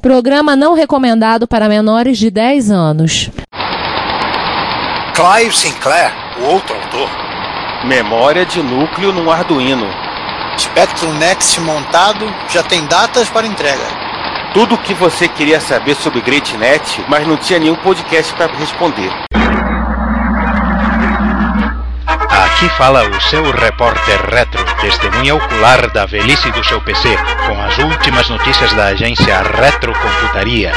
[0.00, 3.30] Programa não recomendado para menores de 10 anos.
[5.12, 7.10] Clive Sinclair, o outro autor.
[7.84, 9.88] Memória de núcleo no Arduino.
[10.56, 13.84] Spectrum Next montado já tem datas para entrega.
[14.54, 19.27] Tudo o que você queria saber sobre GreatNet, mas não tinha nenhum podcast para responder.
[22.58, 27.08] Aqui fala o seu repórter retro, testemunha ocular da velhice do seu PC,
[27.46, 30.72] com as últimas notícias da agência Retrocomputaria.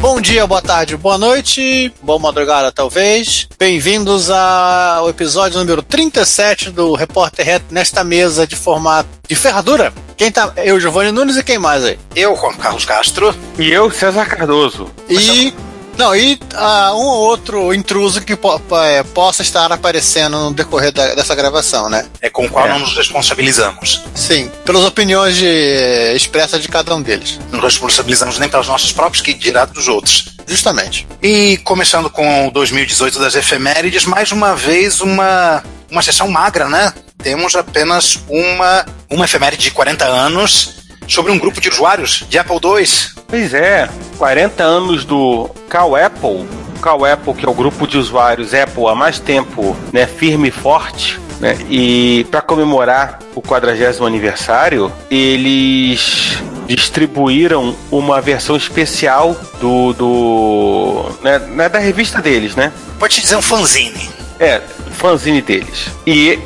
[0.00, 3.46] Bom dia, boa tarde, boa noite, boa madrugada talvez.
[3.56, 9.92] Bem-vindos ao episódio número 37 do Repórter Retro nesta mesa de formato de ferradura.
[10.16, 10.52] Quem tá?
[10.56, 11.96] Eu, Giovanni Nunes e quem mais aí?
[12.16, 13.32] Eu, Juan Carlos Castro.
[13.56, 14.90] E eu, César Cardoso.
[15.08, 15.54] E
[16.00, 20.90] não, e uh, um ou outro intruso que po é, possa estar aparecendo no decorrer
[20.92, 22.06] da, dessa gravação, né?
[22.22, 22.70] É com o qual é.
[22.70, 24.02] não nos responsabilizamos.
[24.14, 27.38] Sim, pelas opiniões de, expressas de cada um deles.
[27.52, 30.36] Não responsabilizamos nem pelas nossas próprias, que dirá dos outros.
[30.46, 31.06] Justamente.
[31.22, 36.94] E começando com o 2018 das efemérides, mais uma vez uma, uma sessão magra, né?
[37.22, 40.80] Temos apenas uma, uma efeméride de 40 anos
[41.10, 42.86] sobre um grupo de usuários de Apple II.
[43.26, 46.46] Pois é, 40 anos do Cal Apple.
[46.80, 50.50] Cal Apple, que é o grupo de usuários Apple há mais tempo, né, firme e
[50.50, 61.04] forte, né, e para comemorar o 40 aniversário, eles distribuíram uma versão especial do, do
[61.22, 62.72] né, né, da revista deles, né?
[62.98, 64.08] Pode te dizer um fanzine.
[64.38, 65.90] É, fanzine deles.
[66.06, 66.38] E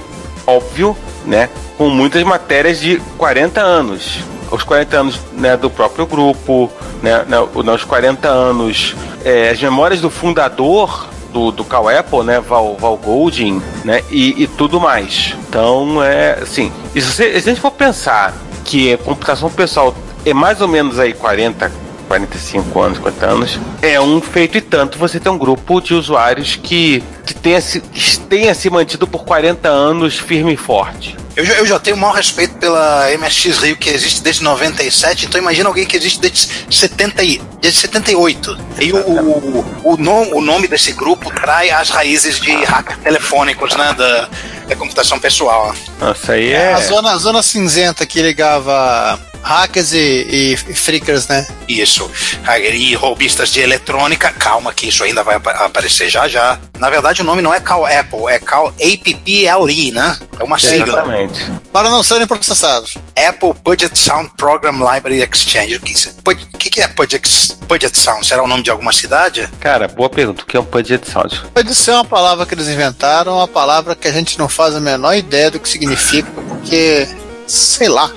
[0.46, 6.70] óbvio, né, com muitas matérias de 40 anos os 40 anos né, do próprio grupo,
[7.02, 8.94] né, né, os 40 anos,
[9.24, 14.42] é, as memórias do fundador do, do Cal Apple, né, Val, Val Golding, né, e,
[14.42, 15.34] e tudo mais.
[15.48, 18.32] Então, é assim, se, se a gente for pensar
[18.64, 21.70] que a computação pessoal é mais ou menos aí 40,
[22.04, 26.56] 45 anos, 50 anos, é um feito e tanto você ter um grupo de usuários
[26.56, 31.16] que, que tenha, se, que tenha se mantido por 40 anos firme e forte.
[31.36, 35.26] Eu já, eu já tenho o maior respeito pela MSX Rio, que existe desde 97,
[35.26, 38.56] então imagina alguém que existe desde, 70 e, desde 78.
[38.80, 43.74] E o, o, o, nome, o nome desse grupo trai as raízes de hackers telefônicos,
[43.74, 44.28] né, da,
[44.68, 45.74] da computação pessoal.
[45.98, 46.72] Nossa, aí é...
[46.72, 51.46] A zona, a zona cinzenta que ligava hackers e, e, freakers, né?
[51.68, 52.10] Isso.
[52.72, 54.32] E roubistas de eletrônica.
[54.32, 56.58] Calma que isso ainda vai aparecer já já.
[56.78, 60.18] Na verdade, o nome não é Cal Apple, é Cal APPLE, né?
[60.40, 61.00] É uma sigla.
[61.00, 61.52] Exatamente.
[61.72, 62.94] Para não serem processados.
[63.16, 65.76] Apple Budget Sound Program Library Exchange.
[65.76, 68.26] O que, que, é Budget, Budget Sound?
[68.26, 69.48] Será o nome de alguma cidade?
[69.60, 70.42] Cara, boa pergunta.
[70.42, 71.42] O que é um Budget Sound?
[71.52, 74.80] Pode ser uma palavra que eles inventaram, uma palavra que a gente não faz a
[74.80, 77.06] menor ideia do que significa, porque
[77.46, 78.10] sei lá.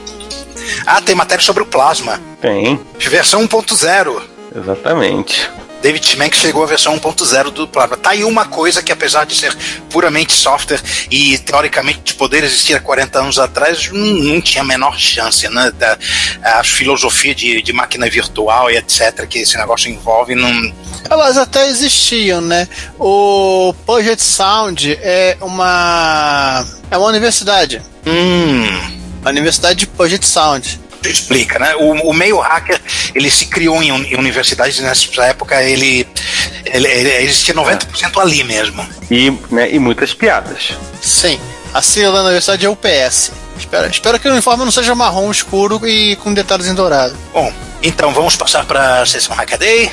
[0.85, 2.19] Ah, tem matéria sobre o plasma.
[2.41, 2.79] Tem.
[2.99, 4.21] Versão 1.0.
[4.55, 5.49] Exatamente.
[5.81, 7.97] David Schmenck chegou à versão 1.0 do Plasma.
[7.97, 9.55] Tá aí uma coisa que, apesar de ser
[9.89, 14.65] puramente software e teoricamente de poder existir há 40 anos atrás, não, não tinha a
[14.65, 15.71] menor chance, né?
[15.77, 15.97] Da,
[16.43, 19.27] a filosofia de, de máquina virtual e etc.
[19.27, 20.73] que esse negócio envolve, não.
[21.09, 22.67] Elas até existiam, né?
[22.99, 26.65] O Puget Sound é uma.
[26.89, 27.81] é uma universidade.
[28.05, 28.96] Hum.
[29.27, 31.75] A Universidade de Puget Sound explica, né?
[31.75, 32.81] O, o, meio hacker
[33.13, 36.07] ele se criou em, em universidades nessa época ele,
[36.63, 38.87] ele, ele existia 90% ali mesmo.
[39.11, 40.69] E, né, e muitas piadas.
[41.01, 41.37] Sim.
[41.73, 43.33] A sigla da universidade é UPS.
[43.57, 47.13] Espero, espero que o uniforme não seja marrom escuro e com detalhes em dourado.
[47.33, 47.51] Bom,
[47.83, 49.91] então vamos passar para a sessão Hackaday.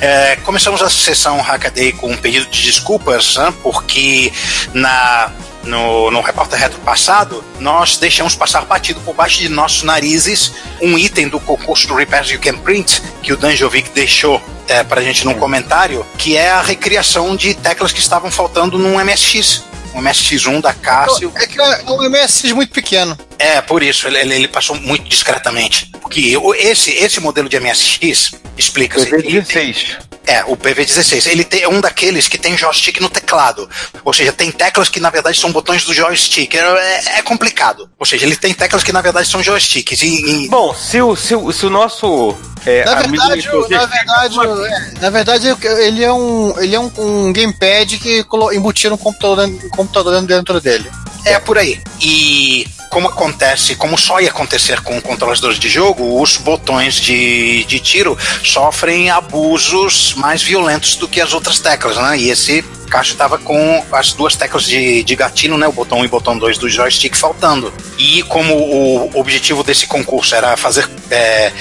[0.00, 4.32] É, começamos a sessão Hackaday com um pedido de desculpas, né, porque
[4.72, 5.32] na
[5.68, 10.98] no, no repórter retro passado, nós deixamos passar batido por baixo de nossos narizes um
[10.98, 15.04] item do concurso do Repairs You Can Print que o Danjovic deixou é, para a
[15.04, 19.64] gente num comentário, que é a recriação de teclas que estavam faltando num MSX.
[19.94, 21.32] Um MSX1 da Cássio.
[21.34, 23.16] É que é um MSX muito pequeno.
[23.38, 25.90] É, por isso, ele, ele passou muito discretamente.
[26.00, 29.08] Porque esse, esse modelo de MSX, explica-se.
[29.10, 30.08] PV16.
[30.26, 31.26] É, o PV16.
[31.26, 33.68] Ele tem, é um daqueles que tem joystick no teclado.
[34.04, 36.54] Ou seja, tem teclas que na verdade são botões do joystick.
[36.54, 37.88] É, é, é complicado.
[37.98, 40.02] Ou seja, ele tem teclas que na verdade são joysticks.
[40.02, 40.48] E, e...
[40.48, 42.36] Bom, se o, se, o, se o nosso.
[42.66, 47.32] É, na, verdade, na, verdade, é, na verdade, ele é um, ele é um, um
[47.32, 50.90] gamepad que embutiram um computador, um computador dentro dele.
[51.24, 51.80] É por aí.
[52.00, 57.80] E como acontece, como só ia acontecer com controladores de jogo, os botões de, de
[57.80, 62.18] tiro sofrem abusos mais violentos do que as outras teclas, né?
[62.18, 66.04] E esse caixa estava com as duas teclas de, de gatilho, né, o botão 1
[66.06, 67.72] e botão 2 do joystick faltando.
[67.98, 71.52] E como o objetivo desse concurso era fazer é,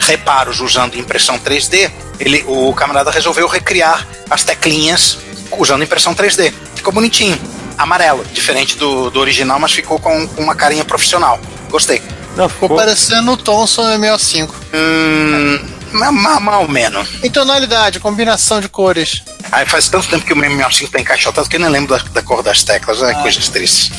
[0.00, 5.18] reparos usando impressão 3D, ele, o camarada resolveu recriar as teclinhas
[5.58, 6.52] usando impressão 3D.
[6.74, 7.38] Ficou bonitinho.
[7.78, 11.38] Amarelo, diferente do, do original, mas ficou com, com uma carinha profissional.
[11.70, 12.02] Gostei.
[12.36, 14.50] Não, ficou, ficou parecendo o Thomson M65.
[14.74, 15.58] Hum,
[15.92, 17.08] mal, mal menos.
[17.22, 19.22] Em tonalidade, combinação de cores.
[19.50, 22.22] Aí faz tanto tempo que o M65 tá encaixotado que eu nem lembro da, da
[22.22, 23.02] cor das teclas.
[23.02, 23.22] É ah.
[23.22, 23.90] coisas tristes.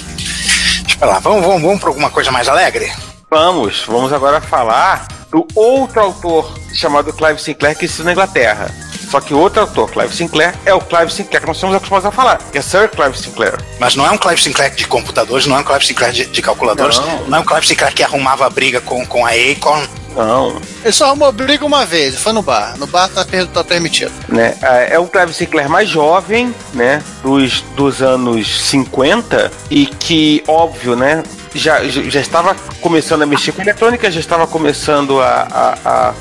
[0.84, 2.92] Deixa eu lá, vamos, vamos, vamos pra alguma coisa mais alegre?
[3.30, 8.74] Vamos, vamos agora falar do outro autor chamado Clive Sinclair que existe na Inglaterra.
[9.10, 12.12] Só que outro autor, Clive Sinclair, é o Clive Sinclair que nós estamos acostumados a
[12.12, 13.58] falar, que é Sir Clive Sinclair.
[13.80, 16.42] Mas não é um Clive Sinclair de computadores, não é um Clive Sinclair de, de
[16.42, 17.28] calculadores, não.
[17.28, 17.38] não.
[17.38, 19.88] é um Clive Sinclair que arrumava a briga com, com a Acorn.
[20.16, 20.60] Não.
[20.84, 22.76] Ele só arrumou briga uma vez, foi no bar.
[22.78, 23.24] No bar tá,
[23.54, 24.12] tá permitido.
[24.28, 24.58] Né?
[24.62, 27.02] É, é um Clive Sinclair mais jovem, né?
[27.22, 31.24] Dos, dos anos 50 e que, óbvio, né?
[31.56, 36.14] Já, já estava começando a mexer com eletrônica, já estava começando a, a, a,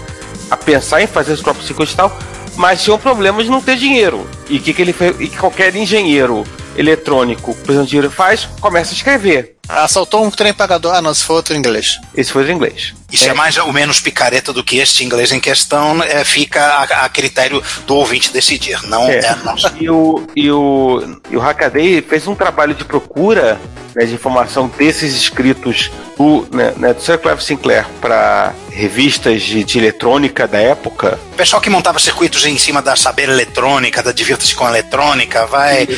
[0.53, 2.17] a pensar em fazer os próprios circuitos e tal
[2.57, 4.27] mas tinha um problema de não ter dinheiro.
[4.49, 5.21] E o que, que ele fez?
[5.21, 6.45] E que qualquer engenheiro
[6.77, 9.56] eletrônico precisando de dinheiro faz, começa a escrever.
[9.69, 10.95] Assaltou um trem pagador.
[10.95, 12.01] Ah, não, esse foi outro inglês.
[12.15, 12.95] Esse foi o inglês.
[13.11, 13.29] Isso é.
[13.29, 13.35] é.
[13.35, 17.63] mais ou menos picareta do que este inglês em questão, é, fica a, a, critério
[17.87, 19.73] do ouvinte decidir, não é, é nosso.
[19.79, 23.61] E o, e o, e o Hackaday fez um trabalho de procura
[23.97, 29.65] né, de informação desses escritos do, né, né, do Sir Clive Sinclair para revistas de,
[29.65, 31.19] de, eletrônica da época.
[31.33, 35.47] O pessoal que montava circuitos em cima da Saber Eletrônica, da Divirta-se com a Eletrônica,
[35.47, 35.89] vai,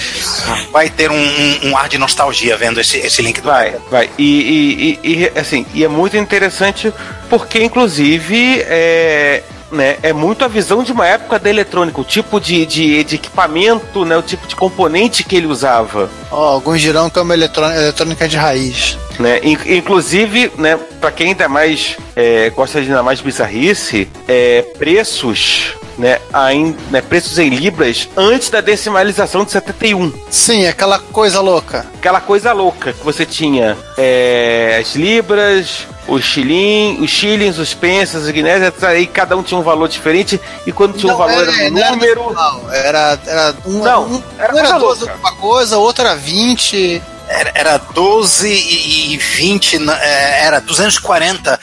[0.70, 4.10] vai ter um, um, um, ar de nostalgia vendo esse, esse link do Vai, vai.
[4.16, 6.92] E, e, e, assim, e é muito interessante
[7.28, 12.40] porque, inclusive, é, né, é muito a visão de uma época da eletrônica, o tipo
[12.40, 16.08] de, de, de equipamento, né, o tipo de componente que ele usava.
[16.30, 18.96] Oh, alguns dirão que é uma eletrônica, eletrônica de raiz.
[19.18, 25.74] Né, inclusive, né, para quem ainda mais é, gosta de ainda mais bizarrice, é, preços
[25.98, 30.12] né, ainda, né, preços em libras antes da decimalização de 71.
[30.30, 31.84] Sim, aquela coisa louca.
[31.94, 38.22] Aquela coisa louca que você tinha é, as libras, os shilling, os shillings, os pensas,
[38.22, 41.42] os guinéas, aí cada um tinha um valor diferente e quando tinha não, um valor
[41.42, 42.36] era, era um número.
[42.72, 47.02] Era, era um, não, um, era, um era 12 uma coisa, outra era 20.
[47.30, 51.60] Era, era 12 e 20, é, era 240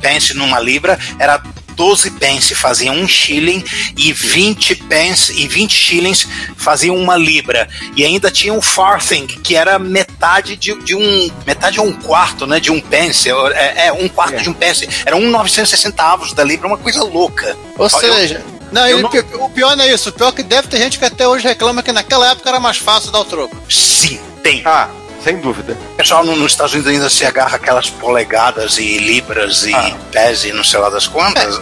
[0.00, 1.40] pence numa libra, era
[1.76, 3.62] 12 pence faziam um shilling
[3.96, 6.26] e 20 pence e 20 shillings
[6.56, 7.68] faziam uma libra.
[7.94, 11.30] E ainda tinha um farthing, que era metade de, de um.
[11.46, 12.58] metade ou um quarto, né?
[12.58, 13.30] De um pence.
[13.30, 14.42] É, é um quarto é.
[14.42, 14.88] de um pence.
[15.04, 17.56] Era um 960 avos da libra, uma coisa louca.
[17.76, 18.42] Ou seja.
[18.72, 19.10] não, ele, não...
[19.44, 20.08] o pior não é isso.
[20.08, 22.58] O pior é que deve ter gente que até hoje reclama que naquela época era
[22.58, 23.56] mais fácil dar o troco.
[23.68, 24.62] Sim, tem.
[24.64, 24.88] Ah,
[25.26, 25.76] sem dúvida.
[25.94, 29.92] O pessoal nos Estados Unidos ainda se agarra aquelas polegadas e libras e ah.
[30.12, 31.60] pés e não sei lá das quantas.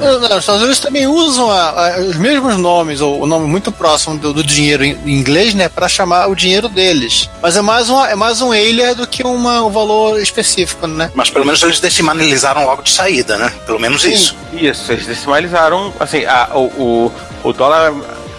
[0.00, 3.46] É, não, os Estados Unidos também usam a, a, os mesmos nomes, ou o nome
[3.46, 7.28] muito próximo do, do dinheiro em inglês, né, para chamar o dinheiro deles.
[7.42, 11.10] Mas é mais, uma, é mais um alien do que uma, um valor específico, né?
[11.14, 13.52] Mas pelo menos eles decimalizaram logo de saída, né?
[13.66, 14.12] Pelo menos Sim.
[14.12, 14.36] isso.
[14.54, 17.12] Isso, eles decimalizaram, assim, a, o, o,
[17.44, 17.92] o dólar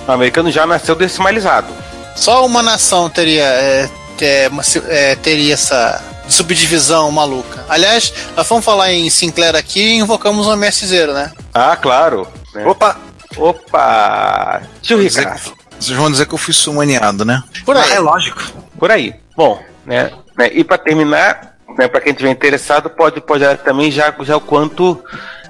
[0.07, 1.67] americano já nasceu decimalizado.
[2.15, 3.89] Só uma nação teria é,
[4.21, 4.49] é,
[4.87, 7.65] é, teria essa subdivisão maluca.
[7.69, 11.31] Aliás, nós vamos falar em Sinclair aqui e invocamos o MS Zero, né?
[11.53, 12.27] Ah, claro.
[12.53, 12.65] Né?
[12.65, 12.97] Opa!
[13.37, 14.61] Opa!
[14.81, 15.53] Tio Ricardo.
[15.79, 17.43] Vocês vão dizer que eu fui sumaniado, né?
[17.65, 17.91] Por aí.
[17.91, 18.41] Ah, é lógico.
[18.79, 19.15] Por aí.
[19.35, 20.11] Bom, né?
[20.37, 24.41] né e para terminar, né, para quem estiver interessado, pode, pode também já, já o
[24.41, 25.03] quanto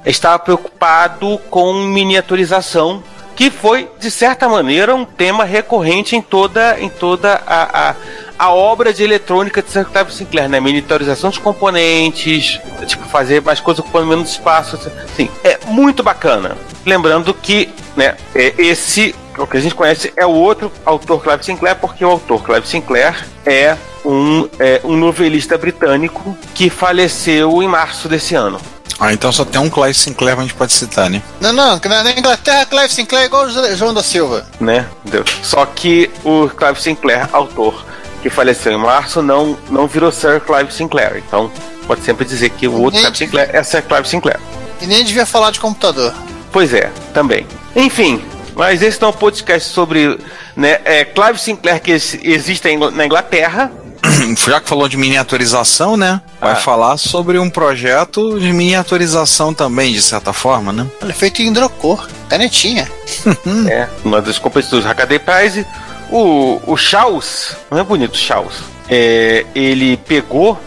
[0.05, 3.03] estava preocupado com miniaturização
[3.35, 7.95] que foi de certa maneira um tema recorrente em toda em toda a, a,
[8.37, 10.59] a obra de eletrônica de Sir Clive Sinclair, né?
[10.59, 16.57] Miniaturização dos componentes, tipo fazer mais coisas ocupando menos espaço, assim, é muito bacana.
[16.85, 21.43] Lembrando que, né, é esse o que a gente conhece é o outro autor Clive
[21.43, 23.75] Sinclair, porque o autor Clive Sinclair é
[24.05, 28.59] um, é, um novelista britânico que faleceu em março desse ano.
[28.99, 31.21] Ah, então só tem um Clive Sinclair que a gente pode citar, né?
[31.41, 34.45] Não, não, na Inglaterra Clive Sinclair é igual o João da Silva.
[34.59, 34.85] Né?
[35.05, 35.29] Deus.
[35.41, 37.85] Só que o Clive Sinclair, autor,
[38.21, 41.23] que faleceu em março, não, não virou Sir Clive Sinclair.
[41.27, 41.51] Então,
[41.87, 44.39] pode sempre dizer que o outro Clive Sinclair é Sir Clive Sinclair.
[44.81, 46.13] E nem devia falar de computador.
[46.51, 47.47] Pois é, também.
[47.75, 48.23] Enfim,
[48.55, 50.19] mas esse não é um podcast sobre
[50.55, 53.71] né, é, Clive Sinclair que existe na Inglaterra
[54.47, 56.21] já que falou de miniaturização, né?
[56.39, 56.55] Vai ah.
[56.55, 60.87] falar sobre um projeto de miniaturização também, de certa forma, né?
[61.01, 62.89] Ele é feito em hidrocor, canetinha.
[63.69, 65.65] é, uma das competições Hackaday Prize,
[66.09, 70.59] o, o Chaos, não é bonito Chaos, é, ele pegou,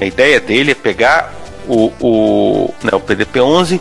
[0.00, 1.34] a ideia dele é pegar
[1.68, 3.80] o, o, né, o PDP-11,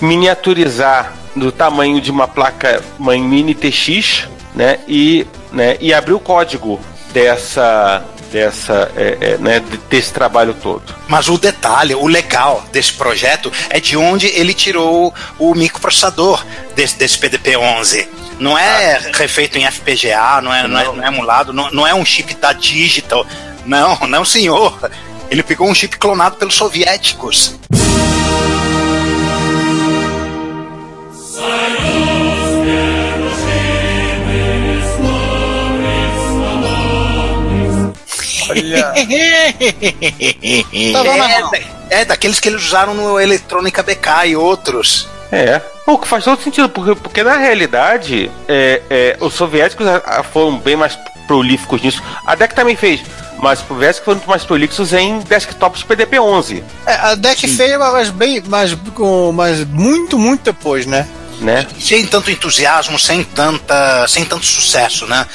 [0.00, 6.18] miniaturizar do tamanho de uma placa mãe mini TX, né, e, né, e abrir o
[6.18, 6.80] código
[7.12, 10.94] dessa dessa é, é, né, desse trabalho todo.
[11.08, 16.44] Mas o detalhe, o legal desse projeto é de onde ele tirou o microprocessador
[16.74, 18.06] desse, desse PDP-11.
[18.38, 19.10] Não é ah.
[19.12, 20.68] refeito em FPGA, não é, não.
[20.68, 23.26] Não, é, não é emulado, não, não é um chip da Digital.
[23.66, 24.90] Não, não senhor.
[25.30, 27.54] Ele pegou um chip clonado pelos soviéticos.
[38.50, 38.92] Olha.
[41.90, 45.08] é, é, daqueles que eles usaram no Eletrônica BK e outros.
[45.32, 45.60] É.
[45.86, 49.86] O que faz todo sentido, porque, porque na realidade é, é, os soviéticos
[50.32, 52.02] foram bem mais prolíficos nisso.
[52.26, 53.00] A DEC também fez,
[53.38, 56.62] mas os soviéticos foram mais prolíficos em desktops PDP-11.
[56.86, 57.56] É, a DEC Sim.
[57.56, 58.76] fez, mas bem, mas,
[59.34, 61.08] mas muito, muito depois, né?
[61.40, 61.66] né?
[61.78, 65.26] Sem tanto entusiasmo, sem tanta, sem tanto sucesso, né?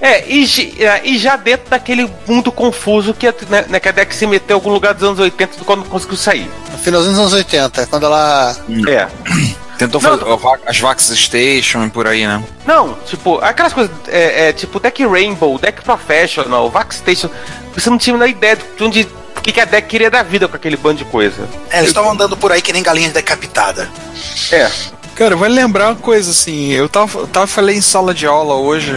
[0.00, 0.44] É, e,
[0.78, 4.56] é, e já dentro daquele mundo confuso que, né, né, que a Dex se meteu
[4.56, 6.50] em algum lugar dos anos 80 quando conseguiu sair.
[6.70, 8.56] No finalzinho dos anos 80, quando ela.
[8.88, 9.08] É.
[9.78, 10.24] Tentou fazer
[10.66, 12.42] as Vax Station e por aí, né?
[12.64, 17.28] Não, tipo, aquelas coisas, é, é, tipo Deck Rainbow, Deck Professional, Vax Station,
[17.74, 20.48] você não tinha nem ideia de onde o que, que a Deck queria da vida
[20.48, 21.46] com aquele bando de coisa.
[21.70, 23.86] É, eles estavam andando por aí que nem galinha decapitada.
[24.50, 24.70] É.
[25.14, 28.92] Cara, vai lembrar uma coisa assim, eu tava, tava falei em sala de aula hoje,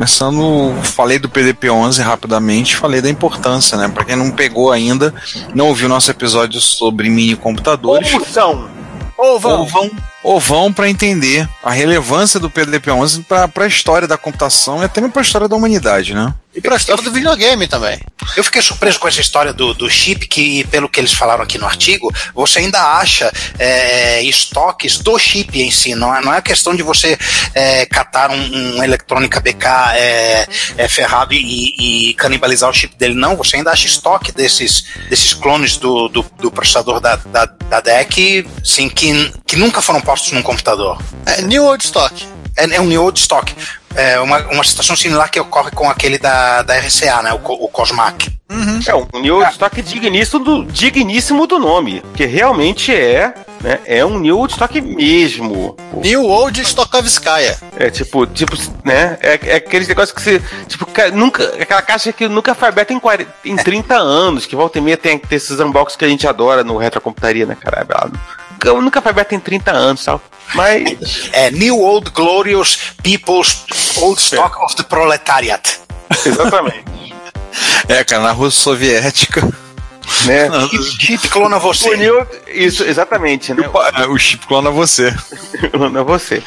[0.00, 3.86] Começando, falei do PDP-11 rapidamente, falei da importância, né?
[3.86, 5.12] Para quem não pegou ainda,
[5.54, 8.10] não ouviu nosso episódio sobre mini computadores.
[8.14, 8.70] Ou são.
[9.18, 9.38] Ou
[10.22, 10.32] vão.
[10.32, 14.82] Ou vão, ou vão para entender a relevância do PDP-11 para a história da computação
[14.82, 16.34] e até mesmo para a história da humanidade, né?
[16.52, 18.00] E para a história do videogame também.
[18.36, 21.58] Eu fiquei surpreso com essa história do, do chip, que, pelo que eles falaram aqui
[21.58, 25.94] no artigo, você ainda acha é, estoques do chip em si.
[25.94, 27.16] Não é, não é questão de você
[27.54, 33.14] é, catar um, um eletrônica BK é, é, ferrado e, e, canibalizar o chip dele.
[33.14, 37.80] Não, você ainda acha estoque desses, desses clones do, do, do processador da, da, da
[37.80, 40.98] DEC, sim, que, que nunca foram postos num computador.
[41.24, 42.26] É New Old Stock.
[42.56, 43.54] É, é um New Old Stock
[43.94, 47.32] é uma, uma situação similar que ocorre com aquele da, da RCA, né?
[47.32, 48.30] O, o Cosmac.
[48.48, 48.80] Uhum.
[48.86, 54.04] É um New Old Stock digníssimo do, digníssimo do nome, que realmente é, né, é
[54.04, 55.76] um New Old Stock mesmo.
[55.94, 57.58] New Old Stockovskaya.
[57.76, 62.28] É tipo, tipo, né, é, é aqueles negócios que você, tipo, nunca, aquela caixa que
[62.28, 65.58] nunca foi aberta em, 40, em 30 anos, que volta e meia tem, tem esses
[65.58, 67.86] unboxings que a gente adora no Retrocomputaria, né, cara?
[68.64, 70.20] Nunca foi aberta em 30 anos, tal.
[70.54, 71.30] Mas.
[71.32, 73.64] É New Old Glorious People's
[73.96, 75.80] Old Stock of the Proletariat.
[76.26, 76.84] Exatamente.
[77.88, 79.48] é, cara, na Rússia Soviética.
[80.26, 80.48] Né?
[80.98, 81.96] chip clona você.
[81.96, 83.54] New, isso, exatamente.
[83.54, 83.70] Né?
[84.08, 85.14] O, o chip clona você.
[85.72, 86.42] clona você.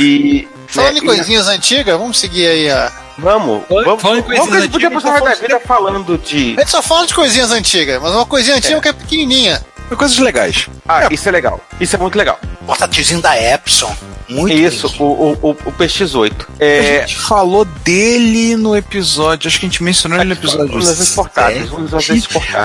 [0.00, 0.48] E.
[0.66, 1.50] Falando né, em coisinhas e...
[1.50, 2.90] antigas, vamos seguir aí a.
[3.18, 6.54] Vamos, vamos, vamos, vamos que a gente podia passar da vida falando de.
[6.56, 8.80] A gente só fala de coisinhas antigas, mas uma coisinha antiga é.
[8.80, 9.64] que é pequenininha.
[9.96, 10.68] Coisas legais.
[10.86, 11.08] Ah, é.
[11.10, 11.60] isso é legal.
[11.80, 12.38] Isso é muito legal.
[12.66, 13.94] Portátilzinho da Epson.
[14.28, 16.46] Muito Isso, o, o, o, PX8.
[16.58, 16.98] É...
[16.98, 21.14] A gente falou dele no episódio, acho que a gente mencionou ele no episódio nos
[21.14, 21.70] portáteis,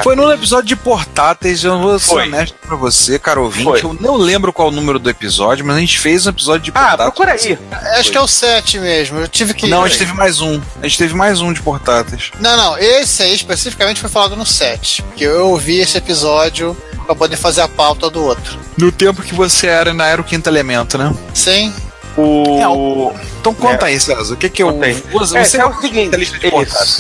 [0.04, 2.24] Foi no episódio de portáteis, eu vou ser Foi.
[2.24, 3.82] honesto pra você, caro ouvinte, Foi.
[3.82, 6.72] eu não lembro qual o número do episódio, mas a gente fez um episódio de
[6.72, 7.00] ah, portáteis.
[7.00, 7.60] Ah, procura aí.
[7.72, 8.12] Acho Foi.
[8.12, 9.68] que é o 7 mesmo, eu tive que...
[9.68, 12.32] Não, a gente teve mais um, a gente teve mais um de portáteis.
[12.42, 16.76] Não, não, esse aí especificamente foi falado no 7, porque eu ouvi esse episódio
[17.14, 18.60] pra poder fazer a pauta do outro.
[18.78, 21.14] No tempo que você era na Era o Quinto Elemento, né?
[21.34, 21.74] Sim.
[22.18, 22.60] O...
[22.60, 23.14] É, o...
[23.44, 23.90] Então conta é.
[23.90, 24.34] aí, César.
[24.34, 24.80] O que, que eu.
[25.12, 26.40] Você, é, você é o seguinte.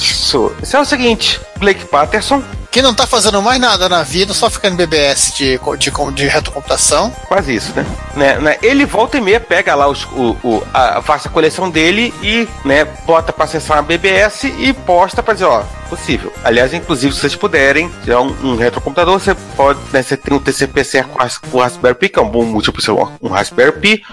[0.01, 0.51] Isso.
[0.61, 4.49] Isso é o seguinte: Blake Patterson que não tá fazendo mais nada na vida, só
[4.49, 7.11] ficando BBS de, de, de retrocomputação.
[7.27, 7.85] Quase isso, né?
[8.15, 8.39] né?
[8.39, 8.57] né?
[8.63, 12.47] Ele volta e meia, pega lá os, o, o, a, faz a coleção dele e,
[12.65, 16.33] né, bota pra acessar a BBS e posta pra dizer, ó, possível.
[16.43, 20.39] Aliás, inclusive, se vocês puderem tirar um, um retrocomputador, você pode, né, você tem um
[20.39, 22.81] TCP/CR com o Raspberry Pi, que é um bom múltiplo,
[23.21, 24.03] um Raspberry Pi,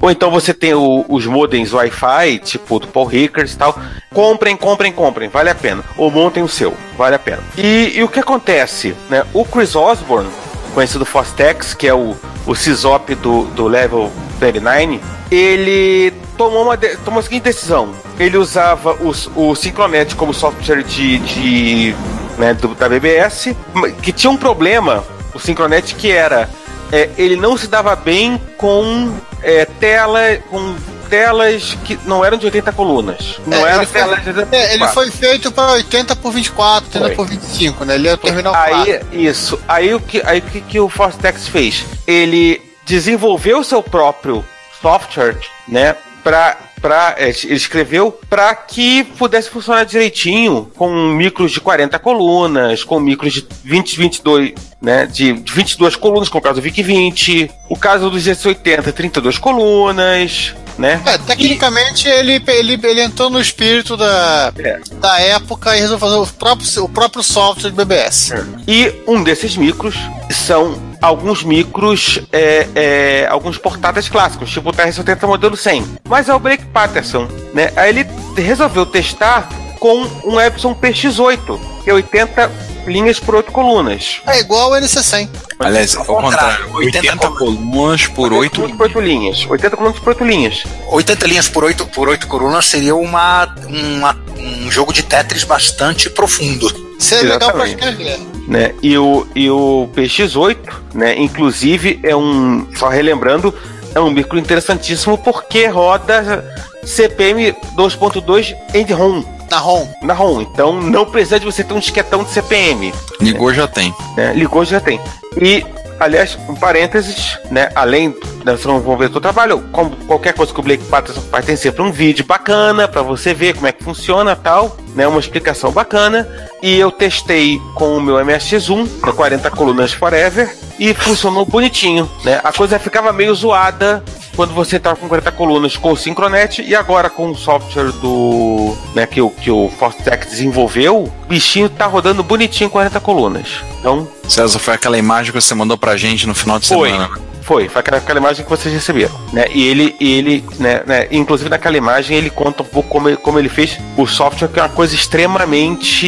[0.00, 3.78] ou então você tem o, os modems Wi-Fi, tipo do Paul Rickers e tal.
[4.12, 5.84] Comprem, comprem, comprem, vale a pena.
[5.96, 7.42] Ou montem o seu, vale a pena.
[7.56, 9.24] E, e o que acontece, né?
[9.32, 10.30] O Chris Osborne,
[10.74, 12.16] conhecido Fostex, que é o,
[12.46, 15.00] o CISOP do, do Level 29,
[15.30, 17.94] ele tomou uma, tomou a seguinte decisão.
[18.18, 21.94] Ele usava os, o Syncronet como software de, de
[22.38, 23.54] né, do, da BBS,
[24.02, 25.04] que tinha um problema,
[25.34, 26.48] o Syncronet, que era
[26.92, 29.12] é, ele não se dava bem com
[29.42, 30.74] é, tela, com
[31.14, 33.38] telas que não eram de 80 colunas.
[33.46, 36.86] Não É, eram ele foi- de 80 É, ele foi feito para 80 por 24,
[36.86, 37.14] 80 Foi.
[37.14, 37.94] por 25, né?
[37.94, 39.08] Ele é o terminal Aí, 4.
[39.16, 39.60] isso.
[39.68, 41.84] Aí o que, aí, o que, que o Fortex fez?
[42.06, 44.44] Ele desenvolveu o seu próprio
[44.82, 45.94] software, né?
[46.22, 52.82] Pra, pra, é, ele escreveu para que pudesse funcionar direitinho com micros de 40 colunas,
[52.82, 55.06] com micros de 20, 22, né?
[55.06, 57.50] De, de 22 colunas, como o caso do VIC-20.
[57.70, 61.00] O caso do GC80, 32 colunas, né?
[61.06, 64.80] É, tecnicamente ele, ele, ele entrou no espírito da, É.
[65.00, 68.32] da época e resolveu fazer o próprio, o próprio software de BBS.
[68.66, 69.94] E um desses micros
[70.30, 75.84] são alguns micros, é, é, alguns portáteis clássicos, tipo o TR-70 modelo 100.
[76.08, 77.72] Mas é o Blake Patterson, né?
[77.76, 82.50] Aí ele resolveu testar com um Epson PX8, que é 80
[82.86, 84.20] linhas por 8 colunas.
[84.26, 85.28] É igual o NC100.
[85.58, 89.46] Aliás, ao contrário, 80 80 colunas por 8 colunas por 8 linhas.
[89.48, 90.62] 80 colunas por 8 linhas.
[90.90, 96.10] 80 linhas por 8, por 8 colunas seria uma, uma- um jogo de Tetris bastante
[96.10, 96.66] profundo.
[96.98, 98.18] Isso é legal pra escrever.
[98.46, 98.74] né?
[98.82, 100.56] E o, e o PX8,
[100.94, 101.16] né?
[101.18, 103.54] Inclusive é um, só relembrando,
[103.94, 106.44] é um micro interessantíssimo porque roda
[106.84, 109.22] CPM 2.2 end ROM
[109.54, 109.86] Na ROM.
[110.02, 110.40] na ROM.
[110.40, 112.92] Então não precisa de você ter um disquetão de CPM.
[113.20, 113.94] ligou já tem.
[114.16, 114.32] né?
[114.34, 115.00] Ligou já tem.
[115.40, 115.64] E
[116.00, 117.68] aliás, um parênteses, né?
[117.72, 118.08] Além,
[118.44, 121.20] né, vocês não vão ver o teu trabalho, como qualquer coisa que o Blake Patterson
[121.30, 125.06] faz, tem sempre um vídeo bacana pra você ver como é que funciona tal, né?
[125.06, 126.28] Uma explicação bacana.
[126.60, 132.40] E eu testei com o meu MSX1, né, 40 colunas Forever, e funcionou bonitinho, né?
[132.42, 134.02] A coisa ficava meio zoada
[134.34, 138.76] quando você tava com 40 colunas com o Synchronet e agora com o software do,
[138.94, 143.62] né, que o que o Fortec desenvolveu, o bichinho tá rodando bonitinho 40 colunas.
[143.78, 146.90] Então, César, foi aquela imagem que você mandou pra gente no final de Foi.
[146.90, 147.10] semana.
[147.44, 149.44] Foi, foi aquela, aquela imagem que vocês receberam, né?
[149.52, 153.16] E ele, e ele né, né, inclusive naquela imagem ele conta um pouco como ele,
[153.18, 156.06] como ele fez o software, que é uma coisa extremamente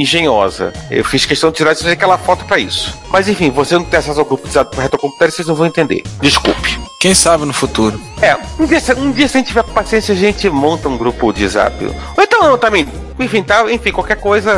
[0.00, 0.72] engenhosa.
[0.90, 2.96] Eu fiz questão de tirar aquela foto pra isso.
[3.10, 5.66] Mas enfim, você não tem acesso ao grupo de zap para retrocomputador, vocês não vão
[5.66, 6.02] entender.
[6.20, 6.78] Desculpe.
[7.00, 8.00] Quem sabe no futuro.
[8.20, 10.98] É, um dia, se- um dia se a gente tiver paciência, a gente monta um
[10.98, 11.82] grupo de zap.
[11.84, 12.86] Ou então não, também.
[13.20, 14.52] Enfim, tá, enfim, qualquer coisa,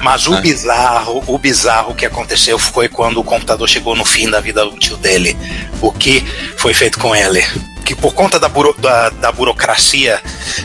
[0.00, 0.40] Mas o É.
[0.40, 4.96] bizarro, o bizarro que aconteceu foi quando o computador chegou no fim da vida útil
[4.96, 5.36] dele.
[5.80, 6.24] O que
[6.56, 7.44] foi feito com ele?
[7.84, 10.20] Que por conta da, buro, da, da burocracia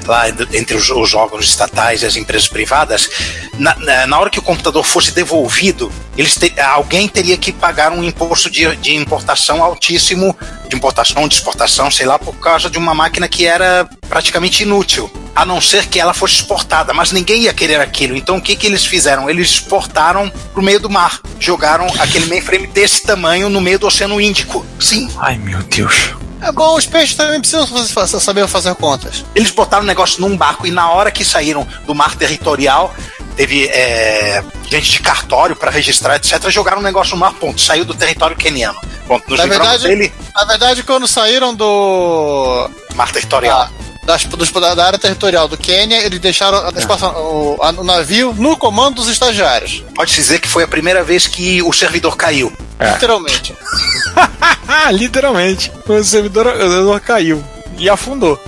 [0.05, 3.09] lá entre os, os, órgãos estatais e as empresas privadas,
[3.57, 7.91] na, na, na hora que o computador fosse devolvido, eles te, alguém teria que pagar
[7.91, 10.35] um imposto de, de importação altíssimo,
[10.67, 15.11] de importação, de exportação, sei lá, por causa de uma máquina que era praticamente inútil,
[15.35, 18.15] a não ser que ela fosse exportada, mas ninguém ia querer aquilo.
[18.15, 19.29] Então o que, que eles fizeram?
[19.29, 24.19] Eles exportaram pro meio do mar, jogaram aquele mainframe desse tamanho no meio do Oceano
[24.19, 24.65] Índico.
[24.79, 25.09] Sim.
[25.17, 26.18] Ai meu Deus.
[26.41, 29.25] É bom, os peixes também precisam fazer, saber fazer contas.
[29.35, 32.93] Eles botaram o negócio num barco e na hora que saíram do mar territorial,
[33.35, 36.49] teve é, gente de cartório para registrar, etc.
[36.49, 37.59] Jogaram o negócio no mar, ponto.
[37.59, 38.79] Saiu do território queniano.
[39.07, 39.29] Ponto.
[39.29, 40.13] Nos na verdade, dele...
[40.35, 43.61] na verdade, quando saíram do mar territorial.
[43.61, 43.69] Ah,
[44.09, 46.57] das, dos, da área territorial do Quênia, eles deixaram
[47.15, 49.83] o, o, navio no comando dos estagiários.
[49.93, 52.51] Pode dizer que foi a primeira vez que o servidor caiu.
[52.79, 52.93] É.
[52.93, 53.55] Literalmente.
[54.91, 55.71] Literalmente.
[55.87, 57.43] O servidor, o servidor caiu
[57.77, 58.41] e afundou.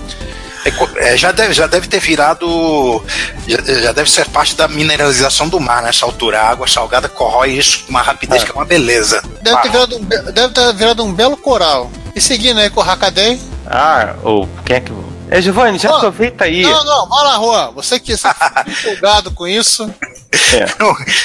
[0.96, 3.04] É, já, deve, já deve ter virado.
[3.46, 6.40] Já, já, deve ser parte da mineralização do mar nessa altura.
[6.40, 8.44] A água salgada corrói isso com uma rapidez é.
[8.46, 9.22] que é uma beleza.
[9.42, 11.90] Deve ter, virado um, deve ter virado um belo coral.
[12.16, 13.40] E seguindo aí com o Hakaday.
[13.66, 14.46] Ah, o.
[14.64, 14.92] Quem é que.
[15.32, 16.60] É, Giovanni, já oh, aproveita aí.
[16.60, 17.70] Não, não, vai lá, Juan.
[17.72, 18.36] Você que está
[18.68, 19.90] empolgado com isso.
[20.52, 20.66] É.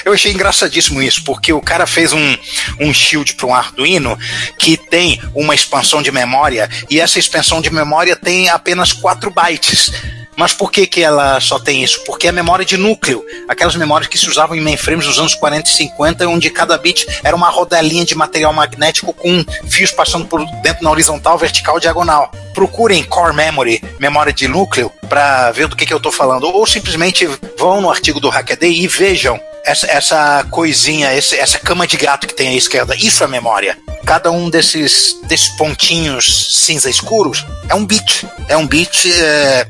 [0.06, 2.38] Eu achei engraçadíssimo isso, porque o cara fez um,
[2.80, 4.18] um shield para um Arduino
[4.58, 9.92] que tem uma expansão de memória e essa expansão de memória tem apenas 4 bytes.
[10.38, 12.04] Mas por que, que ela só tem isso?
[12.06, 13.26] Porque é memória de núcleo.
[13.48, 17.08] Aquelas memórias que se usavam em mainframes nos anos 40 e 50, onde cada bit
[17.24, 22.32] era uma rodelinha de material magnético com fios passando por dentro na horizontal, vertical, diagonal.
[22.54, 26.44] Procurem Core Memory, memória de núcleo, para ver do que, que eu estou falando.
[26.44, 31.86] Ou simplesmente vão no artigo do Hackaday e vejam essa, essa coisinha, esse, essa cama
[31.86, 33.78] de gato que tem à esquerda, isso é memória.
[34.06, 38.26] Cada um desses, desses pontinhos cinza escuros é um bit.
[38.48, 39.68] É um bit é,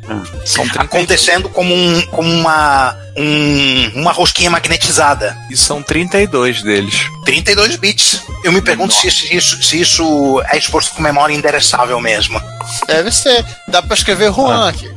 [0.77, 5.35] acontecendo como, um, como uma, um, uma rosquinha magnetizada.
[5.49, 6.93] E são 32 deles.
[7.25, 8.21] 32 bits.
[8.43, 12.39] Eu me pergunto se isso, se isso é exposto com memória endereçável mesmo.
[12.85, 13.43] Deve ser.
[13.67, 14.69] Dá para escrever Juan ah.
[14.69, 14.91] aqui.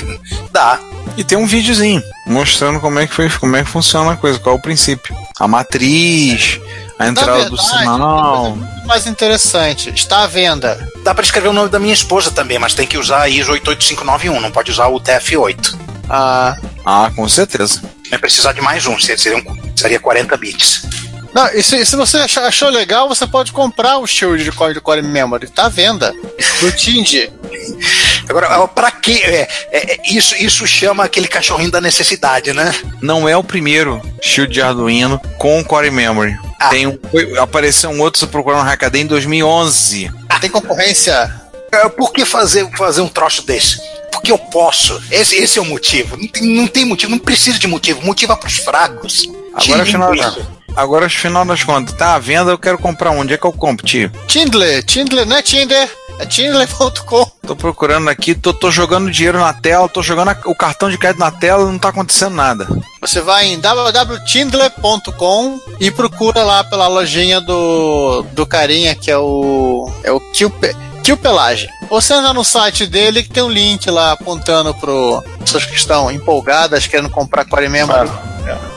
[0.52, 0.78] Dá.
[1.16, 4.38] E tem um videozinho mostrando como é que foi, como é que funciona a coisa,
[4.38, 5.14] qual é o princípio.
[5.38, 6.60] A matriz,
[6.98, 8.56] a entrada verdade, do sinal.
[8.86, 10.88] mais interessante, está à venda.
[11.04, 13.52] Dá para escrever o nome da minha esposa também, mas tem que usar a ISO
[13.52, 15.76] 88591, não pode usar o TF8.
[16.08, 17.82] Ah, ah com certeza.
[18.08, 19.42] Vai precisar de mais um, seria,
[19.76, 20.82] seria 40 bits.
[21.34, 24.80] Não, e se, se você achou legal, você pode comprar o shield de core, de
[24.80, 25.48] core memory.
[25.48, 26.12] Tá à venda.
[26.60, 27.32] No Tindy.
[28.28, 29.22] Agora, para que?
[29.22, 32.74] É, é, isso, isso chama aquele cachorrinho da necessidade, né?
[33.00, 36.36] Não é o primeiro shield de Arduino com Core Memory.
[36.60, 36.68] Ah.
[36.68, 36.98] Tem um,
[37.40, 40.10] apareceu um outro, se procurar no Hackaday em 2011.
[40.40, 41.32] Tem concorrência?
[41.70, 43.80] É, por que fazer, fazer um troço desse?
[44.10, 45.00] Porque eu posso.
[45.08, 46.16] Esse, esse é o motivo.
[46.16, 48.04] Não tem, não tem motivo, não precisa de motivo.
[48.04, 49.28] Motivo é pros fracos.
[49.54, 50.12] Agora, afinal,
[50.74, 53.86] agora, final das contas, tá à venda, eu quero comprar onde é que eu compro,
[53.86, 54.10] tio?
[54.26, 55.88] Tindler, Tindler, não é Tinder?
[56.18, 57.30] É Tindler.com.
[57.46, 60.98] Tô procurando aqui, tô, tô, jogando dinheiro na tela, tô jogando a, o cartão de
[60.98, 62.68] crédito na tela não tá acontecendo nada.
[63.00, 69.90] Você vai em www.tindler.com e procura lá pela lojinha do, do carinha que é o.
[70.04, 70.74] É o Kilpe.
[71.02, 71.68] Kill Pelagem.
[71.90, 76.12] Você entra no site dele que tem um link lá apontando pro pessoas que estão
[76.12, 78.08] empolgadas, querendo comprar Core Memory.
[78.08, 78.32] Ah,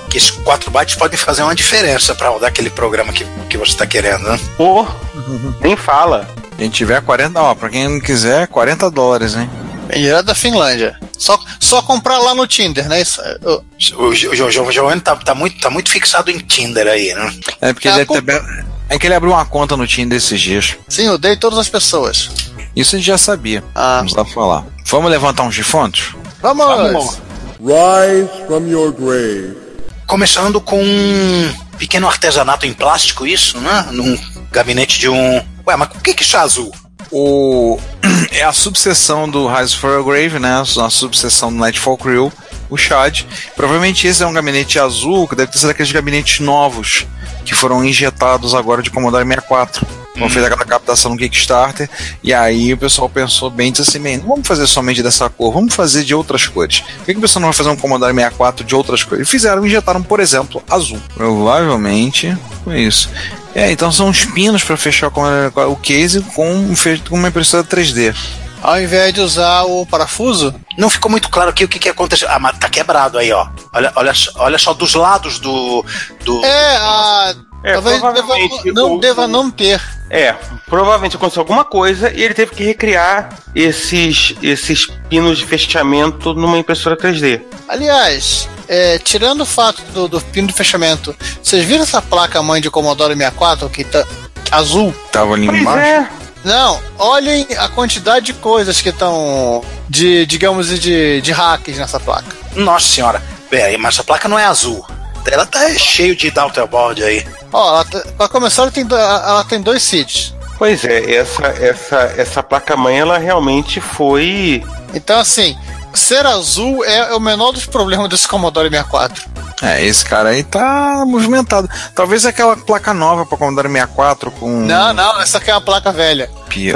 [0.10, 3.74] que esses 4 bytes podem fazer uma diferença para rodar aquele programa que, que você
[3.74, 4.40] está querendo, né?
[4.58, 4.88] Pô,
[5.62, 6.28] nem fala.
[6.58, 9.50] Quem tiver 40, ó, pra quem não quiser, 40 dólares, hein?
[9.88, 10.98] Vem direto da Finlândia.
[11.18, 13.02] Só, só comprar lá no Tinder, né?
[13.02, 13.64] Isso, eu...
[13.98, 17.34] O, o, Giovanni tá, tá, muito, tá muito fixado em Tinder aí, né?
[17.62, 18.26] É porque é, ele comp...
[18.26, 18.66] ter...
[18.90, 20.76] é que ele abriu uma conta no Tinder esses dias.
[20.88, 22.30] Sim, eu dei todas as pessoas.
[22.76, 23.64] Isso a gente já sabia.
[23.74, 23.98] Ah.
[23.98, 24.66] Vamos lá falar.
[24.86, 26.16] Vamos levantar uns defuntos?
[26.42, 26.66] Vamos!
[26.66, 27.18] Vamos.
[27.60, 29.58] Rise from your grave.
[30.06, 33.88] Começando com um pequeno artesanato em plástico, isso, né?
[33.92, 34.18] Num
[34.52, 36.72] gabinete de um Ué, mas por que que é azul?
[37.12, 37.80] O...
[38.32, 40.62] É a subseção do Rise for a Grave, né?
[40.62, 42.34] A subseção do Nightfall Crew,
[42.70, 43.24] o Shad.
[43.56, 47.06] Provavelmente esse é um gabinete azul, que deve ter sido aqueles gabinetes novos
[47.46, 49.88] que foram injetados agora de Commodore 64.
[50.16, 50.30] Então hum.
[50.30, 51.90] fez aquela captação no Kickstarter
[52.24, 55.76] e aí o pessoal pensou bem, disse assim, não vamos fazer somente dessa cor, vamos
[55.76, 56.80] fazer de outras cores.
[56.80, 59.28] Por que, que o pessoal não vai fazer um Commodore 64 de outras cores?
[59.28, 61.00] E fizeram, injetaram, por exemplo, azul.
[61.14, 63.10] Provavelmente foi isso.
[63.56, 68.14] É, então são os pinos para fechar o case com, feito com uma impressora 3D.
[68.62, 70.54] Ao invés de usar o parafuso?
[70.78, 72.28] Não ficou muito claro aqui o que, que aconteceu.
[72.30, 73.48] Ah, mas tá quebrado aí, ó.
[73.72, 75.86] Olha, olha, olha só dos lados do.
[76.26, 77.36] do é, a.
[77.64, 78.36] É, talvez deva,
[78.74, 79.82] não o, deva não ter.
[80.10, 80.36] É,
[80.68, 86.60] provavelmente aconteceu alguma coisa e ele teve que recriar esses, esses pinos de fechamento numa
[86.60, 87.42] impressora 3D.
[87.68, 92.62] Aliás, é, tirando o fato do, do pino de fechamento, vocês viram essa placa mãe
[92.62, 94.06] de Commodore 64 que tá
[94.52, 94.94] azul?
[95.12, 95.80] Tava ali Pois embaixo.
[95.86, 96.10] é,
[96.44, 102.28] Não, olhem a quantidade de coisas que estão, de, digamos, de, de hacks nessa placa.
[102.56, 103.22] Nossa senhora.
[103.50, 104.86] Pera aí, mas a placa não é azul.
[105.32, 107.26] Ela tá cheio de daughterboard aí.
[107.52, 110.36] Ó, ela, tá- pra começar, ela tem, ela tem dois seeds.
[110.58, 114.64] pois é, essa, essa, essa placa-mãe ela realmente foi.
[114.94, 115.58] Então, assim,
[115.96, 119.24] ser azul é, é o menor dos problemas desse Commodore 64.
[119.62, 121.70] É, esse cara aí tá movimentado.
[121.94, 124.50] Talvez aquela placa nova pra Commodore 64 com.
[124.62, 126.30] Não, não, essa aqui é uma placa velha.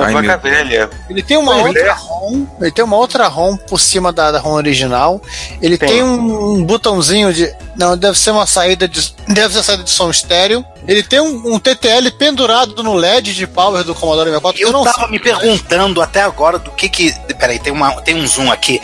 [0.04, 0.90] Ai, meu- velha.
[1.10, 1.92] Ele tem uma Pois outra é.
[1.92, 5.20] ROM, ele tem uma outra ROM por cima da, da ROM original.
[5.62, 6.04] Ele tem, Tem.
[6.04, 7.54] um, um botãozinho de.
[7.76, 9.14] Não, deve ser uma saída de.
[9.28, 10.64] Deve ser saída de som estéreo.
[10.88, 14.62] Ele tem um, um TTL pendurado no LED de power do Commodore 64.
[14.62, 17.14] Eu não tava me perguntando até agora do que que.
[17.40, 18.82] Peraí, tem, uma, tem um zoom aqui.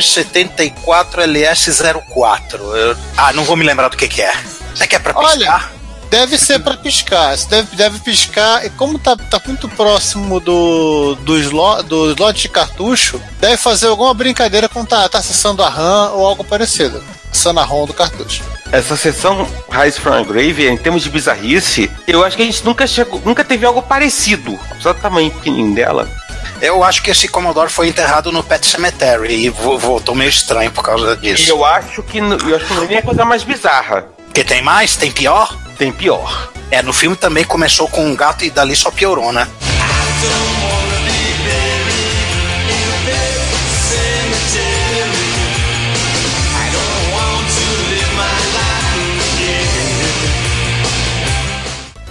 [0.00, 2.54] 74LS04.
[2.54, 4.32] Eu- ah, não vou me lembrar do que que é.
[4.74, 5.70] Isso aqui é pra Olha, piscar?
[6.12, 7.34] Deve ser pra piscar.
[7.34, 8.66] Você Deve, deve piscar.
[8.66, 13.86] E como tá, tá muito próximo do, do, slot, do slot de cartucho, deve fazer
[13.86, 17.02] alguma brincadeira com tá, tá acessando a RAM ou algo parecido.
[17.32, 18.42] Acessando a ROM do cartucho.
[18.70, 22.62] Essa sessão Rise from a Grave, em termos de bizarrice, eu acho que a gente
[22.62, 24.60] nunca chegou, nunca teve algo parecido.
[24.70, 26.06] Apesar do tamanho pequenininho dela.
[26.60, 30.70] Eu acho que esse Commodore foi enterrado no Pet Cemetery e vo- voltou meio estranho
[30.70, 31.50] por causa E disso.
[31.50, 34.04] eu acho que eu acho que não é a coisa mais bizarra.
[34.26, 34.94] Porque tem mais?
[34.96, 35.56] Tem pior?
[35.78, 36.50] Tem pior.
[36.70, 39.46] É, no filme também começou com um gato e dali só piorou, né?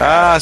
[0.03, 0.37] Ah,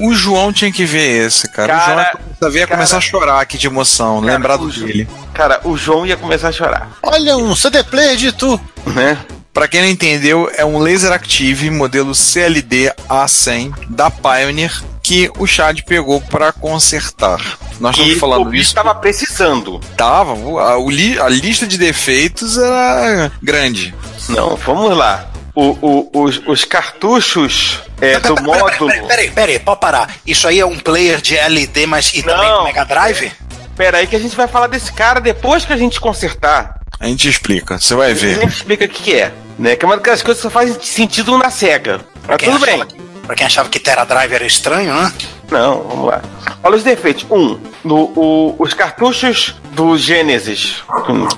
[0.00, 1.74] o João tinha que ver esse, cara.
[1.74, 2.76] o João Cara, ia começar a ver, ia cara.
[2.76, 5.08] começar a chorar aqui de emoção, Cara, lembrado dele.
[5.32, 8.60] Cara, o João ia começar a chorar, Olha, um CD player de tu.
[8.86, 9.16] né?
[9.58, 15.48] Pra quem não entendeu, é um Laser Active modelo CLD A100 da Pioneer que o
[15.48, 17.40] Chad pegou pra consertar.
[17.80, 18.74] Nós E estamos o falando bicho isso.
[18.76, 19.80] tava precisando.
[19.96, 20.30] Tava,
[20.62, 23.92] a, o li- a lista de defeitos era grande.
[24.28, 25.28] Não, vamos lá.
[25.56, 28.86] O- o- os, os cartuchos é, do módulo.
[28.86, 30.14] Peraí, peraí, peraí, pode parar.
[30.24, 32.58] Isso aí é um player de LD, mas e também Não.
[32.58, 33.32] com Mega Drive?
[33.76, 36.77] Pera aí que a gente vai falar desse cara depois que a gente consertar.
[37.00, 38.40] A gente explica, você vai A ver.
[38.40, 39.32] gente explica o que, que é.
[39.58, 39.76] Né?
[39.76, 42.00] Que é uma daquelas coisas que só faz sentido na SEGA.
[42.26, 42.84] Mas Quem tudo bem.
[42.86, 45.12] que- Pra quem achava que Terra Drive era estranho, né?
[45.50, 46.22] Não, vamos lá.
[46.62, 47.26] Olha os defeitos.
[47.30, 50.76] Um, no, o- os cartuchos do Genesis.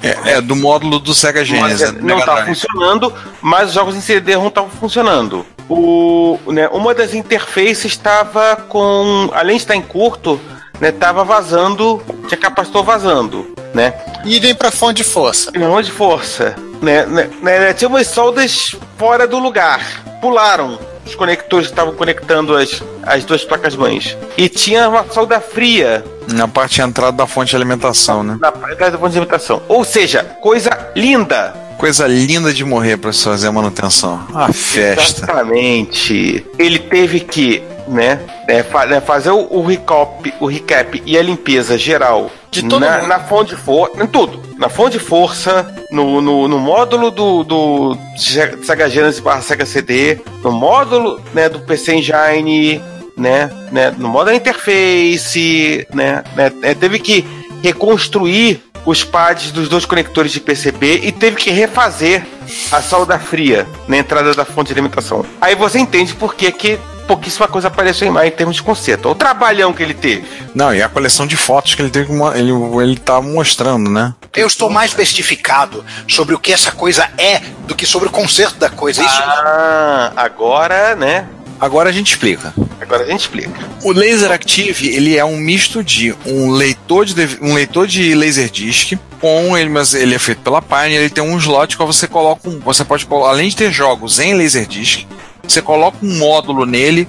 [0.00, 1.80] É, é do módulo do Sega Genesis.
[1.80, 2.54] né, do não Mega estava Drive.
[2.54, 5.44] funcionando, mas os jogos em CD não estavam funcionando.
[5.68, 9.28] O, né, uma das interfaces estava com.
[9.34, 10.40] Além de estar em curto,
[10.80, 12.00] né, tava vazando.
[12.28, 13.52] Tinha capacitor vazando.
[13.74, 13.94] Né?
[14.24, 15.50] Idem pra fonte de força.
[15.54, 16.54] Não de força.
[16.82, 20.02] Né, né, né, tinha umas soldas fora do lugar.
[20.20, 20.78] Pularam
[21.10, 24.16] os conectores que estavam conectando as, as duas placas mães.
[24.36, 28.38] E tinha uma solda fria Na parte de entrada da fonte de alimentação, né?
[28.40, 29.62] na atrás da fonte de alimentação.
[29.68, 31.54] Ou seja, coisa linda.
[31.78, 34.22] Coisa linda de morrer pra se fazer a manutenção.
[34.34, 35.24] A festa.
[35.24, 36.46] Exatamente.
[36.58, 41.22] Ele teve que, né, é, fa- né, fazer o, o recap, o recap e a
[41.22, 43.06] limpeza geral De todo na, mundo.
[43.08, 44.40] na fonte de força, em tudo.
[44.58, 49.66] Na fonte de força, no, no, no módulo do, do Se- Sega Genesis barra Sega
[49.66, 52.80] CD, no módulo né, do PC Engine,
[53.16, 57.24] né, né, no módulo da interface, né, né, é, teve que
[57.62, 62.24] reconstruir os pads dos dois conectores de PCB e teve que refazer
[62.72, 65.24] a solda fria na entrada da fonte de alimentação.
[65.40, 66.78] Aí você entende por que, que
[67.10, 69.06] pouquíssima coisa apareceu em mais em termos de conserto.
[69.06, 70.24] Olha O trabalhão que ele teve.
[70.54, 74.14] Não, e a coleção de fotos que ele teve ele, ele tá mostrando, né?
[74.36, 78.58] Eu estou mais bestificado sobre o que essa coisa é do que sobre o conserto
[78.58, 79.02] da coisa.
[79.02, 81.26] Isso Ah, agora, né?
[81.60, 82.54] Agora a gente explica.
[82.80, 83.58] Agora a gente explica.
[83.82, 88.96] O Laser Active ele é um misto de um leitor de um leitor de Laserdisc
[89.20, 91.00] com ele, mas ele é feito pela Pioneer.
[91.00, 94.32] Ele tem um slot que você coloca um, você pode além de ter jogos em
[94.32, 95.06] Laserdisc,
[95.52, 97.08] você coloca um módulo nele.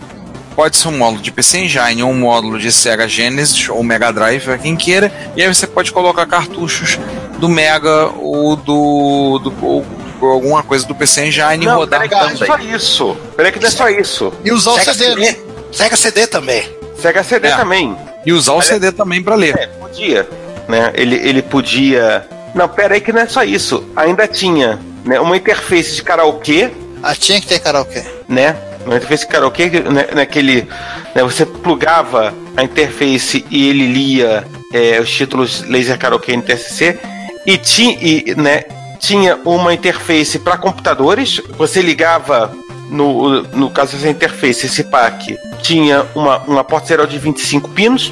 [0.56, 4.12] Pode ser um módulo de PC Engine ou um módulo de Sega Genesis ou Mega
[4.12, 5.12] Drive, pra quem queira.
[5.36, 7.00] E aí você pode colocar cartuchos
[7.40, 9.86] do Mega ou do, do ou,
[10.20, 12.48] ou alguma coisa do PC Engine e Não, rodar peraí que não é também.
[12.70, 13.18] só isso.
[13.38, 14.34] Peraí que não é só isso.
[14.44, 15.26] E usar o Sega CD, né?
[15.26, 15.42] CD.
[15.72, 16.64] Sega CD também.
[17.02, 17.56] Sega CD É.
[17.56, 17.96] também.
[18.26, 19.58] E usar o CD também para ler.
[19.58, 20.28] É, podia.
[20.68, 20.92] Né?
[20.96, 22.28] Ele, ele podia.
[22.54, 23.86] Não, pera aí que não é só isso.
[23.96, 26.70] Ainda tinha né, uma interface de karaokê,
[27.04, 28.04] Ah, tinha que ter karaokê.
[28.28, 28.56] né?
[28.86, 30.68] Uma interface karaokê né, naquele.
[31.16, 37.00] Né, você plugava a interface e ele lia é, os títulos Laser Karaoke NTSC
[37.46, 38.64] e, ti, e né,
[39.00, 41.42] tinha uma interface para computadores.
[41.58, 42.52] Você ligava
[42.90, 48.12] no, no caso dessa interface, esse pack tinha uma, uma porta serial de 25 pinos,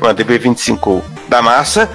[0.00, 1.90] uma DB25 da massa,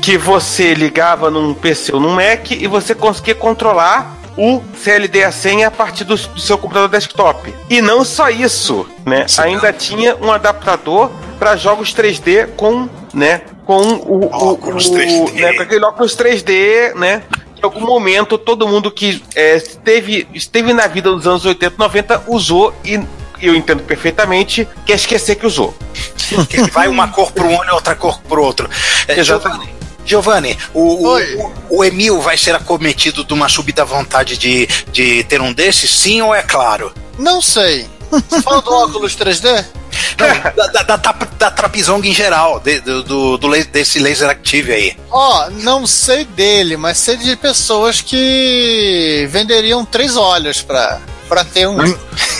[0.00, 5.32] que você ligava num PC ou num Mac e você conseguia controlar o CLD a
[5.32, 7.54] senha a partir do, do seu computador desktop.
[7.70, 9.26] E não só isso, né?
[9.28, 15.32] Sim, Ainda tinha um adaptador para jogos 3D com, né, com o, óculos o, 3D.
[15.32, 17.22] Né, com aquele óculos 3D, né?
[17.58, 22.24] Em algum momento todo mundo que é, esteve, esteve na vida dos anos 80, 90
[22.28, 23.00] usou e
[23.40, 25.74] eu entendo perfeitamente, quer esquecer que usou.
[26.72, 28.68] Vai uma cor para um olho e outra cor para o outro.
[29.06, 29.83] É, Exatamente.
[30.04, 35.40] Giovanni, o, o, o, Emil vai ser acometido de uma subida vontade de, de ter
[35.40, 36.92] um desses, sim ou é claro?
[37.18, 37.88] Não sei.
[38.10, 39.64] Você fala do óculos 3D?
[40.18, 41.70] Não, da, da, da, da
[42.04, 44.96] em geral, de, do, do, do, desse laser active aí.
[45.10, 51.00] Ó, oh, não sei dele, mas sei de pessoas que venderiam três olhos pra,
[51.34, 51.76] pra ter um.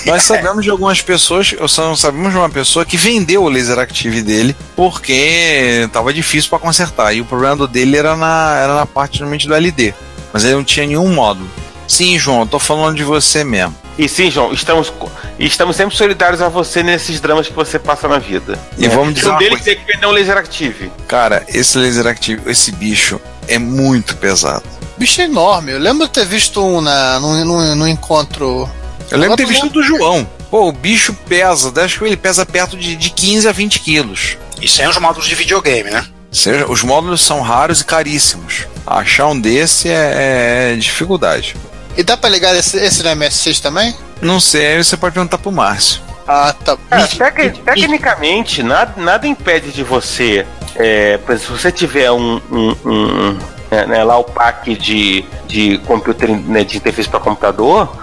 [0.07, 3.78] Nós sabemos de algumas pessoas, ou só sabemos de uma pessoa que vendeu o laser
[3.78, 7.12] active dele porque tava difícil para consertar.
[7.12, 9.94] E o problema do dele era na, era na parte realmente do LD.
[10.33, 11.50] Mas ele não tinha nenhum módulo.
[11.88, 13.74] Sim, João, eu tô falando de você mesmo.
[13.96, 14.92] E sim, João, estamos,
[15.38, 18.59] estamos sempre solidários a você nesses dramas que você passa na vida.
[18.76, 18.88] E é.
[18.88, 19.30] vamos dizer.
[19.30, 20.90] Um deles tem que vender um laser active.
[21.07, 24.64] Cara, esse laser active, esse bicho é muito pesado.
[24.96, 25.72] Bicho é enorme.
[25.72, 28.68] Eu lembro de ter visto um na, no, no, no encontro
[29.10, 30.26] eu lembro de ter visto do João.
[30.50, 34.38] Pô, o bicho pesa, acho que ele pesa perto de, de 15 a 20 quilos.
[34.60, 36.06] E sem os módulos de videogame, né?
[36.30, 38.66] Seja, os módulos são raros e caríssimos.
[38.86, 41.56] Achar um desse é, é dificuldade.
[41.96, 43.94] E dá pra ligar esse, esse no MSX também?
[44.20, 46.00] Não sei, aí você pode perguntar pro Márcio.
[46.26, 46.76] Ah, tá.
[46.90, 50.46] É, tec tecnicamente, nada, nada impede de você.
[50.76, 53.38] É, se você tiver um, um, um
[53.70, 57.94] né, lá o pack de, de computer né, de interface para computador,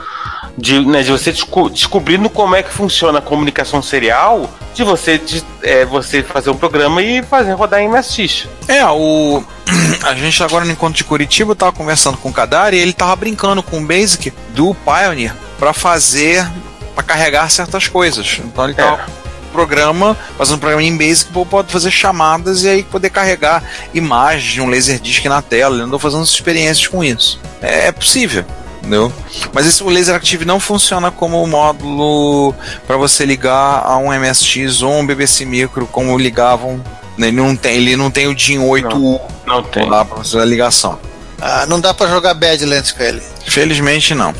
[0.58, 5.18] de, né, de você desco descobrindo como é que funciona a comunicação serial, de você,
[5.18, 8.48] de, é, você fazer um programa e fazer rodar em MSX.
[8.68, 9.44] É, o.
[10.04, 13.16] A gente agora no encontro de Curitiba tava conversando com o Kadar e ele tava
[13.16, 16.46] brincando com o Basic do Pioneer para fazer.
[16.94, 18.40] para carregar certas coisas.
[18.44, 19.02] Então ele tava.
[19.02, 23.62] É programa, fazendo um programa em Basic, pode fazer chamadas e aí poder carregar
[23.94, 25.76] imagens de um Laserdisc na tela.
[25.76, 27.38] Ele andou fazendo experiências com isso.
[27.62, 28.46] É, é possível
[28.82, 29.14] entendeu?
[29.54, 32.54] Mas esse o Laser Active não funciona como módulo
[32.86, 36.84] para você ligar a um MSX ou um BBC Micro como ligavam.
[37.18, 37.28] Né?
[37.28, 39.88] Ele não tem, ele não tem o DIN 8 não, não tem.
[39.88, 41.00] lá para fazer a ligação.
[41.40, 43.22] Ah, não dá para jogar Badlands com ele.
[43.46, 44.34] Felizmente não.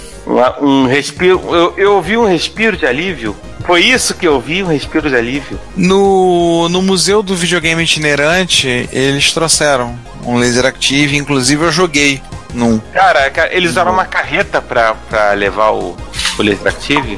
[0.62, 4.68] Um respiro, eu, eu ouvi um respiro de alívio foi isso que eu vi, um
[4.68, 5.60] respiro de alívio.
[5.76, 12.22] No, no Museu do Videogame Itinerante, eles trouxeram um laser active, inclusive eu joguei
[12.54, 12.80] num.
[12.94, 15.98] Cara, eles usaram uma carreta pra, pra levar o,
[16.38, 17.18] o laser active.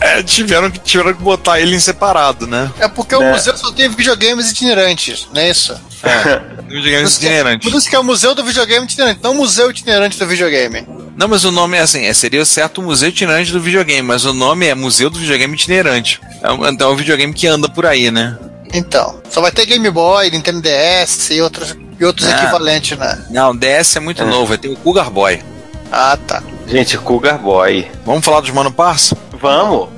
[0.00, 2.70] É, tiveram, que, tiveram que botar ele em separado, né?
[2.78, 3.32] É porque o é.
[3.32, 5.72] museu só tem videogames itinerantes, não é isso?
[6.02, 7.70] É, videogames itinerantes.
[7.70, 10.86] Por isso que é o museu do videogame itinerante, não o museu itinerante do videogame.
[11.16, 14.24] Não, mas o nome é assim, é, seria o certo Museu Itinerante do Videogame, mas
[14.24, 16.20] o nome é Museu do Videogame Itinerante.
[16.42, 18.36] É um, então é um videogame que anda por aí, né?
[18.72, 23.24] Então, só vai ter Game Boy, Nintendo DS e outros, e outros ah, equivalentes, né?
[23.30, 24.26] Não, DS é muito é.
[24.26, 25.42] novo, vai ter o Cougar Boy.
[25.90, 26.42] Ah, tá.
[26.66, 27.90] Gente, Cougar Boy.
[28.04, 29.16] Vamos falar dos Mano Parça?
[29.40, 29.88] Vamos!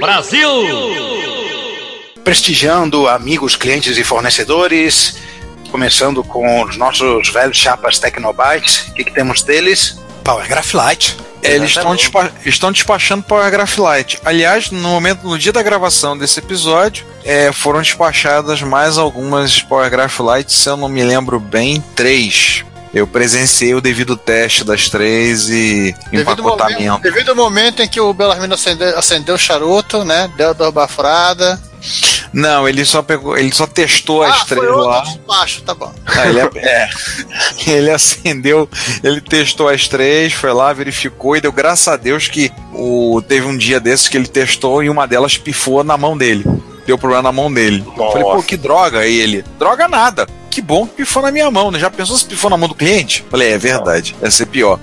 [0.00, 0.48] Brasil!
[2.24, 5.16] Prestigiando amigos, clientes e fornecedores,
[5.70, 8.88] começando com os nossos velhos chapas Tecnobytes.
[8.88, 9.98] O que, que temos deles?
[10.22, 11.16] Power Graph Lite.
[11.42, 14.18] É, eles estão, despa estão despachando Power Graph Lite.
[14.24, 19.90] Aliás, no momento, no dia da gravação desse episódio, é, foram despachadas mais algumas Power
[19.90, 22.64] Graph Lite, se eu não me lembro bem, três.
[22.94, 26.82] Eu presenciei o devido teste das três e devido empacotamento.
[26.82, 30.30] Momento, devido ao momento em que o Belarmino acendeu, acendeu o charuto, né?
[30.36, 31.58] Deu a bafurada.
[32.32, 35.00] Não, ele só pegou, ele só testou ah, as três lá.
[35.00, 35.92] Despacho, tá bom.
[36.06, 36.88] Ah, ele, é,
[37.66, 38.68] ele acendeu,
[39.04, 43.46] ele testou as três, foi lá, verificou e deu graças a Deus que o, teve
[43.46, 46.44] um dia desses que ele testou e uma delas pifou na mão dele.
[46.86, 47.84] Deu problema na mão dele.
[47.96, 48.12] Nossa.
[48.12, 49.00] Falei, pô, que droga.
[49.00, 50.26] Aí ele, droga nada.
[50.52, 51.78] Que bom que pifou na minha mão, né?
[51.78, 53.24] Já pensou se pifou na mão do cliente?
[53.30, 54.78] Falei, é verdade, ia ser pior.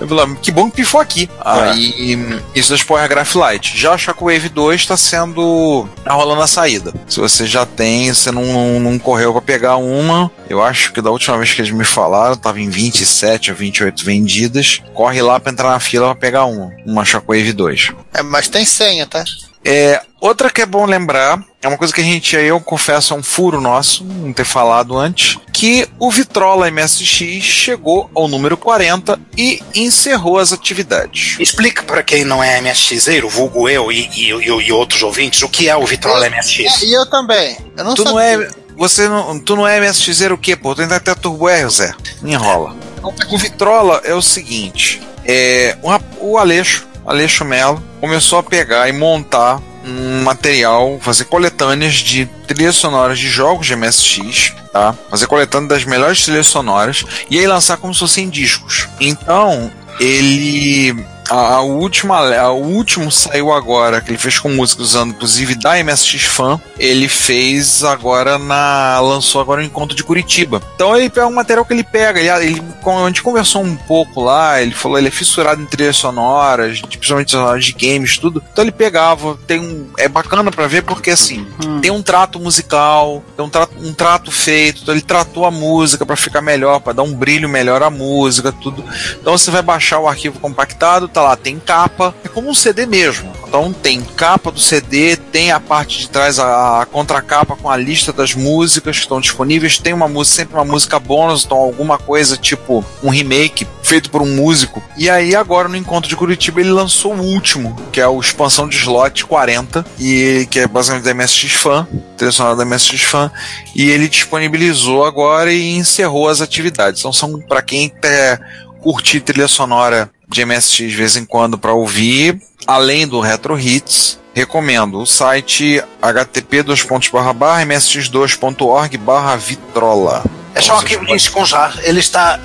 [0.00, 1.28] Eu falei, que bom que pifou aqui.
[1.44, 2.16] Aí,
[2.54, 3.78] isso das Power Graph Lite.
[3.78, 5.86] Já o Shockwave 2 está sendo.
[6.02, 6.94] tá rolando a saída.
[7.06, 11.02] Se você já tem, você não, não, não correu para pegar uma, eu acho que
[11.02, 14.82] da última vez que eles me falaram, tava em 27 ou 28 vendidas.
[14.94, 17.92] Corre lá para entrar na fila para pegar uma, uma Shockwave 2.
[18.14, 19.22] É, mas tem senha, tá?
[19.64, 23.16] É, outra que é bom lembrar, é uma coisa que a gente, eu confesso, é
[23.16, 29.20] um furo nosso, não ter falado antes, que o Vitrola MSX chegou ao número 40
[29.36, 31.36] e encerrou as atividades.
[31.38, 35.48] Explica para quem não é MSXeiro, vulgo eu e, e, e, e outros ouvintes, o
[35.48, 36.82] que é o Vitrola MSX.
[36.82, 37.58] É, e eu também.
[37.76, 38.12] Eu não tu sabia.
[38.12, 40.74] não é, você não, tu não é MSXeiro o quê, pô?
[40.74, 41.92] Tu ainda tem a Turbo R, Zé.
[42.22, 42.74] Me enrola.
[43.02, 48.92] O Vitrola é o seguinte, é, o, o Aleixo, Aleixo Melo, começou a pegar e
[48.92, 54.94] montar um material, fazer coletâneas de trilhas sonoras de jogos de MSX, tá?
[55.10, 58.88] Fazer coletânea das melhores trilhas sonoras e aí lançar como se fossem discos.
[59.00, 60.94] Então, ele
[61.30, 65.54] a, a última, a, o último saiu agora, que ele fez com música usando inclusive
[65.54, 66.60] da MSX Fan.
[66.76, 68.98] Ele fez agora na.
[69.00, 70.60] lançou agora no encontro de Curitiba.
[70.74, 72.18] Então ele pega um material que ele pega.
[72.18, 75.96] Ele, ele, a gente conversou um pouco lá, ele falou ele é fissurado em trilhas
[75.96, 78.42] sonoras, principalmente sonoras de games, tudo.
[78.52, 79.88] Então ele pegava, tem um.
[79.98, 81.46] É bacana pra ver porque assim,
[81.80, 86.04] tem um trato musical, tem um trato, um trato feito, então ele tratou a música
[86.04, 88.84] pra ficar melhor, pra dar um brilho melhor à música, tudo.
[89.20, 92.86] Então você vai baixar o arquivo compactado, tá lá, tem capa, é como um CD
[92.86, 93.32] mesmo.
[93.50, 97.76] Então tem capa do CD, tem a parte de trás a, a contracapa com a
[97.76, 101.98] lista das músicas que estão disponíveis, tem uma música, sempre uma música bônus, então alguma
[101.98, 104.80] coisa tipo um remake feito por um músico.
[104.96, 108.68] E aí agora no encontro de Curitiba ele lançou o último, que é o expansão
[108.68, 111.88] de slot 40, e que é basicamente da MSX Fan,
[112.30, 113.32] sonora da MSX Fan,
[113.74, 117.00] e ele disponibilizou agora e encerrou as atividades.
[117.00, 118.40] Então são para quem quer
[118.80, 124.18] curtir trilha sonora de MSX de vez em quando para ouvir, além do Retro Hits,
[124.34, 128.98] recomendo o site http msx2.org
[129.38, 130.24] vitrola.
[130.54, 131.78] É só um arquivo de Insconjar.
[131.82, 132.40] Ele está.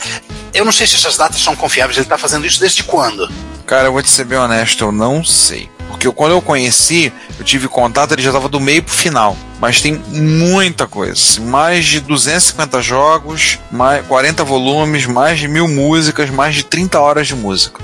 [0.54, 3.30] Eu não sei se essas datas são confiáveis, ele está fazendo isso desde quando?
[3.66, 5.70] Cara, eu vou te ser bem honesto, eu não sei.
[5.88, 9.36] Porque eu- quando eu conheci, eu tive contato, ele já estava do meio pro final.
[9.66, 11.14] Mas tem muita coisa.
[11.14, 17.00] assim, Mais de 250 jogos, mais 40 volumes, mais de mil músicas, mais de 30
[17.00, 17.82] horas de música.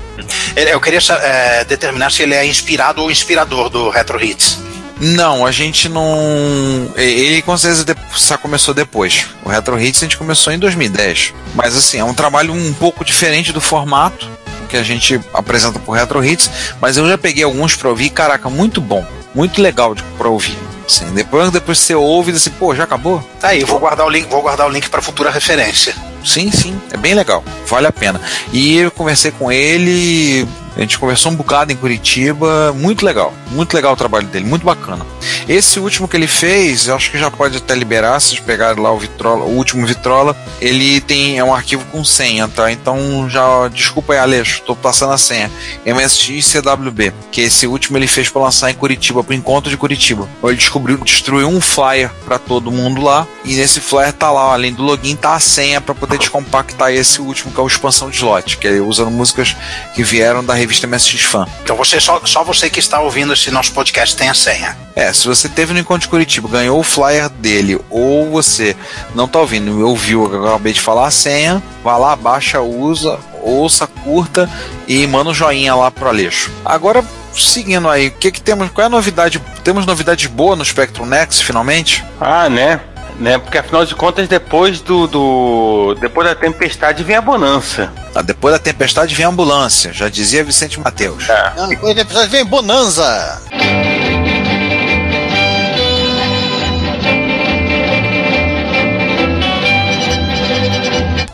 [0.54, 4.60] Eu queria é, determinar se ele é inspirado ou inspirador do Retro Hits.
[5.00, 6.88] Não, a gente não.
[6.94, 9.26] Ele com certeza só começou depois.
[9.44, 11.34] O Retro Hits a gente começou em 2010.
[11.52, 14.30] Mas assim, é um trabalho um pouco diferente do formato
[14.68, 16.48] que a gente apresenta pro Retro Hits.
[16.80, 19.04] Mas eu já peguei alguns pra ouvir, caraca, muito bom.
[19.34, 20.58] Muito legal pra ouvir.
[20.86, 23.20] Assim, depois, depois você ouve e diz assim, pô, já acabou?
[23.40, 25.94] Tá aí, vou guardar o link, vou guardar o link para futura referência.
[26.24, 28.20] Sim, sim, é bem legal, vale a pena.
[28.52, 30.46] E eu conversei com ele,
[30.76, 34.64] a gente conversou um bocado em Curitiba, muito legal, muito legal o trabalho dele, muito
[34.64, 35.04] bacana.
[35.48, 38.90] Esse último que ele fez, eu acho que já pode até liberar, se pegarem lá
[38.90, 42.72] o Vitrola, o último Vitrola, ele tem é um arquivo com senha, tá?
[42.72, 45.50] Então já desculpa aí, Aleixo, tô passando a senha.
[45.84, 50.26] MSX CWB, que esse último ele fez para lançar em Curitiba, pro encontro de Curitiba.
[50.42, 54.72] Ele descobriu, destruiu um flyer para todo mundo lá, e nesse flyer tá lá, além
[54.72, 58.16] do login, tá a senha para poder descompactar esse último, que é o expansão de
[58.16, 59.56] slot, que é usando músicas
[59.94, 61.46] que vieram da revista MSX Fan.
[61.62, 64.76] Então você só, só você que está ouvindo esse nosso podcast tem a senha.
[64.94, 68.76] É, se você teve no encontro de Curitiba, ganhou o flyer dele, ou você
[69.14, 72.14] não tá ouvindo e ouviu o que eu acabei de falar, a senha, vá lá,
[72.14, 74.48] baixa, usa, ouça, curta
[74.86, 76.50] e manda um joinha lá pro Aleixo.
[76.64, 79.42] Agora, seguindo aí, o que que temos, qual é a novidade?
[79.64, 82.04] Temos novidades boas no Spectrum Next, finalmente?
[82.20, 82.80] Ah, né?
[83.18, 83.38] Né?
[83.38, 85.96] Porque afinal de contas, depois do, do.
[86.00, 87.92] Depois da tempestade vem a bonança.
[88.14, 91.26] Ah, depois da tempestade vem a ambulância, já dizia Vicente Mateus.
[91.56, 93.40] Não, Depois do episódio vem Bonanza.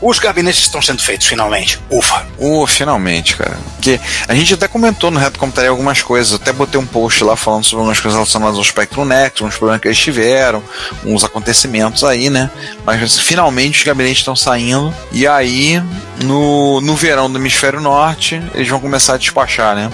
[0.09, 1.79] Os gabinetes estão sendo feitos finalmente.
[1.87, 2.25] Ufa.
[2.39, 3.55] Uh, finalmente, cara.
[3.75, 7.35] Porque a gente até comentou no Reto Computaria algumas coisas, até botei um post lá
[7.35, 10.63] falando sobre algumas coisas relacionadas ao Spectrum Next, uns problemas que eles tiveram,
[11.05, 12.49] uns acontecimentos aí, né?
[12.83, 14.91] Mas assim, finalmente os gabinetes estão saindo.
[15.11, 15.79] E aí,
[16.23, 19.91] no, no verão do hemisfério norte, eles vão começar a despachar, né?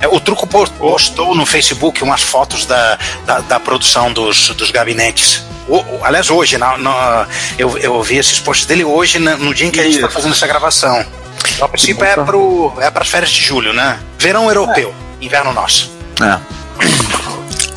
[0.00, 4.70] É, o Truco po- postou no Facebook umas fotos da, da, da produção dos, dos
[4.70, 5.42] gabinetes.
[5.68, 7.26] O- o- aliás, hoje, na, na-
[7.58, 10.08] eu, eu vi esses posts dele hoje, na- no dia em que a gente está
[10.08, 11.04] fazendo essa gravação.
[11.54, 12.36] Então, a princípio é para
[12.84, 13.98] é as férias de julho, né?
[14.18, 15.90] Verão europeu, inverno nosso.
[16.20, 16.38] É.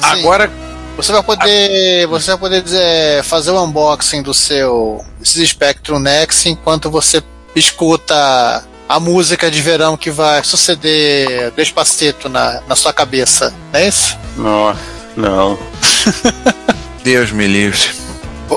[0.02, 0.50] Agora,
[0.98, 6.92] Você vai poder, você vai poder dizer, fazer o unboxing do seu Spectrum Nex enquanto
[6.92, 7.24] você
[7.56, 13.88] escuta a música de verão que vai suceder Despacito na, na sua cabeça, não é
[13.88, 14.18] isso?
[14.36, 14.80] Nossa,
[15.16, 15.58] não.
[17.04, 17.80] Deus me livre.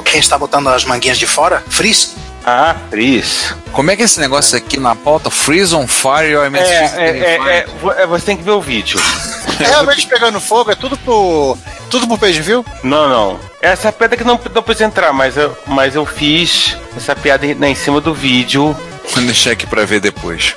[0.05, 1.63] Quem está botando as manguinhas de fora?
[1.69, 2.15] Frizz?
[2.45, 3.55] Ah, Frizz.
[3.73, 5.31] Como é que é esse negócio aqui na pauta?
[5.31, 6.95] Freeze on Fire ou É, MSX?
[6.95, 9.01] é, é, é, vo- é, você tem que ver o vídeo.
[9.61, 11.57] É realmente pegando fogo, é tudo pro.
[11.89, 12.67] Tudo pro page view?
[12.83, 13.39] Não, não.
[13.63, 17.53] Essa piada que não, não precisa entrar, mas eu, mas eu fiz essa piada em,
[17.65, 18.77] em cima do vídeo.
[19.15, 20.57] Vou deixar aqui pra ver depois.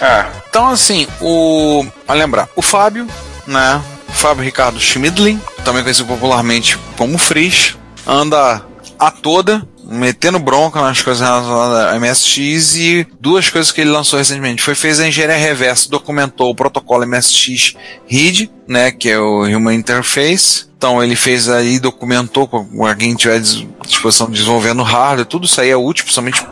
[0.00, 1.84] Ah, Então, assim, o.
[2.06, 3.08] Pra lembrar, o Fábio,
[3.48, 3.82] né?
[4.08, 7.76] Fábio Ricardo Schmidlin, também conhecido popularmente como Frisch,
[8.06, 8.64] anda
[8.98, 14.18] a toda, metendo bronca nas coisas relacionadas a MSX e duas coisas que ele lançou
[14.18, 14.62] recentemente.
[14.62, 17.74] Foi fez a engenharia reversa, documentou o protocolo MSX
[18.08, 20.66] RID, né, que é o Human Interface.
[20.76, 22.66] Então ele fez aí, documentou com
[22.98, 26.44] quem tiver dis- disposição de desenvolvendo hardware, tudo isso aí é útil, principalmente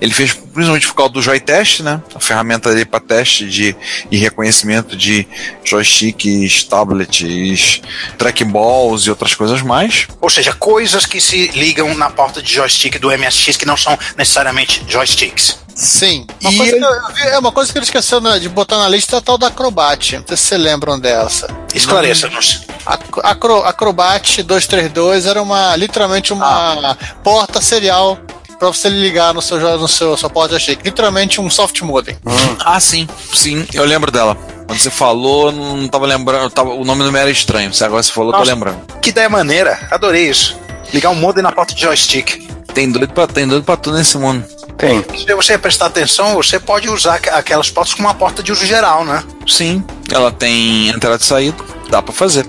[0.00, 2.00] ele fez principalmente por causa do Joytest, né?
[2.14, 3.74] A ferramenta dele para teste de,
[4.10, 5.26] e reconhecimento de
[5.64, 7.80] joysticks, tablets,
[8.16, 10.06] trackballs e outras coisas mais.
[10.20, 13.98] Ou seja, coisas que se ligam na porta de joystick do MSX que não são
[14.16, 15.58] necessariamente joysticks.
[15.74, 16.26] Sim.
[16.40, 18.38] Uma E coisa ele- que eu- eu vi- é uma coisa que ele esqueceu né,
[18.38, 20.16] de botar na lista é a tal da Acrobat.
[20.18, 21.48] Não sei se vocês lembram dessa.
[21.74, 22.62] Esclareça-nos.
[22.84, 28.18] Ac- Acro, Acrobat 232 era uma literalmente uma porta serial
[28.58, 30.84] para você ligar no seu no seu sua porta joystick.
[30.84, 32.16] Literalmente um soft modem.
[32.64, 34.36] Ah, sim, sim, eu lembro dela.
[34.66, 37.72] Quando você falou, não tava lembrando, tava, o nome não me era estranho.
[37.74, 38.52] Se agora você falou, eu tô Nossa.
[38.52, 38.80] lembrando.
[39.02, 39.78] Que ideia maneira.
[39.90, 40.56] Adorei isso.
[40.94, 42.48] Ligar um modem na porta de joystick.
[42.72, 44.44] Tem doido pra, tem doido pra tudo nesse mundo.
[44.86, 45.04] Tem.
[45.18, 48.66] Se você prestar atenção, você pode usar aqu- aquelas portas como uma porta de uso
[48.66, 49.22] geral, né?
[49.46, 51.56] Sim, ela tem entrada e saída,
[51.88, 52.44] dá pra fazer.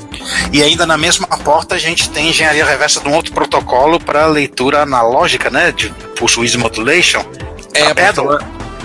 [0.52, 4.26] E ainda na mesma porta a gente tem engenharia reversa de um outro protocolo para
[4.26, 5.72] leitura analógica, né?
[5.72, 7.24] De pulse width modulation.
[7.74, 8.40] É, A pedal.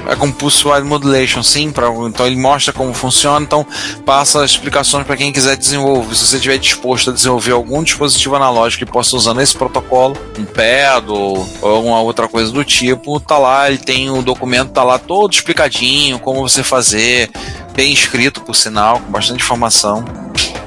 [0.08, 1.70] É com Pulse Wide Modulation, sim.
[1.70, 3.64] Pra, então ele mostra como funciona, então
[4.06, 6.14] passa explicações para quem quiser desenvolver.
[6.14, 10.46] Se você estiver disposto a desenvolver algum dispositivo analógico que possa usar esse protocolo, um
[10.46, 14.82] pad ou, ou alguma outra coisa do tipo, tá lá, ele tem o documento, tá
[14.82, 17.30] lá todo explicadinho, como você fazer,
[17.74, 20.02] bem escrito por sinal, com bastante informação.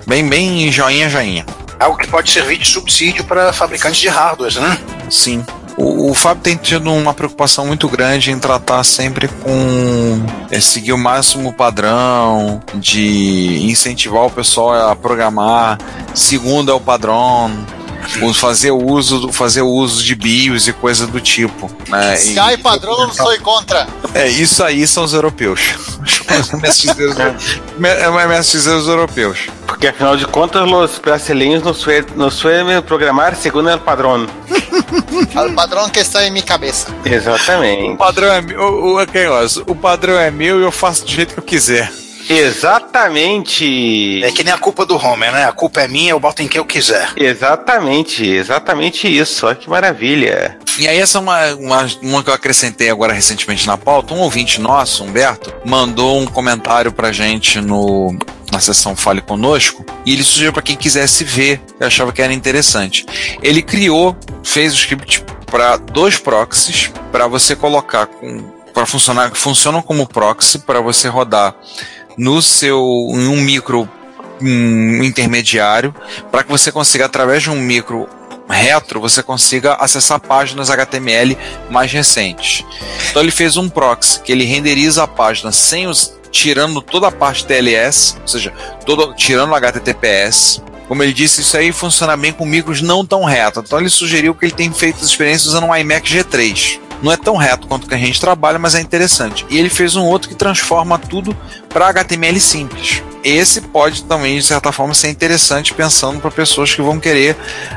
[0.06, 1.46] Bem, bem joinha, joinha.
[1.80, 4.78] Algo que pode servir de subsídio para fabricantes de hardware, né?
[5.10, 5.44] Sim.
[5.84, 10.94] O, o Fábio tem tido uma preocupação muito grande em tratar sempre com é, seguir
[10.94, 15.80] o máximo padrão, de incentivar o pessoal a programar,
[16.14, 17.52] segundo é o padrão,
[18.36, 21.70] fazer o uso, do- fazer o uso de BIOS e coisa do tipo.
[21.88, 22.16] Né?
[22.16, 23.88] Se E- há padrão, eu não sou contra.
[24.14, 25.60] é, isso aí são os europeus.
[26.32, 27.36] Os MSXeiros é
[28.28, 29.40] MSXeiros europeus.
[29.68, 31.62] Porque afinal de contas, os brasileiros
[32.16, 34.26] não suelen programar segundo o padrão.
[34.82, 36.88] O padrão que está em minha cabeça.
[37.04, 37.98] O Exatamente.
[37.98, 41.40] padrão é meu, o, o, o padrão é meu e eu faço do jeito que
[41.40, 41.92] eu quiser.
[42.30, 44.24] Exatamente.
[44.24, 45.46] É que nem a culpa do Homer, né?
[45.46, 47.10] A culpa é minha, eu boto em quem eu quiser.
[47.16, 49.46] Exatamente, exatamente isso.
[49.46, 50.58] Olha que maravilha.
[50.80, 54.14] E aí, essa é uma, uma, uma que eu acrescentei agora recentemente na pauta.
[54.14, 58.16] Um ouvinte nosso, Humberto, mandou um comentário pra gente no,
[58.52, 62.34] na sessão Fale Conosco e ele sugeriu para quem quisesse ver, eu achava que era
[62.34, 63.06] interessante.
[63.42, 68.10] Ele criou, fez o script para dois proxies para você colocar
[68.74, 71.56] para funcionar, funcionam como proxy para você rodar
[72.18, 72.78] no seu
[73.14, 73.90] em um micro
[74.42, 75.94] um intermediário
[76.32, 78.08] para que você consiga através de um micro
[78.50, 81.38] retro você consiga acessar páginas HTML
[81.70, 82.66] mais recentes.
[83.10, 87.12] Então ele fez um proxy que ele renderiza a página sem os tirando toda a
[87.12, 88.52] parte TLS, ou seja,
[88.86, 90.62] todo, tirando o HTTPS.
[90.88, 93.64] Como ele disse, isso aí funciona bem com micros não tão retos.
[93.66, 96.80] Então ele sugeriu que ele tem feito as experiências usando um iMac G3.
[97.02, 99.46] Não é tão reto quanto que a gente trabalha, mas é interessante.
[99.50, 101.36] E ele fez um outro que transforma tudo
[101.70, 103.02] para HTML simples.
[103.24, 107.36] Esse pode também, de certa forma, ser interessante pensando para pessoas que vão querer,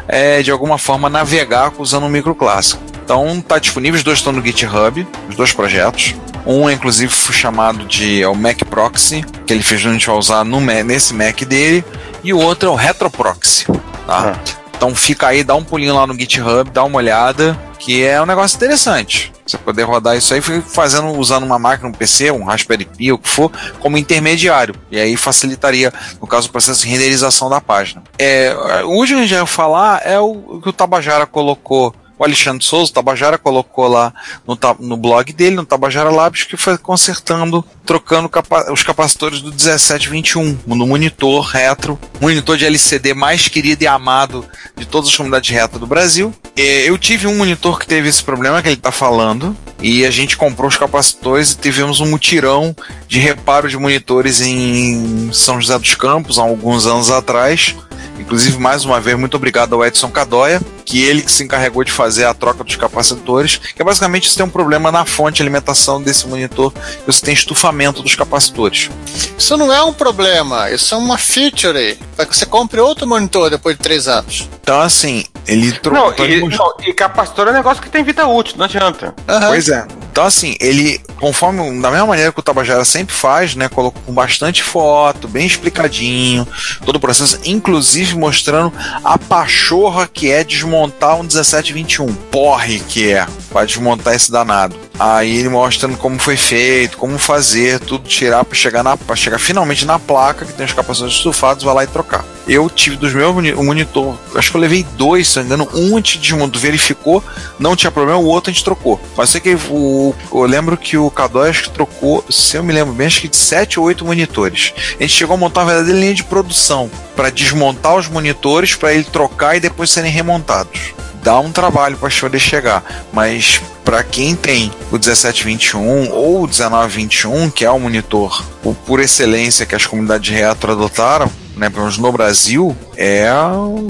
[0.08, 2.82] é, de alguma forma, navegar usando um micro clássico.
[3.04, 6.14] Então, está disponível, os dois estão no GitHub, os dois projetos.
[6.46, 10.16] Um, inclusive, foi chamado de é o Mac Proxy, que ele fez, a gente vai
[10.16, 11.84] usar no, nesse Mac dele.
[12.22, 13.66] E o outro é o RetroProxy.
[14.06, 14.38] Tá?
[14.76, 18.26] Então, fica aí, dá um pulinho lá no GitHub, dá uma olhada, que é um
[18.26, 19.32] negócio interessante.
[19.46, 23.18] Você poder rodar isso aí fazendo, usando uma máquina, um PC, um Raspberry Pi, o
[23.18, 24.74] que for, como intermediário.
[24.90, 28.02] E aí facilitaria, no caso, o processo de renderização da página.
[28.18, 28.54] É,
[28.84, 32.64] o último que a gente vai falar é o que o Tabajara colocou o Alexandre
[32.64, 34.12] Souza, o Tabajara, colocou lá
[34.46, 39.50] no, no blog dele, no Tabajara Labs, que foi consertando, trocando capa os capacitores do
[39.50, 44.44] 1721 no monitor retro, monitor de LCD mais querido e amado
[44.76, 46.32] de todas as comunidades retro do Brasil.
[46.56, 50.36] Eu tive um monitor que teve esse problema que ele está falando, e a gente
[50.36, 52.74] comprou os capacitores e tivemos um mutirão
[53.06, 57.74] de reparo de monitores em São José dos Campos há alguns anos atrás.
[58.18, 61.92] Inclusive, mais uma vez, muito obrigado ao Edson Cadóia, que ele que se encarregou de
[61.92, 65.42] fazer a troca dos capacitores, que é basicamente você tem um problema na fonte de
[65.42, 68.90] alimentação desse monitor, que você tem estufamento dos capacitores.
[69.36, 73.50] Isso não é um problema, isso é uma feature, para que você compre outro monitor
[73.50, 74.48] depois de três anos.
[74.60, 76.14] Então, assim, ele trocou.
[76.16, 79.14] Não, e, não, e capacitor é um negócio que tem vida útil, não adianta.
[79.28, 79.40] Uhum.
[79.48, 79.86] Pois é.
[80.10, 84.12] Então, assim, ele, conforme, da mesma maneira que o Tabajara sempre faz, né, colocou com
[84.12, 86.46] bastante foto, bem explicadinho,
[86.84, 92.12] todo o processo, inclusive mostrando a pachorra que é desmontar um 1721.
[92.30, 94.84] Porre que é, para desmontar esse danado.
[94.98, 99.38] Aí ele mostrando como foi feito, como fazer, tudo tirar para chegar na para chegar
[99.38, 102.24] finalmente na placa que tem os capacitores estufados, vai lá e trocar.
[102.46, 105.96] Eu tive dos meus monitor, acho que eu levei dois, se não engano, um a
[105.96, 107.24] gente desmontou, verificou,
[107.58, 109.00] não tinha problema, o outro a gente trocou.
[109.16, 112.72] Mas sei que o, eu lembro que o K2 acho que trocou, se eu me
[112.72, 114.74] lembro bem, acho que de 7 ou 8 monitores.
[114.98, 118.92] A gente chegou a montar uma verdadeira linha de produção para desmontar os monitores, para
[118.92, 124.36] ele trocar e depois serem remontados dá um trabalho para poder chegar, mas para quem
[124.36, 128.44] tem o 1721 ou o 1921, que é o monitor
[128.86, 133.26] por excelência que as comunidades retro adotaram, né, pelo menos no Brasil, é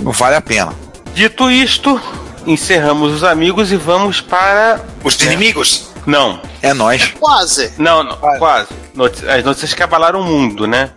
[0.05, 0.73] vale a pena.
[1.13, 2.01] Dito isto,
[2.47, 5.25] encerramos os amigos e vamos para os é.
[5.25, 5.89] inimigos.
[6.07, 6.41] Não.
[6.63, 7.15] É nós.
[7.19, 7.73] Quase.
[7.79, 8.39] Não, não quase.
[8.39, 8.69] quase.
[9.29, 10.91] As notícias que abalaram o mundo, né?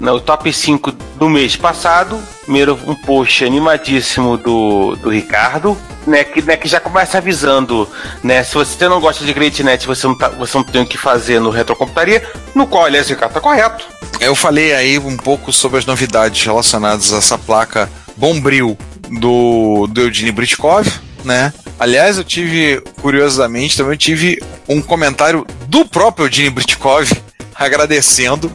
[0.00, 2.18] No top 5 do mês passado.
[2.42, 5.76] Primeiro, um post animadíssimo do, do Ricardo,
[6.06, 7.88] né que, né, que já começa avisando,
[8.22, 8.44] né?
[8.44, 11.40] Se você não gosta de GreatNet, você não, tá, você não tem o que fazer
[11.40, 12.22] no Retrocomputaria,
[12.54, 13.84] no qual, aliás, o Ricardo tá correto.
[14.20, 18.78] Eu falei aí um pouco sobre as novidades relacionadas a essa placa Bombril
[19.10, 20.88] do, do Eugene Britkov,
[21.24, 21.52] né?
[21.78, 27.10] Aliás, eu tive, curiosamente, também tive um comentário do próprio Eugene Britkov
[27.58, 28.50] agradecendo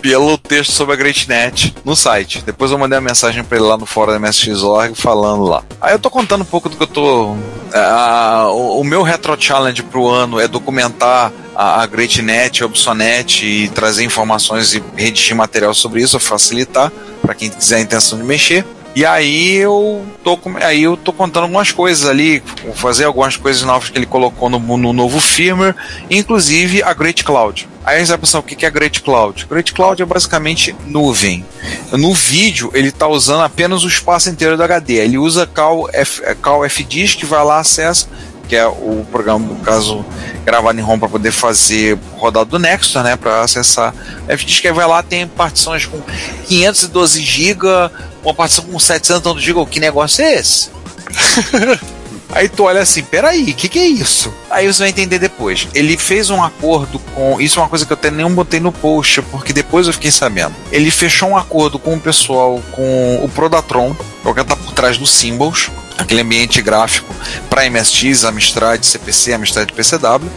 [0.00, 2.42] pelo texto sobre a GreatNet no site.
[2.44, 5.64] Depois eu mandei uma mensagem para ele lá no fórum da MSX.org falando lá.
[5.80, 7.32] Aí eu tô contando um pouco do que eu tô.
[7.32, 13.44] Uh, o, o, meu Retro Challenge pro ano é documentar a, a GreatNet, a Obsonet
[13.44, 18.24] e trazer informações e redigir material sobre isso, facilitar para quem quiser a intenção de
[18.24, 18.64] mexer.
[18.94, 22.42] E aí eu tô, aí eu tô contando algumas coisas ali,
[22.76, 25.74] fazer algumas coisas novas que ele colocou no, no novo firmware,
[26.08, 27.68] inclusive a Great Cloud.
[27.86, 29.46] Aí gente vai pensar o que é Great Cloud.
[29.48, 31.46] Great Cloud é basicamente nuvem.
[31.92, 34.94] No vídeo ele está usando apenas o espaço inteiro do HD.
[34.94, 36.62] Ele usa Cal, F, Cal
[37.16, 38.08] que vai lá acessa
[38.48, 40.04] que é o programa, no caso,
[40.44, 43.92] gravado em ROM para poder fazer rodado do Nexus, né, para acessar
[44.28, 46.00] FDisk, aí vai lá, tem partições com
[46.46, 47.66] 512 GB,
[48.22, 50.70] uma partição com 700 GB, que negócio é esse?
[52.30, 54.32] Aí tu olha assim, peraí, o que, que é isso?
[54.50, 55.68] Aí você vai entender depois.
[55.74, 57.40] Ele fez um acordo com.
[57.40, 60.10] Isso é uma coisa que eu até nem botei no post, porque depois eu fiquei
[60.10, 60.54] sabendo.
[60.72, 64.56] Ele fechou um acordo com o pessoal, com o Prodatron, que é o que tá
[64.56, 67.14] por trás do Symbols, aquele ambiente gráfico
[67.48, 70.30] para MSX, Amstrad, CPC, Amstrad PCW.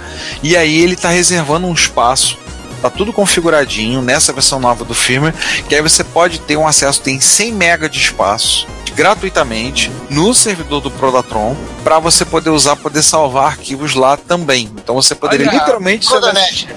[0.44, 2.38] E aí ele está reservando um espaço
[2.82, 5.34] tá tudo configuradinho nessa versão nova do firmware,
[5.68, 8.68] que aí você pode ter um acesso, tem 100 MB de espaço
[9.00, 11.56] gratuitamente no servidor do Prodatron
[11.86, 14.70] para você poder usar, poder salvar arquivos lá também.
[14.76, 16.06] Então você poderia Olha, literalmente.
[16.06, 16.68] Prodanet.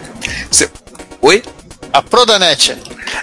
[0.49, 0.71] Você...
[1.21, 1.43] Oi?
[1.93, 2.77] A Prodanet.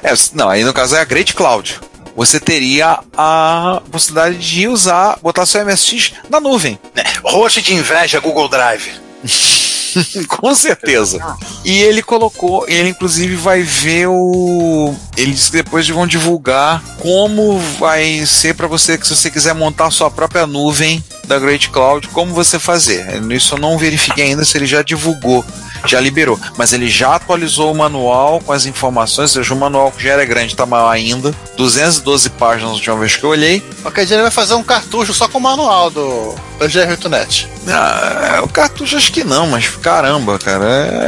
[0.04, 1.80] É, não, aí no caso é a Great Cloud.
[2.16, 6.78] Você teria a possibilidade de usar, botar seu MSX na nuvem.
[6.94, 8.92] É, roxo de inveja Google Drive.
[10.28, 11.20] Com certeza.
[11.64, 14.94] E ele colocou, ele inclusive vai ver o.
[15.18, 19.54] Ele disse que depois vão divulgar como vai ser para você, que se você quiser
[19.54, 23.22] montar sua própria nuvem da Great Cloud, como você fazer.
[23.32, 25.46] Isso eu não verifiquei ainda se ele já divulgou
[25.86, 26.40] já liberou.
[26.58, 30.12] Mas ele já atualizou o manual com as informações, ou seja, o manual que já
[30.12, 31.34] era grande, está maior ainda.
[31.58, 33.62] 212 páginas na última vez que eu olhei.
[33.82, 37.48] Qualquer dia ele vai fazer um cartucho só com o manual do, do G8net.
[37.68, 40.66] Ah, o cartucho acho que não, mas caramba, cara,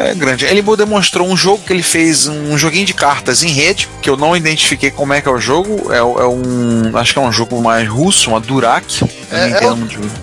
[0.09, 0.45] é grande.
[0.45, 4.17] Ele demonstrou um jogo que ele fez, um joguinho de cartas em rede, que eu
[4.17, 5.91] não identifiquei como é que é o jogo.
[5.91, 6.95] É, é um.
[6.95, 9.03] Acho que é um jogo mais russo, uma Durak.
[9.32, 9.78] É, é, o,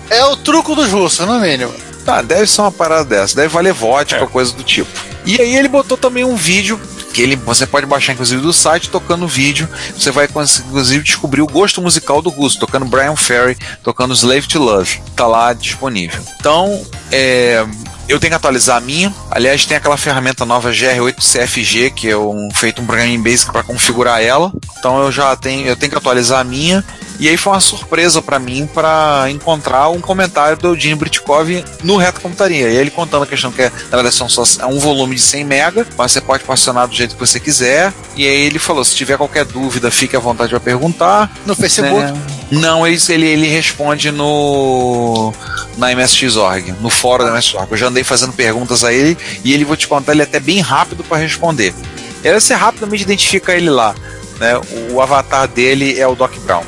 [0.09, 1.73] é o truco dos russos, no mínimo.
[2.09, 4.25] Tá, deve ser uma parada dessa, deve valer vodka, é.
[4.25, 4.89] coisa do tipo.
[5.25, 6.81] E aí ele botou também um vídeo
[7.13, 9.69] que ele você pode baixar inclusive do site tocando vídeo.
[9.95, 14.57] Você vai inclusive descobrir o gosto musical do Russo, tocando Brian Ferry, tocando Slave to
[14.57, 14.99] Love.
[15.15, 16.19] Tá lá disponível.
[16.39, 17.63] Então, é,
[18.07, 19.13] eu tenho que atualizar a minha.
[19.29, 23.61] Aliás, tem aquela ferramenta nova GR8CFG, que é um, feito um programa em Basic para
[23.61, 24.51] configurar ela.
[24.79, 26.83] Então eu já tenho, eu tenho que atualizar a minha.
[27.19, 31.97] E aí foi uma surpresa para mim para encontrar um comentário do Eugene Britkov no
[31.97, 32.69] Reto Computaria.
[32.69, 33.71] E ele contando a questão que é,
[34.09, 37.19] são só, é um volume de 100 mega, mas você pode posicionar do jeito que
[37.19, 37.93] você quiser.
[38.15, 41.29] E aí ele falou, se tiver qualquer dúvida, fique à vontade para perguntar.
[41.45, 42.01] No Facebook?
[42.01, 42.21] Né?
[42.51, 45.33] Não, ele, ele, ele responde no
[45.77, 47.71] na MSX.org, no fórum da MSX.org.
[47.71, 50.39] Eu já andei fazendo perguntas a ele e ele, vou te contar, ele é até
[50.39, 51.73] bem rápido para responder.
[52.23, 53.95] E aí você rapidamente identifica ele lá.
[54.39, 54.59] Né?
[54.91, 56.63] O avatar dele é o Doc Brown.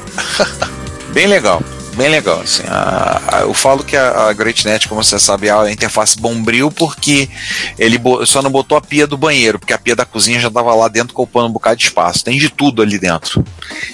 [1.13, 1.61] bem legal
[1.95, 2.41] bem legal.
[2.41, 6.19] Assim, a, a, eu falo que a, a GreatNet, como você sabe, é a interface
[6.19, 7.29] bombril porque
[7.77, 10.73] ele só não botou a pia do banheiro, porque a pia da cozinha já estava
[10.73, 12.23] lá dentro ocupando um bocado de espaço.
[12.23, 13.43] Tem de tudo ali dentro.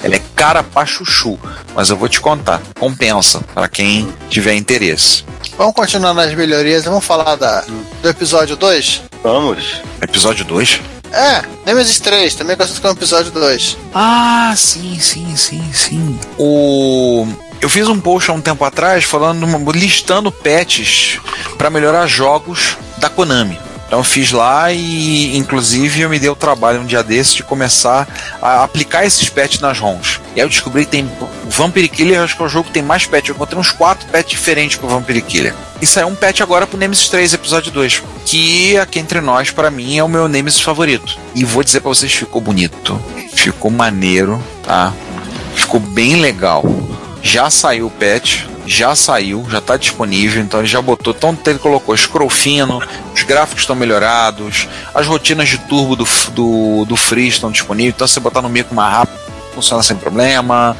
[0.01, 1.38] Ela é cara pra chuchu,
[1.75, 2.61] mas eu vou te contar.
[2.80, 5.23] Compensa para quem tiver interesse.
[5.57, 7.63] Vamos continuar nas melhorias, vamos falar da,
[8.01, 9.01] do episódio 2?
[9.23, 9.82] Vamos.
[10.01, 10.96] Episódio 2?
[11.11, 13.77] É, Nemesis 3, também conhecido como episódio 2.
[13.93, 16.19] Ah, sim, sim, sim, sim.
[16.37, 17.27] O.
[17.59, 21.19] Eu fiz um post há um tempo atrás falando, listando patches
[21.57, 23.59] para melhorar jogos da Konami.
[23.88, 28.05] Então fiz lá e, inclusive, eu me dei o trabalho um dia desses de começar
[28.41, 30.19] a aplicar esses patches nas ROMs.
[30.35, 31.09] E aí eu descobri que tem
[31.45, 33.29] Vampire Killer, acho que é o jogo que tem mais patches.
[33.29, 35.55] Eu encontrei uns 4 patches diferentes pro Vampire Killer.
[35.81, 38.03] E saiu um patch agora pro Nemesis 3, episódio 2.
[38.25, 41.17] Que aqui entre nós, para mim, é o meu Nemesis favorito.
[41.33, 43.01] E vou dizer para vocês, ficou bonito.
[43.33, 44.93] Ficou maneiro, tá?
[45.55, 46.65] Ficou bem legal.
[47.21, 51.57] Já saiu o patch, já saiu, já está disponível, então ele já botou, então ele
[51.57, 52.82] colocou scroll fino,
[53.13, 58.07] os gráficos estão melhorados, as rotinas de turbo do, do, do Free estão disponíveis, então
[58.07, 59.18] você botar no micro mais rápido,
[59.55, 60.76] funciona sem problema.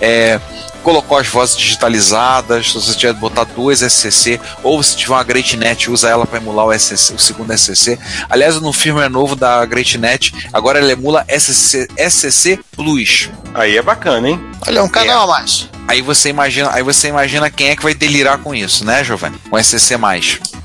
[0.00, 0.40] É,
[0.86, 5.90] colocou as vozes digitalizadas, se você tiver botar duas SCC, ou se tiver uma GreatNet,
[5.90, 7.98] usa ela para emular o, SCC, o segundo SCC.
[8.30, 13.28] Aliás, no firmware novo da GreatNet, agora ela emula SCC, SCC Plus.
[13.52, 14.40] Aí é bacana, hein?
[14.64, 15.24] Olha, um canal é.
[15.24, 15.68] a mais.
[15.88, 19.38] Aí você imagina, aí você imagina quem é que vai delirar com isso, né, Giovanni?
[19.50, 19.96] Com SCC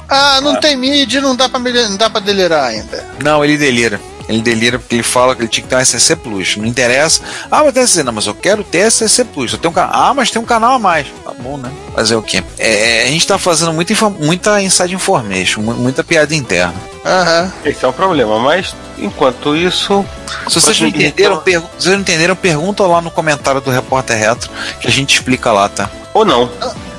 [0.08, 0.60] Ah, não ah.
[0.60, 3.08] tem mídia, não dá para não dá para delirar ainda.
[3.24, 4.00] Não, ele delira.
[4.28, 6.58] Ele delira porque ele fala que ele tinha que ter um SCC Plus.
[6.58, 7.22] Não interessa.
[7.50, 8.04] Ah, mas tem SCC.
[8.04, 9.54] Não, mas eu quero ter SCC Plus.
[9.54, 9.90] Eu tenho um can...
[9.92, 11.08] Ah, mas tem um canal a mais.
[11.24, 11.72] Tá bom, né?
[11.94, 12.44] Fazer o quê?
[12.58, 16.74] É, a gente tá fazendo muita, muita inside information, muita piada interna.
[17.04, 17.52] Uhum.
[17.66, 20.06] Esse é o problema, mas enquanto isso.
[20.48, 21.60] Se vocês não entenderam, per...
[21.60, 24.50] Se vocês não entenderam, pergunta lá no comentário do Repórter Retro
[24.80, 25.90] que a gente explica lá, tá?
[26.14, 26.50] Ou não.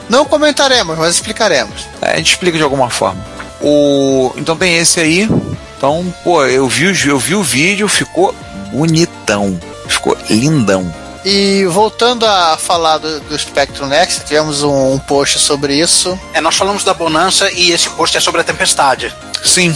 [0.08, 1.86] Não comentaremos, mas explicaremos.
[2.00, 3.24] É, a gente explica de alguma forma.
[3.60, 4.32] O...
[4.36, 5.28] Então tem esse aí.
[5.82, 8.32] Então, pô, eu vi, eu vi o vídeo, ficou
[8.70, 9.58] bonitão.
[9.88, 10.94] Ficou lindão.
[11.24, 16.16] E voltando a falar do, do Spectrum Next, tivemos um, um, post sobre isso.
[16.32, 19.12] É, nós falamos da bonança e esse post é sobre a tempestade.
[19.44, 19.74] Sim.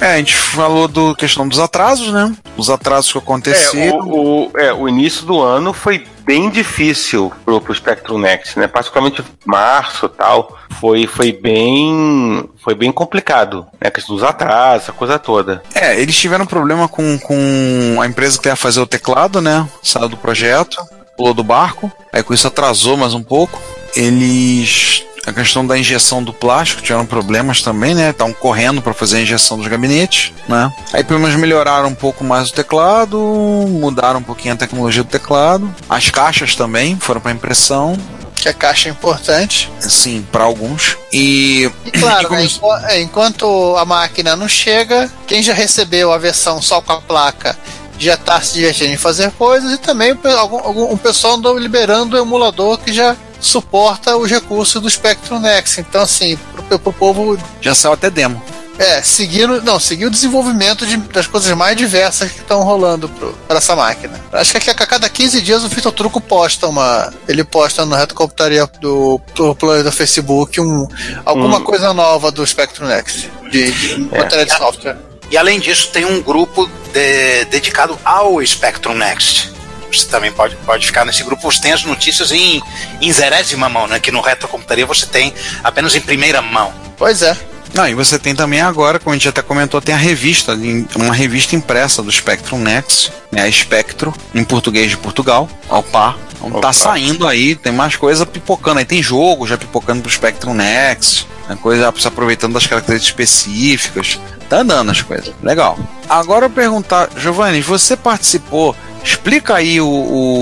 [0.00, 2.32] É, a gente falou do questão dos atrasos, né?
[2.56, 3.98] Os atrasos que aconteceram.
[3.98, 8.58] É, o, o, é, o início do ano foi bem difícil pro, pro Spectrum Next,
[8.58, 8.66] né?
[8.66, 13.86] Particularmente março tal, foi, foi bem foi bem complicado, né?
[13.86, 15.62] A questão dos atrasos, a coisa toda.
[15.72, 19.66] É, eles tiveram problema com, com a empresa que ia fazer o teclado, né?
[19.80, 20.76] Saiu do projeto,
[21.16, 23.62] pulou do barco, aí com isso atrasou mais um pouco.
[23.96, 28.10] Eles a questão da injeção do plástico tiveram problemas também, né?
[28.10, 30.72] Estavam correndo para fazer a injeção dos gabinetes, né?
[30.92, 35.10] Aí pelo menos melhoraram um pouco mais o teclado, mudaram um pouquinho a tecnologia do
[35.10, 35.74] teclado.
[35.88, 37.98] As caixas também foram para impressão.
[38.36, 39.68] Que a caixa é importante.
[39.80, 40.96] Sim, para alguns.
[41.12, 42.76] E, e claro, e como...
[42.78, 47.58] né, enquanto a máquina não chega, quem já recebeu a versão só com a placa
[47.98, 52.14] já está se divertindo em fazer coisas e também algum, algum, um pessoal andou liberando
[52.14, 55.80] o emulador que já suporta os recursos do Spectrum Next.
[55.80, 57.38] Então, assim, pro, pro povo.
[57.60, 58.42] Já saiu até demo.
[58.78, 63.08] É, seguindo, não, seguir o desenvolvimento de, das coisas mais diversas que estão rolando
[63.48, 64.20] para essa máquina.
[64.32, 67.12] Acho que a cada 15 dias o Vitor Truco posta uma.
[67.26, 70.86] Ele posta no reto computaria do, do do Facebook um,
[71.24, 71.64] alguma hum.
[71.64, 74.18] coisa nova do Spectrum Next, de, de é.
[74.18, 74.98] matéria de software.
[75.30, 79.55] E além disso, tem um grupo de, dedicado ao Spectrum Next
[79.86, 81.50] você também pode, pode ficar nesse grupo.
[81.50, 82.62] Você tem as notícias em,
[83.00, 84.00] em zerésima mão, né?
[84.00, 85.32] Que no Retrocomputaria você tem
[85.62, 86.72] apenas em primeira mão.
[86.96, 87.36] Pois é.
[87.76, 90.58] Não, e você tem também agora, como a gente até comentou, tem a revista,
[90.96, 96.16] uma revista impressa do Spectrum Next, né, a Spectro, em português de Portugal, ao par.
[96.36, 96.60] Então Opa.
[96.60, 98.84] tá saindo aí, tem mais coisa pipocando aí.
[98.84, 104.18] Tem jogo já pipocando pro Spectrum Next, né, coisa se aproveitando das características específicas.
[104.48, 105.32] Tá andando as coisas.
[105.42, 105.78] Legal.
[106.08, 108.76] Agora eu perguntar, Giovanni, você participou?
[109.02, 109.86] Explica aí o,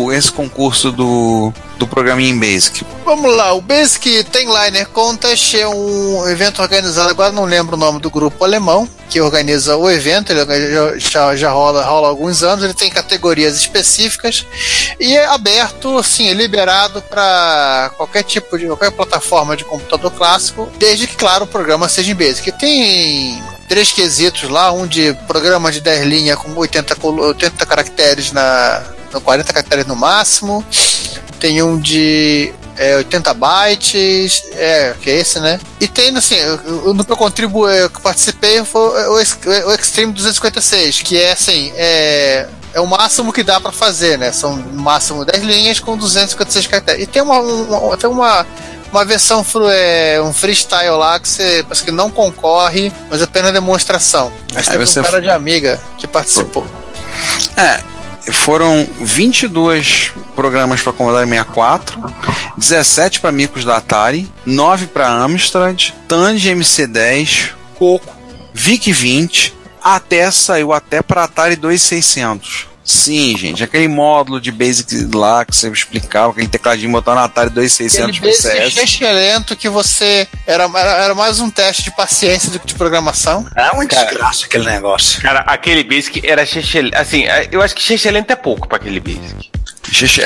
[0.07, 2.85] o- esse concurso do, do programinha em Basic.
[3.05, 7.79] Vamos lá, o Basic Tem Liner Contest é um evento organizado, agora não lembro o
[7.79, 12.43] nome do grupo alemão, que organiza o evento, ele já, já rola, rola há alguns
[12.43, 14.47] anos, ele tem categorias específicas
[14.99, 20.69] e é aberto, assim, é liberado para qualquer tipo de, qualquer plataforma de computador clássico,
[20.79, 22.51] desde que, claro, o programa seja em Basic.
[22.53, 28.33] Tem três quesitos lá, um de programa de 10 linhas com 80, colo- 80 caracteres
[28.33, 30.65] na, no 40 caracteres no máximo,
[31.39, 35.61] tem um de é, 80 bytes, é, que é esse, né?
[35.81, 36.37] E tem, assim,
[36.95, 41.73] no que eu contribuí, eu que participei foi o, o Extreme 256, que é assim,
[41.77, 44.33] é, é o máximo que dá pra fazer, né?
[44.33, 47.03] São no máximo 10 linhas com 256 caracteres.
[47.03, 48.45] E tem uma, uma, tem uma,
[48.91, 53.53] uma versão, é, um freestyle lá que você parece que não concorre, mas é apenas
[53.53, 54.33] demonstração.
[54.53, 56.67] Mas Aí teve um cara de amiga que participou.
[57.57, 57.81] É,
[58.33, 62.03] foram 22 programas para Commodore 64,
[62.57, 68.15] 17 para micros da Atari, 9 para Amstrad, Tandy MC10, Coco,
[68.55, 69.53] VIC-20,
[69.83, 72.74] até saiu até para Atari 2600.
[72.85, 77.49] Sim, gente, aquele módulo de Basic lá que você explicava, aquele tecladinho botar na Atari
[77.51, 78.77] 2600 Aquele basic PCS.
[78.77, 80.29] excelente que você.
[80.47, 83.47] Era, era, era mais um teste de paciência do que de programação.
[83.57, 85.23] É uma desgraça aquele negócio.
[85.23, 86.97] Cara, aquele Basic era xexelento.
[86.97, 89.51] Assim, eu acho que xexelento é pouco pra aquele Basic.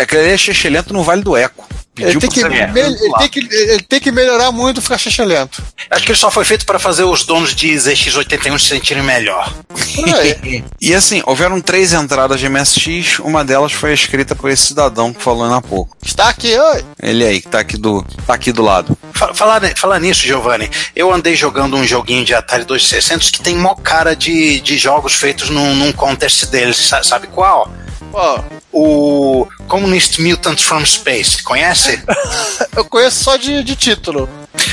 [0.00, 1.68] Aquele é xexelento no Vale do Eco.
[2.02, 5.62] Ele tem, que, ele, tem que, ele tem que melhorar muito ficar lento.
[5.90, 9.52] Acho que ele só foi feito para fazer os donos de ZX81 se sentirem melhor.
[10.80, 15.22] E assim, houveram três entradas de MSX, uma delas foi escrita por esse cidadão que
[15.22, 15.96] falou há pouco.
[16.04, 16.84] Está aqui, oi.
[17.02, 18.96] Ele aí, que tá aqui do, tá aqui do lado.
[19.12, 23.56] Fa- Falar, falar nisso, Giovanni, eu andei jogando um joguinho de Atari 2600 que tem
[23.56, 26.76] mó cara de, de jogos feitos num, num contest deles.
[26.76, 27.70] Sa- Sabe qual?
[28.12, 28.42] Ó,
[28.72, 31.42] O Communist Mutant from Space.
[31.42, 32.02] Conhece?
[32.76, 34.28] eu conheço só de, de título.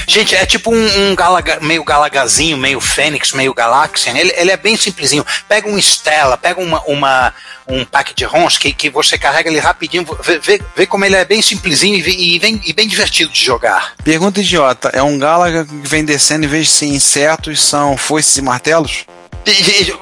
[0.08, 4.14] Gente, é tipo um, um galaga- meio galagazinho, meio Fênix, meio Galaxian.
[4.18, 5.26] Ele, ele é bem simplesinho.
[5.48, 7.34] Pega um Stella, pega uma, uma-
[7.68, 11.16] um pack de ROMs que, que você carrega ele rapidinho, vê, vê, vê como ele
[11.16, 13.94] é bem simplesinho e, e bem, e bem divertido de jogar.
[14.04, 18.38] Pergunta idiota: é um Galaga que vem descendo em vez de ser insetos, são foices
[18.38, 19.06] e martelos?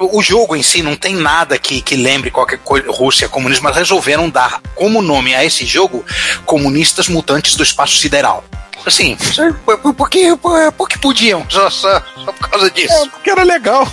[0.00, 3.76] O jogo em si não tem nada que, que lembre qualquer coisa Rússia comunista, mas
[3.76, 6.04] resolveram dar como nome a esse jogo
[6.46, 8.42] Comunistas Mutantes do Espaço Sideral.
[8.86, 9.16] Assim,
[9.64, 13.10] por- por- porque, por- porque podiam, só, só, só por causa disso.
[13.10, 13.86] porque era legal.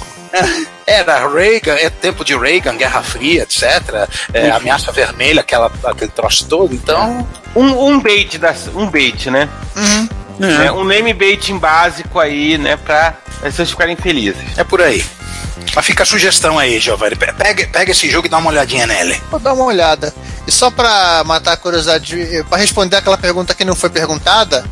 [0.87, 3.63] Era Reagan, é tempo de Reagan, Guerra Fria, etc.
[4.33, 6.73] É, ameaça vermelha, aquela, aquele troço todo.
[6.73, 9.49] Então, Um, um bait das, um bait, né?
[10.47, 12.75] Né, Um name baiting básico aí, né?
[12.77, 14.57] Pra as pessoas ficarem felizes.
[14.57, 15.03] é por aí.
[15.75, 17.15] Mas fica a sugestão aí, Giovanni.
[17.15, 19.19] Pe- Pega, pega esse jogo e dá uma olhadinha nele.
[19.29, 20.13] Vou dar uma olhada.
[20.47, 24.65] E só pra matar a curiosidade, pra responder aquela pergunta que não foi perguntada,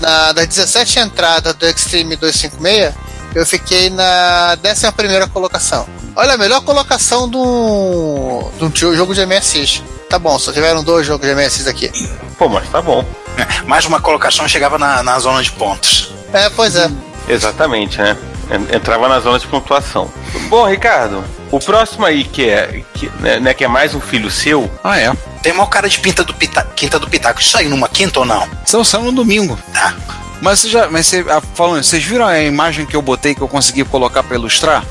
[0.00, 2.94] na, das 17 entradas do Extreme 256,
[3.34, 5.86] eu fiquei na 11 colocação.
[6.16, 9.82] Olha, a melhor colocação do, do jogo de MSX.
[10.10, 11.90] Tá bom, só tiveram dois jogos de MSX aqui.
[12.36, 13.04] Pô, mas tá bom.
[13.66, 16.12] Mais uma colocação chegava na, na zona de pontos.
[16.32, 16.90] É, pois é.
[17.28, 18.16] Exatamente, né?
[18.50, 20.10] En- Entrava na zona de pontuação.
[20.48, 24.28] Bom, Ricardo, o próximo aí que é, que, né, né, que é mais um filho
[24.30, 25.12] seu, Ah, é.
[25.42, 27.40] Tem uma cara de pinta do pita, quinta do Pitaco.
[27.40, 28.46] Isso aí numa quinta ou não?
[28.66, 29.56] São saiu no domingo.
[29.72, 29.94] Tá.
[30.42, 30.90] Mas você já.
[30.90, 34.22] Mas você, ah, falando, vocês viram a imagem que eu botei que eu consegui colocar
[34.22, 34.84] pra ilustrar?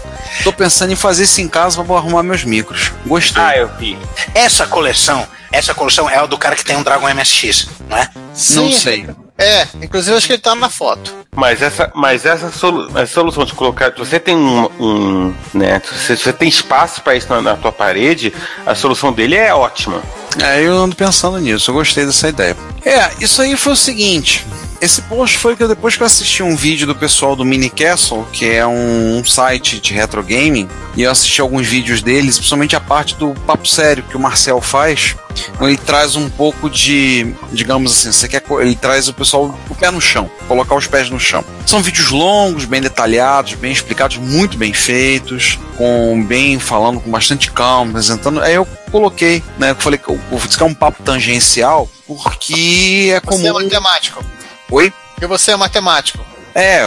[0.43, 2.91] Tô pensando em fazer isso em casa pra arrumar meus micros.
[3.05, 3.41] Gostei.
[3.41, 3.97] Ah, eu vi.
[4.33, 8.09] Essa coleção, essa coleção é a do cara que tem um Dragon MSX, não é?
[8.15, 8.71] Não Sim.
[8.71, 9.09] sei.
[9.37, 11.15] É, inclusive acho que ele tá na foto.
[11.33, 15.81] Mas essa, mas essa, solu essa solução de colocar, se você tem um, um né,
[15.85, 18.33] se você, você tem espaço para isso na, na tua parede,
[18.65, 20.01] a solução dele é ótima.
[20.43, 22.55] É, eu ando pensando nisso, eu gostei dessa ideia.
[22.83, 24.45] É, isso aí foi o seguinte.
[24.81, 27.69] Esse post foi que eu, depois que eu assisti um vídeo do pessoal do Mini
[27.69, 32.77] Castle, que é um site de retro gaming, e eu assisti alguns vídeos deles, principalmente
[32.77, 35.17] a parte do papo sério que o Marcel faz,
[35.59, 39.91] ele traz um pouco de, digamos assim, você quer, ele traz o pessoal o pé
[39.91, 41.43] no chão, colocar os pés no chão.
[41.65, 47.51] São vídeos longos, bem detalhados, bem explicados, muito bem feitos, com bem falando com bastante
[47.51, 48.41] calma, apresentando.
[48.41, 51.89] Aí eu coloquei, né, eu falei que eu vou dizer que é um papo tangencial,
[52.07, 53.53] porque é Você é comum.
[53.53, 54.23] matemático.
[54.69, 54.93] Oi?
[55.21, 56.23] E você é matemático.
[56.55, 56.85] É, é,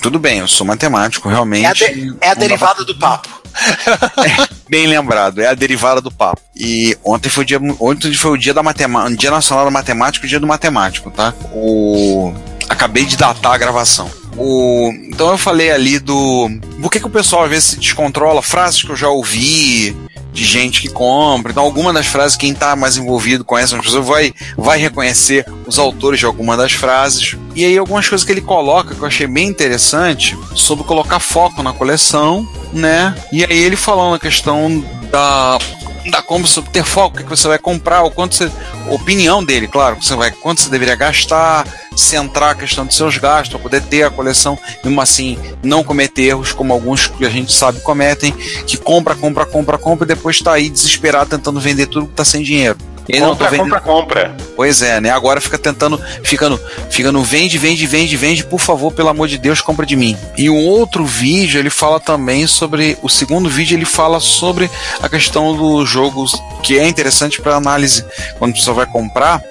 [0.00, 1.92] tudo bem, eu sou matemático, É a, realmente.
[1.92, 3.28] de- é a derivada do papo.
[4.70, 6.40] Bem lembrado, é a derivada do papo.
[6.56, 10.24] E ontem foi o dia, ontem foi o dia da matemática, dia nacional da matemática,
[10.24, 11.34] o dia do matemático, tá?
[11.52, 12.32] O
[12.68, 14.08] acabei de datar a gravação.
[14.36, 16.48] O, então eu falei ali do.
[16.80, 18.40] Por que, que o pessoal às vezes se descontrola?
[18.40, 19.96] Frases que eu já ouvi
[20.32, 21.52] de gente que compra.
[21.52, 25.78] Então, alguma das frases, quem está mais envolvido conhece as pessoas, vai, vai reconhecer os
[25.78, 27.36] autores de alguma das frases.
[27.54, 31.62] E aí, algumas coisas que ele coloca que eu achei bem interessante sobre colocar foco
[31.62, 33.14] na coleção, né?
[33.32, 35.58] E aí, ele falando a questão da
[36.10, 38.50] da como ter foco, o que você vai comprar, o quanto você.
[38.88, 43.50] Opinião dele, claro, você vai, quanto você deveria gastar, centrar a questão dos seus gastos,
[43.50, 47.52] para poder ter a coleção, mesmo assim, não cometer erros como alguns que a gente
[47.52, 48.32] sabe cometem,
[48.66, 52.24] que compra, compra, compra, compra e depois está aí desesperado tentando vender tudo que está
[52.24, 52.76] sem dinheiro.
[53.08, 53.64] Ele compra, não, vendendo...
[53.64, 54.36] compra, compra.
[54.54, 55.10] Pois é, né?
[55.10, 59.28] Agora fica tentando, fica no, fica no vende, vende, vende, vende, por favor, pelo amor
[59.28, 60.16] de Deus, compra de mim.
[60.36, 64.70] E um outro vídeo, ele fala também sobre, o segundo vídeo, ele fala sobre
[65.02, 68.04] a questão dos jogos, que é interessante para análise,
[68.38, 69.42] quando a pessoa vai comprar,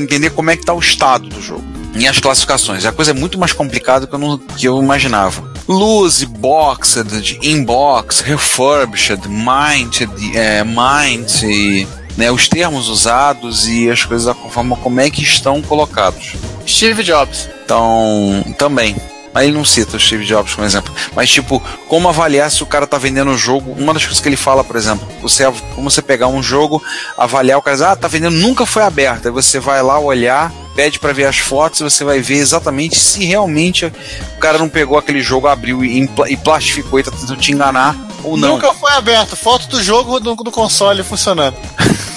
[0.00, 1.64] entender como é que tá o estado do jogo.
[1.96, 2.84] E as classificações.
[2.84, 5.52] A coisa é muito mais complicada do que eu, não, que eu imaginava.
[5.68, 11.86] Loose, boxed, inbox, refurbished, minted, é, mint, e
[12.16, 16.34] né, os termos usados e as coisas da forma como é que estão colocados.
[16.66, 17.48] Steve Jobs.
[17.64, 18.96] Então, também.
[19.34, 20.94] Aí ele não cita o Steve Jobs como exemplo.
[21.14, 23.72] Mas, tipo, como avaliar se o cara tá vendendo o jogo?
[23.72, 25.44] Uma das coisas que ele fala, por exemplo, você,
[25.74, 26.80] como você pegar um jogo,
[27.18, 29.26] avaliar o cara ah, tá vendendo, nunca foi aberto.
[29.26, 32.96] Aí você vai lá olhar, pede para ver as fotos e você vai ver exatamente
[32.96, 37.36] se realmente o cara não pegou aquele jogo, abriu e, e plastificou e tá tentando
[37.36, 38.54] te enganar ou não.
[38.54, 39.36] Nunca foi aberto.
[39.36, 41.56] Foto do jogo do, do console funcionando.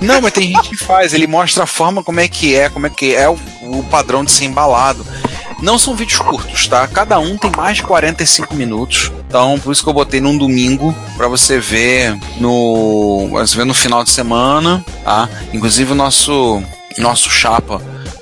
[0.00, 2.86] Não, mas tem gente que faz, ele mostra a forma como é que é, como
[2.86, 5.04] é que é o, o padrão de ser embalado.
[5.62, 6.86] Não são vídeos curtos, tá?
[6.86, 9.10] Cada um tem mais de 45 minutos.
[9.26, 13.72] Então, por isso que eu botei num domingo para você ver no, você ver no
[13.72, 15.28] final de semana, tá?
[15.54, 16.62] Inclusive o nosso
[16.98, 17.80] nosso chapa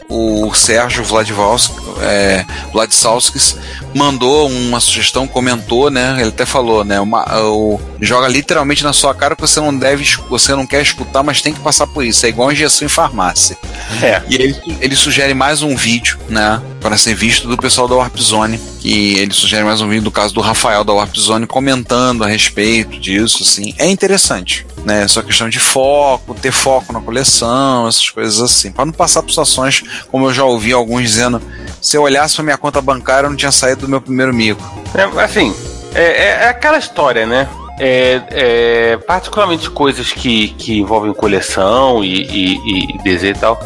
[0.09, 3.57] o Sérgio Vladivals, é, Vladislavskis
[3.95, 6.17] mandou uma sugestão, comentou, né?
[6.19, 7.01] Ele até falou, né?
[7.01, 11.23] Uma, o, joga literalmente na sua cara que você não deve, você não quer escutar,
[11.23, 12.27] mas tem que passar por isso.
[12.27, 13.57] É igual injeção em farmácia.
[14.03, 14.23] É.
[14.29, 16.61] E ele, ele sugere mais um vídeo, né?
[16.81, 18.61] Para ser visto do pessoal da Warp Zone.
[18.83, 22.27] E ele sugere mais um vídeo do caso do Rafael da Warp Zone comentando a
[22.27, 23.75] respeito disso, assim.
[23.79, 25.09] É interessante, né?
[25.09, 28.71] Só questão de foco, ter foco na coleção, essas coisas assim.
[28.71, 31.41] Para não passar por situações como eu já ouvi alguns dizendo,
[31.81, 34.63] se eu olhasse para minha conta bancária, eu não tinha saído do meu primeiro mico.
[34.95, 35.55] É, assim,
[35.95, 37.49] é, é, é aquela história, né?
[37.79, 43.61] É, é, particularmente coisas que, que envolvem coleção e, e, e desejo e tal.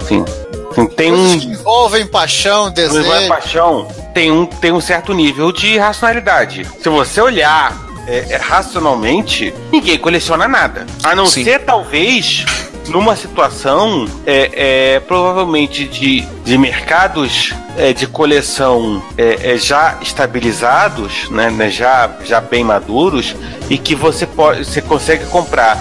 [0.00, 0.24] Assim,
[0.70, 1.38] assim, tem um.
[1.38, 3.00] Que envolvem paixão, desejo.
[3.00, 6.66] Envolvem paixão, tem um, tem um certo nível de racionalidade.
[6.82, 10.84] Se você olhar é, é racionalmente, ninguém coleciona nada.
[11.04, 11.44] A não Sim.
[11.44, 12.44] ser, talvez,
[12.88, 14.50] numa situação é,
[14.96, 22.10] é, provavelmente de, de mercados é, de coleção é, é, já estabilizados, né, né, já,
[22.24, 23.36] já bem maduros,
[23.68, 25.78] e que você, pode, você consegue comprar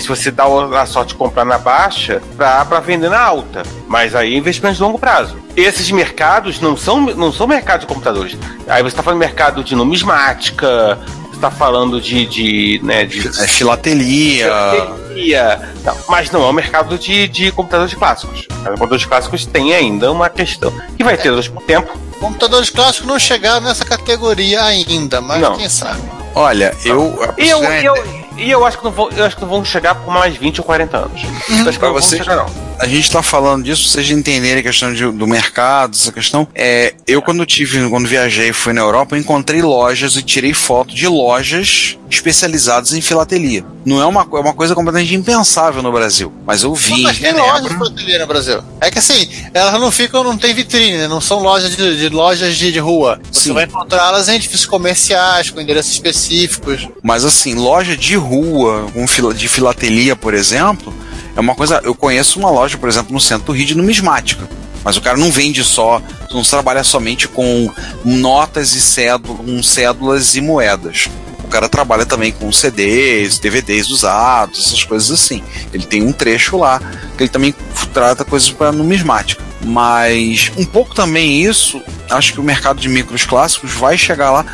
[0.00, 0.44] se você dá
[0.80, 3.62] a sorte de comprar na baixa para vender na alta.
[3.86, 5.36] Mas aí é investimento de longo prazo.
[5.56, 8.36] Esses mercados não são, não são mercados de computadores.
[8.66, 10.98] Aí você está falando mercado de numismática,
[11.36, 14.46] está falando de, de, né, de é filatelia.
[14.46, 15.74] filatelia.
[15.84, 18.40] Não, mas não é o mercado de, de computadores clássicos.
[18.40, 21.98] Os computadores clássicos tem ainda uma questão que vai ter durante muito tempo.
[22.20, 25.56] Computadores clássicos não chegaram nessa categoria ainda, mas não.
[25.56, 26.00] quem sabe.
[26.34, 27.18] Olha, eu.
[27.38, 27.94] E eu, eu,
[28.36, 30.60] e eu acho que não vão, eu acho que não vão chegar por mais 20
[30.60, 31.22] ou 40 anos.
[31.22, 31.68] Uhum.
[31.68, 32.65] Acho que não você, chegar, não.
[32.78, 36.46] A gente está falando disso, vocês entenderem a questão de, do mercado, essa questão.
[36.54, 40.94] É, eu, quando tive, quando viajei e fui na Europa, encontrei lojas e tirei foto
[40.94, 43.64] de lojas especializadas em filatelia.
[43.84, 46.32] Não é uma, é uma coisa completamente impensável no Brasil.
[46.44, 47.02] Mas eu vi.
[47.02, 48.62] Mas tem lojas de filatelia no Brasil.
[48.80, 51.08] É que assim, elas não ficam, não tem vitrine, né?
[51.08, 53.18] não são lojas de, de lojas de, de, rua.
[53.32, 53.54] Você Sim.
[53.54, 56.86] vai encontrá-las em edifícios comerciais, com endereços específicos.
[57.02, 60.92] Mas assim, loja de rua, um fila, de filatelia, por exemplo,
[61.36, 61.80] é uma coisa.
[61.84, 64.48] Eu conheço uma loja, por exemplo, no centro do Rio de numismática.
[64.82, 66.00] Mas o cara não vende só,
[66.32, 67.68] não trabalha somente com
[68.04, 71.08] notas e cédulas, cédulas e moedas.
[71.42, 75.42] O cara trabalha também com CDs, DVDs usados, essas coisas assim.
[75.72, 76.80] Ele tem um trecho lá
[77.16, 77.54] que ele também
[77.92, 79.42] trata coisas para numismática.
[79.64, 84.46] Mas um pouco também isso, acho que o mercado de micros clássicos vai chegar lá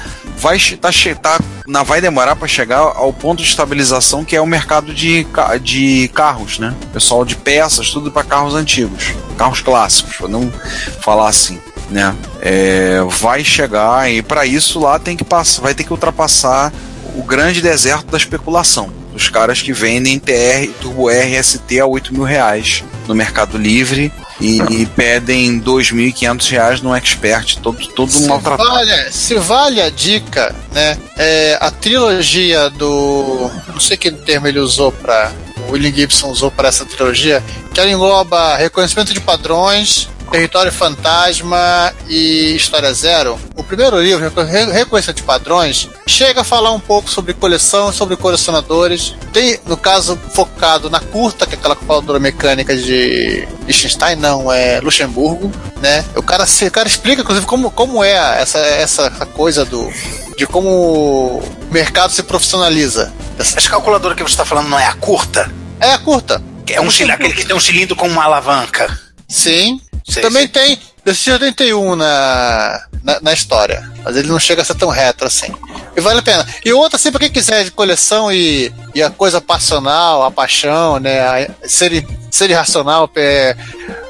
[0.42, 0.90] vai, tá,
[1.22, 5.24] tá, na, vai demorar para chegar ao ponto de estabilização que é o mercado de,
[5.62, 6.74] de carros, né?
[6.92, 10.52] Pessoal de peças, tudo para carros antigos, carros clássicos, para não
[11.00, 11.60] falar assim.
[11.90, 12.14] Né?
[12.40, 16.72] É, vai chegar e para isso lá tem que passar, vai ter que ultrapassar
[17.14, 18.90] o grande deserto da especulação.
[19.14, 24.10] Os caras que vendem TR, Turbo R a 8 mil reais no Mercado Livre
[24.42, 28.68] e, e pedem 2.500 reais no Expert, todo, todo Se maltratado.
[28.68, 30.98] vale, se vale a dica, né?
[31.16, 33.48] É, a trilogia do.
[33.68, 35.32] Não sei que termo ele usou para.
[35.68, 41.92] O William Gibson usou para essa trilogia, que ela engloba reconhecimento de padrões, Território Fantasma
[42.08, 43.38] e História Zero.
[43.54, 48.16] O primeiro livro, Re- Reconhecimento de Padrões, chega a falar um pouco sobre coleção, sobre
[48.16, 49.14] colecionadores.
[49.30, 54.80] Tem, no caso, focado na curta, que é aquela calculadora mecânica de Liechtenstein, não, é
[54.80, 55.52] Luxemburgo,
[55.82, 56.02] né?
[56.16, 59.92] O cara, o cara explica, inclusive, como, como é essa, essa coisa do
[60.34, 63.12] de como o mercado se profissionaliza.
[63.38, 65.52] Essa calculadora que você está falando não é a curta?
[65.78, 66.42] É a curta.
[66.70, 68.98] É um cilindro, aquele que tem um cilindro com uma alavanca.
[69.28, 69.78] Sim.
[70.08, 70.48] Sei, Também sei.
[70.48, 73.90] tem desse 81 na, na, na história.
[74.04, 75.52] Mas ele não chega a ser tão retro assim.
[75.96, 76.46] E vale a pena.
[76.64, 80.98] E outra, assim, pra quem quiser de coleção e, e a coisa passional, a paixão,
[80.98, 81.20] né?
[81.20, 83.56] A, ser, ser irracional, é,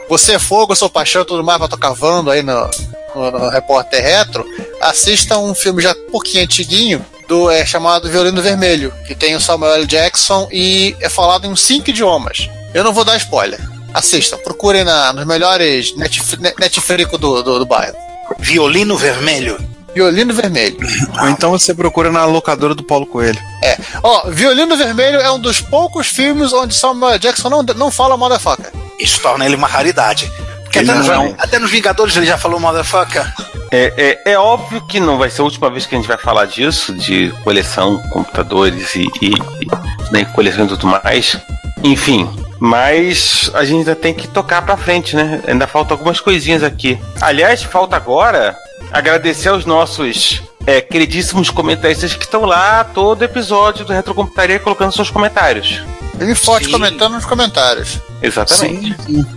[0.08, 2.70] você é fogo, eu sou paixão, tudo mais, pra tô cavando aí no,
[3.14, 4.46] no, no Repórter Retro,
[4.80, 9.40] assista um filme já um pouquinho antiguinho, do, é, chamado Violino Vermelho, que tem o
[9.40, 9.86] Samuel L.
[9.86, 12.48] Jackson e é falado em uns cinco idiomas.
[12.74, 13.60] Eu não vou dar spoiler.
[13.94, 17.94] Assistam, procurem na, nos melhores Netf- net- Netflix do, do, do bairro.
[18.38, 19.58] Violino vermelho.
[19.94, 20.78] Violino Vermelho.
[21.20, 23.38] Ou então você procura na locadora do Paulo Coelho.
[23.62, 23.76] É.
[24.02, 27.18] Ó, Violino Vermelho é um dos poucos filmes onde Samuel.
[27.18, 28.72] Jackson não, não fala motherfucker.
[28.98, 30.32] Isso torna ele uma raridade.
[30.62, 33.30] Porque até nos, não- até nos Vingadores ele já falou motherfucker.
[33.70, 36.16] É, é, é óbvio que não vai ser a última vez que a gente vai
[36.16, 39.28] falar disso, de coleção, computadores e, e,
[39.60, 41.36] e né, coleção e tudo mais.
[41.84, 42.26] Enfim,
[42.62, 45.42] mas a gente ainda tem que tocar pra frente, né?
[45.48, 46.96] Ainda faltam algumas coisinhas aqui.
[47.20, 48.56] Aliás, falta agora
[48.92, 55.10] agradecer aos nossos é, queridíssimos comentaristas que estão lá todo episódio do Retrocomputaria colocando seus
[55.10, 55.82] comentários.
[56.14, 56.70] Bem forte Sim.
[56.70, 57.98] comentando nos comentários.
[58.22, 58.94] Exatamente.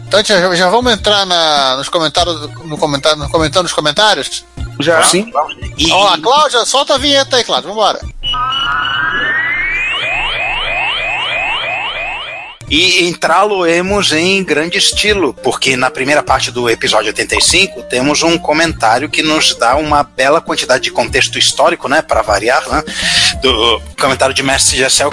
[0.08, 4.46] Então já, já vamos entrar na, nos comentários, no comentário, no comentando nos comentários?
[4.80, 5.02] Já.
[5.02, 5.32] Sim.
[5.76, 8.00] E, Ó, Cláudia, solta a vinheta aí, Cláudia, vambora.
[12.70, 19.10] E entrá-lo-emos em grande estilo, porque na primeira parte do episódio 85 temos um comentário
[19.10, 22.84] que nos dá uma bela quantidade de contexto histórico, né, para variar, né,
[23.42, 25.12] do comentário de Mestre Gessel,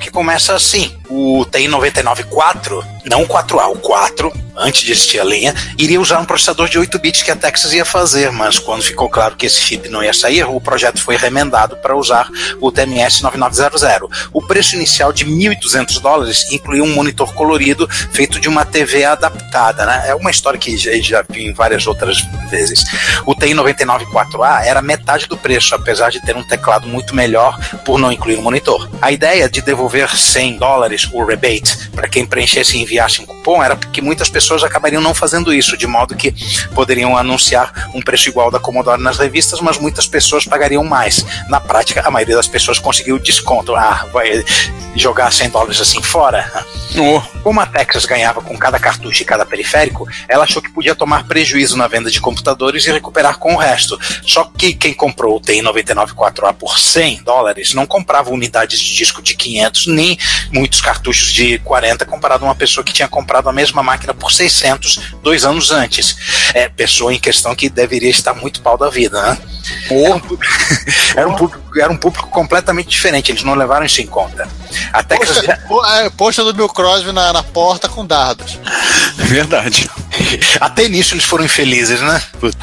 [0.00, 5.24] que começa assim: o TI 994, não o 4A, o 4, antes de existir a
[5.24, 8.82] linha, iria usar um processador de 8 bits que a Texas ia fazer, mas quando
[8.82, 12.28] ficou claro que esse chip não ia sair, o projeto foi remendado para usar
[12.60, 14.28] o TMS 9900.
[14.32, 19.84] O preço inicial de 1.200 dólares incluía um monitor colorido feito de uma TV adaptada,
[19.84, 20.04] né?
[20.06, 22.18] É uma história que já, já vi em várias outras
[22.50, 22.84] vezes.
[23.26, 27.98] O TI 994A era metade do preço, apesar de ter um teclado muito melhor por
[27.98, 28.88] não incluir um monitor.
[29.00, 33.62] A ideia de devolver 100 dólares, o rebate, para quem preenchesse e enviasse um cupom,
[33.62, 36.34] era porque muitas pessoas acabariam não fazendo isso, de modo que
[36.74, 41.24] poderiam anunciar um preço igual da Commodore nas revistas, mas muitas pessoas pagariam mais.
[41.48, 43.74] Na prática, a maioria das pessoas conseguiu desconto.
[43.74, 44.44] Ah, vai
[44.94, 46.50] jogar 100 dólares assim fora?
[47.42, 51.26] Como a Texas ganhava com cada cartucho e cada periférico, ela achou que podia tomar
[51.26, 53.98] prejuízo na venda de computadores e recuperar com o resto.
[54.22, 59.22] Só que quem comprou o TI 994A por 100 dólares não comprava unidades de disco
[59.22, 60.18] de 500 nem
[60.52, 64.30] muitos cartuchos de 40 comparado a uma pessoa que tinha comprado a mesma máquina por
[64.32, 66.16] 600 dois anos antes.
[66.54, 69.38] É, pessoa em questão que deveria estar muito pau da vida, né?
[69.90, 70.52] Era um público-
[71.16, 74.46] era, um público, era um público completamente diferente, eles não levaram isso em conta.
[74.92, 78.58] A Texas Poxa, po- é, poxa do Bill Crosby na, na porta com dardos.
[79.16, 79.88] Verdade.
[80.60, 82.20] Até nisso eles foram infelizes, né?
[82.40, 82.56] Putz,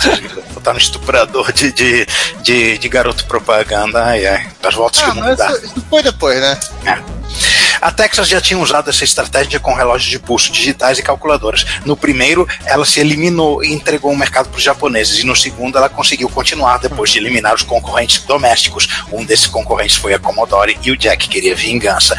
[0.54, 2.08] botaram um estuprador de, de,
[2.42, 4.04] de, de garoto propaganda.
[4.06, 4.48] Ai, ai.
[4.62, 5.52] Das voltas que Ah, não mas dá.
[5.52, 6.60] isso, isso foi depois, né?
[7.82, 11.66] A Texas já tinha usado essa estratégia com relógios de pulso digitais e calculadoras.
[11.86, 15.20] No primeiro, ela se eliminou e entregou o mercado para os japoneses.
[15.20, 19.04] E no segundo, ela conseguiu continuar depois de eliminar os concorrentes domésticos.
[19.12, 22.18] Um desses concorrentes foi a Commodore e o Jack queria vingança.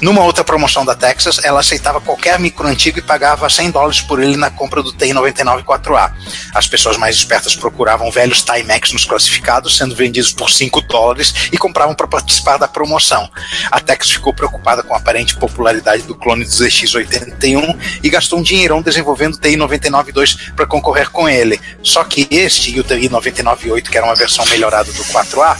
[0.00, 4.22] Numa outra promoção da Texas, ela aceitava qualquer micro antigo e pagava 100 dólares por
[4.22, 6.12] ele na compra do TI-99 4A.
[6.54, 11.58] As pessoas mais espertas procuravam velhos Timex nos classificados, sendo vendidos por 5 dólares, e
[11.58, 13.28] compravam para participar da promoção.
[13.72, 18.42] A Texas ficou preocupada com a aparente popularidade do clone do ZX81 e gastou um
[18.42, 21.60] dinheirão desenvolvendo o TI-99-2 para concorrer com ele.
[21.82, 25.56] Só que este e o TI-99-8, que era uma versão melhorada do 4A,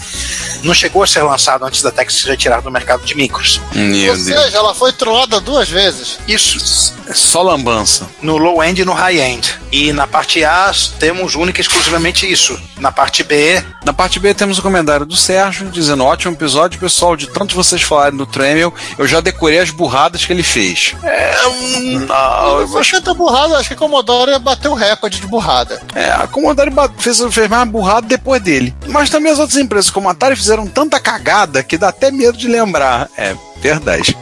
[0.62, 3.60] não chegou a ser lançado antes da Texas se retirar do mercado de micros.
[3.74, 4.44] Meu Inclusive.
[4.44, 6.18] seja, ela foi trollada duas vezes.
[6.26, 6.94] Isso.
[7.08, 8.08] É só lambança.
[8.20, 9.58] No low end e no high end.
[9.72, 12.58] E na parte A temos única e exclusivamente isso.
[12.78, 17.16] Na parte B, Na parte B temos o comentário do Sérgio dizendo: ótimo episódio, pessoal.
[17.16, 20.94] De tanto vocês falarem do Tremel, eu já decorei as burradas que ele fez.
[21.02, 25.80] É, hum, não, eu acho burrada, acho que a Commodore bateu o recorde de burrada.
[25.94, 28.74] É, a Commodore fez, fez mais burrado depois dele.
[28.86, 32.38] Mas também as outras empresas, como a Atari, fizeram tanta cagada que dá até medo
[32.38, 33.08] de lembrar.
[33.16, 34.16] É, verdade.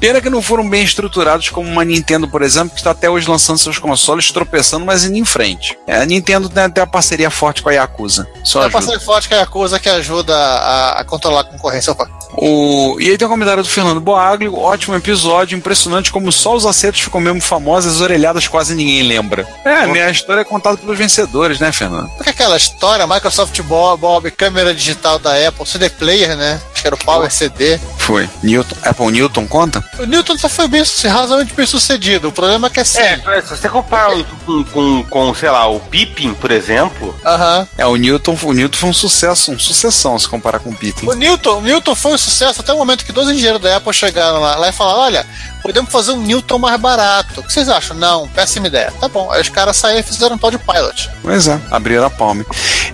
[0.00, 3.28] Pena que não foram bem estruturados como uma Nintendo, por exemplo, que está até hoje
[3.28, 5.78] lançando seus consoles, tropeçando, mas indo em frente.
[5.86, 8.26] É, a Nintendo tem até uma parceria forte com a Yakuza.
[8.42, 8.72] Só É ajuda.
[8.72, 11.92] parceiro forte é a coisa que ajuda a, a controlar a concorrência.
[11.92, 12.08] Opa.
[12.32, 12.96] O...
[13.00, 17.00] E aí tem um comentário do Fernando Boaglio, ótimo episódio, impressionante como só os acertos
[17.02, 19.46] ficam mesmo famosos, as orelhadas quase ninguém lembra.
[19.64, 22.08] É, minha história é contada pelos vencedores, né, Fernando?
[22.16, 26.60] Porque aquela história, Microsoft Bob, Bob, câmera digital da Apple, CD Player, né?
[26.72, 27.78] Acho que era o Power CD.
[27.98, 28.28] Foi.
[28.42, 29.84] Newton, Apple Newton conta?
[29.98, 32.28] O Newton só foi bem, razoavelmente bem sucedido.
[32.28, 33.00] O problema é que é assim.
[33.00, 37.68] É, se você comparar o- com, com, com, sei lá, o Pippin, por exemplo, Aham.
[37.76, 41.06] É, o Newton, o Newton foi um sucesso, um sucessão se comparar com o Pippin.
[41.06, 43.92] O Newton, o Newton foi um sucesso até o momento que dois engenheiros da Apple
[43.92, 45.26] chegaram lá, lá e falaram: olha,
[45.62, 47.40] podemos fazer um Newton mais barato.
[47.40, 47.96] O que vocês acham?
[47.96, 48.92] Não, péssima ideia.
[49.00, 49.30] Tá bom.
[49.30, 51.10] Aí os caras saíram e fizeram um tal de pilot.
[51.22, 52.44] Pois é, abriram a palme.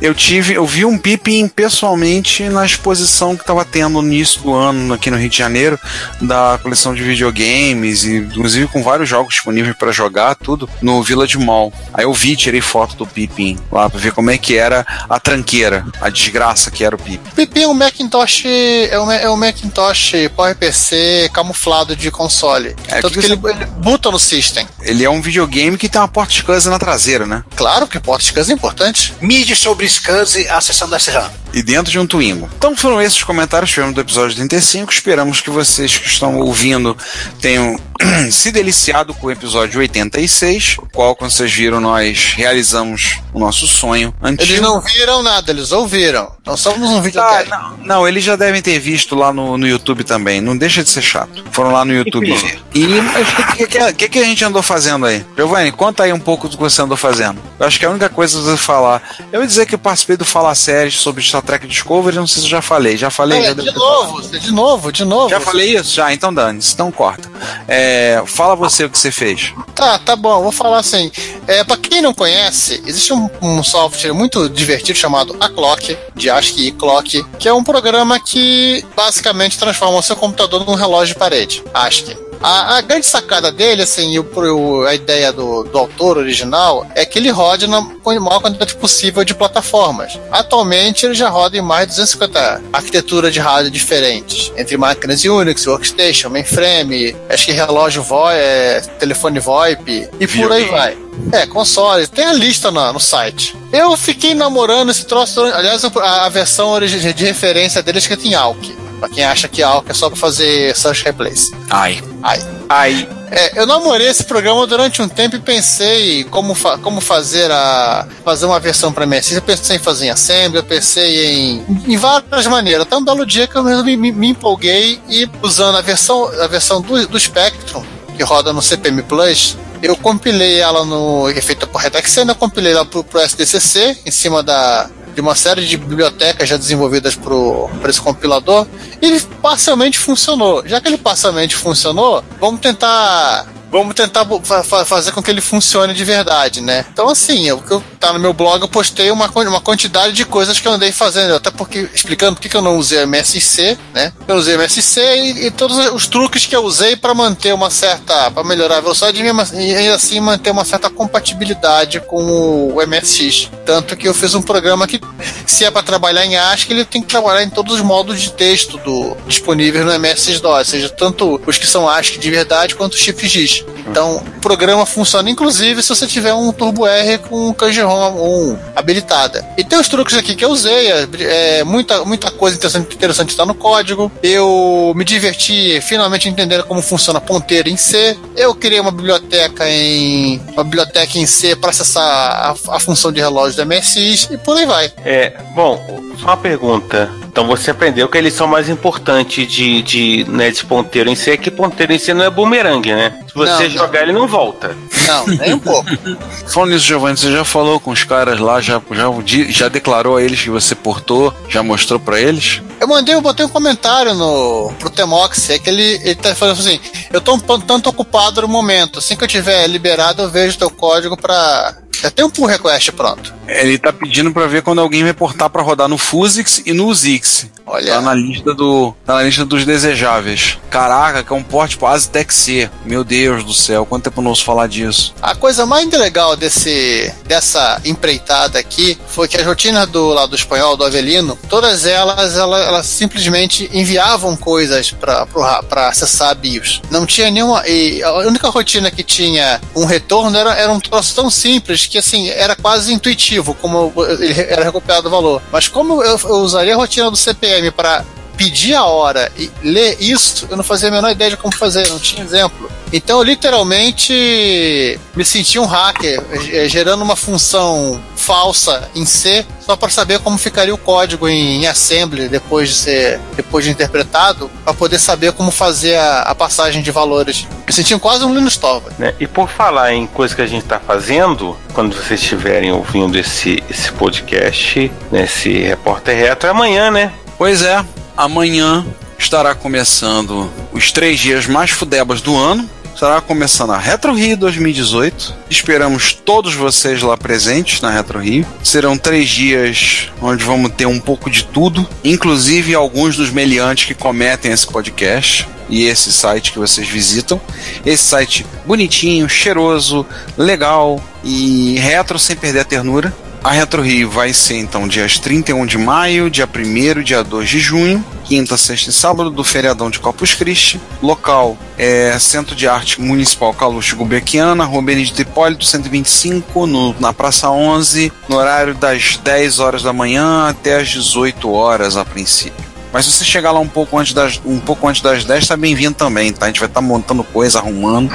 [0.01, 4.55] Eu tive, eu vi um Pippin pessoalmente na exposição que estava tendo no início do
[4.55, 5.79] ano aqui no Rio de Janeiro,
[6.21, 11.39] da coleção de videogames e inclusive com vários jogos disponíveis para jogar, tudo no Village
[11.39, 11.73] Mall.
[11.95, 15.19] Aí eu vi, tirei foto do Pippin lá para ver como é que era a
[15.19, 17.31] tranqueira, a desgraça que era o Pippin.
[17.35, 18.45] Pipi é um Macintosh,
[18.91, 22.56] é um, é um Macintosh PowerPC camuflado de console.
[22.89, 23.67] É, Tanto que que ele, você- ele
[24.11, 24.67] no system.
[24.83, 27.45] Ele é um videogame que tem uma porta SCSI na traseira, né?
[27.55, 29.15] Claro que porta de é importante.
[29.21, 31.31] MIDI sobre SCSI, a sessão da SRAM.
[31.55, 32.51] e dentro de um Twingo.
[32.59, 34.93] Então foram esses comentários que tivemos do episódio 35.
[34.93, 36.95] Esperamos que vocês que estão ouvindo
[37.41, 37.79] tenham
[38.31, 43.67] se deliciado com o episódio 86, o qual, como vocês viram, nós realizamos o nosso
[43.67, 44.51] sonho antigo.
[44.51, 46.31] Eles não viram nada, eles ouviram.
[46.45, 47.49] Nós somos um Ah, videocast.
[47.51, 50.41] não, não, eles já devem ter visto lá no, no YouTube também.
[50.41, 51.45] Não deixa de ser chato.
[51.51, 52.61] Foram lá no YouTube ver.
[52.75, 55.25] E o que, que, que, que a gente andou fazendo aí?
[55.37, 57.41] Giovanni, conta aí um pouco do que você andou fazendo.
[57.59, 59.03] Eu acho que a única coisa que você falar.
[59.33, 62.41] Eu ia dizer que eu participei do Fala Séries sobre Star Trek Discovery, não sei
[62.41, 62.97] se eu já falei.
[62.97, 63.41] Já falei?
[63.41, 65.31] É, já de novo, de novo, de novo.
[65.31, 65.95] já falei isso?
[65.95, 67.29] Já, então dane então corta.
[67.69, 67.86] É,
[68.27, 69.53] fala você o que você fez.
[69.75, 71.11] Tá, tá bom, vou falar assim.
[71.47, 76.31] É, pra quem não conhece, existe um, um software muito divertido chamado A Clock, de
[76.31, 81.19] ASCII Clock, que é um programa que basicamente transforma o seu computador num relógio de
[81.19, 81.63] parede.
[81.73, 82.26] ASCII.
[82.43, 86.87] A, a grande sacada dele, assim, e o, o- a ideia do, do autor original
[86.95, 90.19] é que ele rode na maior quantidade possível de plataformas.
[90.31, 95.67] Atualmente ele já roda em mais de 250 arquiteturas de rádio diferentes, entre máquinas Unix,
[95.67, 100.99] Workstation, Mainframe, acho que relógio VoIP, é, telefone VoIP e por aí vai.
[101.33, 103.57] É, consoles, tem a lista na- no site.
[103.73, 108.35] Eu fiquei namorando esse troço, aliás, a, a versão de referência dele é escrita em
[108.35, 108.77] AUK.
[108.99, 111.55] Pra quem acha que AUK é só pra fazer search replace.
[111.71, 112.03] Ai.
[112.23, 112.41] Ai.
[112.69, 117.51] aí É, eu namorei esse programa durante um tempo e pensei como, fa- como fazer
[117.51, 119.33] a fazer uma versão para MSX.
[119.33, 122.83] Eu pensei em fazer em Assembly, eu pensei em, em várias maneiras.
[122.83, 126.47] Até um belo dia que eu resolvi, me, me empolguei e usando a versão, a
[126.47, 127.85] versão do, do Spectrum,
[128.17, 131.29] que roda no CPM Plus, eu compilei ela no.
[131.33, 135.21] que é feita por Retexena, eu compilei ela pro, pro SDCC, em cima da, de
[135.23, 138.67] uma série de bibliotecas já desenvolvidas para esse compilador,
[139.01, 140.63] ele parcialmente funcionou.
[140.67, 143.47] Já que ele parcialmente funcionou, vamos tentar.
[143.69, 146.87] Vamos tentar fa- fazer com que ele funcione de verdade, né?
[146.93, 150.25] Então, assim, o que eu, tá no meu blog, eu postei uma, uma quantidade de
[150.25, 154.13] coisas que eu andei fazendo, até porque explicando por que eu não usei MSC, né?
[154.29, 158.31] Eu usei MSC e, e todos os truques que eu usei para manter uma certa.
[158.31, 162.81] para melhorar a velocidade e assim- e ainda assim manter uma certa compatibilidade com o
[162.87, 163.51] MSX.
[163.65, 165.01] Tanto que eu fiz um programa que,
[165.47, 168.31] se é para trabalhar em ASCII, ele tem que trabalhar em todos os modos de
[168.33, 173.01] texto do, disponíveis no MS-DOS, seja tanto os que são ASCII de verdade quanto os
[173.01, 173.65] chips GIS.
[173.89, 179.47] Então, o programa funciona inclusive se você tiver um Turbo R com Kanji-ROM 1 habilitada.
[179.57, 183.31] E tem os truques aqui que eu usei, é, é, muita, muita coisa interessante, interessante
[183.31, 184.11] está no código.
[184.23, 188.17] Eu me diverti finalmente entendendo como funciona ponteiro em C.
[188.37, 193.21] Eu criei uma biblioteca em uma biblioteca em C para acessar a, a função de
[193.21, 194.93] relógio do MSX e por aí vai.
[195.05, 195.83] É, bom,
[196.19, 197.11] só uma pergunta.
[197.37, 201.33] Então você aprendeu que a lição mais importante de, de, né, de ponteiro em si
[201.33, 203.19] é que ponteiro em si não é bumerangue, né?
[203.29, 204.75] Se você Não, jogar, ele não volta.
[205.07, 205.87] Não, nem um pouco.
[206.49, 209.11] Falando nisso, Giovanni, você já falou com os caras lá, já, já,
[209.51, 212.63] já declarou a eles que você portou, já mostrou pra eles?
[212.81, 216.59] Eu mandei, eu botei um comentário no, pro Temox, é que ele, ele tá falando
[216.59, 216.81] assim,
[217.13, 220.71] eu tô um tanto ocupado no momento, assim que eu tiver liberado eu vejo teu
[220.71, 221.77] código pra...
[222.03, 223.35] Já tem um pull request pronto.
[223.47, 226.93] Ele tá pedindo pra ver quando alguém vai portar pra rodar no Fusix e no
[226.95, 227.47] Zix.
[227.67, 227.95] Olha.
[227.95, 228.95] Tá na lista do.
[229.05, 230.57] Tá na lista dos desejáveis.
[230.71, 232.71] Caraca, que é um porte pro Aztec C.
[232.85, 235.13] Meu Deus do céu, quanto tempo não ouço falar disso?
[235.21, 240.37] A coisa mais legal desse, dessa empreitada aqui foi que as rotinas do lado do
[240.37, 246.83] espanhol, do Avelino, todas elas, elas, elas simplesmente enviavam coisas para acessar a BIOS.
[246.91, 247.67] Não tinha nenhuma.
[247.67, 251.99] E a única rotina que tinha um retorno era, era um troço tão simples que
[251.99, 255.43] assim era quase intuitivo como ele era recuperado o valor.
[255.51, 258.05] Mas como eu, eu usaria a rotina do CPM para
[258.37, 261.89] pedir a hora e ler isso, eu não fazia a menor ideia de como fazer,
[261.89, 262.71] não tinha exemplo.
[262.93, 266.23] Então, eu literalmente me senti um hacker,
[266.53, 271.63] eh, gerando uma função falsa em C, só para saber como ficaria o código em,
[271.63, 276.35] em assembly depois de ser depois de interpretado, para poder saber como fazer a, a
[276.35, 277.47] passagem de valores.
[277.67, 278.95] Me senti quase um Linux Torvald.
[278.99, 279.15] Né?
[279.19, 283.63] E por falar em coisa que a gente está fazendo, quando vocês estiverem ouvindo esse,
[283.69, 287.13] esse podcast, né, esse repórter retro, é amanhã, né?
[287.37, 287.85] Pois é,
[288.17, 288.85] amanhã
[289.19, 292.69] estará começando os três dias mais fudebas do ano.
[292.95, 295.35] Estará começando a Retro Rio 2018.
[295.51, 298.47] Esperamos todos vocês lá presentes na Retro Rio.
[298.63, 303.95] Serão três dias onde vamos ter um pouco de tudo, inclusive alguns dos meliantes que
[303.95, 307.39] cometem esse podcast e esse site que vocês visitam.
[307.85, 310.07] Esse site bonitinho, cheiroso,
[310.39, 313.13] legal e retro sem perder a ternura.
[313.47, 317.61] A Retro Rio vai ser então dias 31 de maio, dia 1 dia 2 de
[317.61, 320.81] junho, quinta, sexta e sábado do feriadão de Corpus Christi.
[321.01, 327.49] Local é Centro de Arte Municipal Caluxo Gulbenkiana, Rua Benedito Hipólito, 125, no, na Praça
[327.49, 332.67] 11, no horário das 10 horas da manhã até as 18 horas a princípio.
[332.93, 335.57] Mas se você chegar lá um pouco antes das, um pouco antes das 10, tá
[335.57, 336.47] bem-vindo também, tá?
[336.47, 338.11] A gente vai estar montando coisa, arrumando.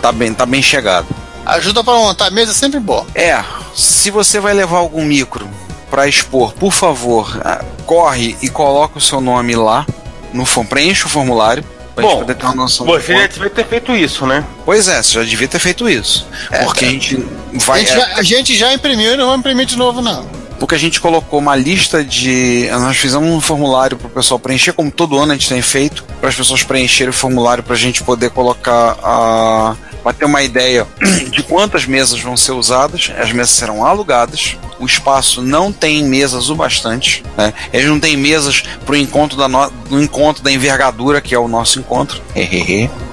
[0.00, 1.08] Tá bem, tá bem chegado.
[1.44, 3.06] Ajuda para montar a mesa é sempre bom.
[3.14, 3.44] É,
[3.74, 5.48] se você vai levar algum micro
[5.90, 9.86] para expor, por favor, ah, corre e coloca o seu nome lá
[10.32, 11.64] no form- preencha o formulário.
[11.94, 14.42] Pra gente Bom, poder ter uma noção de Você já devia ter feito isso, né?
[14.64, 16.26] Pois é, você já devia ter feito isso.
[16.64, 17.16] porque a gente
[17.54, 17.80] A vai.
[17.80, 20.26] gente, é, já, a gente já imprimiu e não vamos imprimir de novo, não.
[20.62, 22.68] Porque a gente colocou uma lista de.
[22.70, 26.04] Nós fizemos um formulário para o pessoal preencher, como todo ano a gente tem feito,
[26.20, 29.74] para as pessoas preencherem o formulário para a gente poder colocar a.
[30.04, 30.86] Para ter uma ideia
[31.32, 36.48] de quantas mesas vão ser usadas, as mesas serão alugadas, o espaço não tem mesas
[36.48, 37.52] o bastante, né?
[37.72, 39.68] eles não têm mesas para o encontro da no...
[40.00, 42.22] encontro da envergadura, que é o nosso encontro.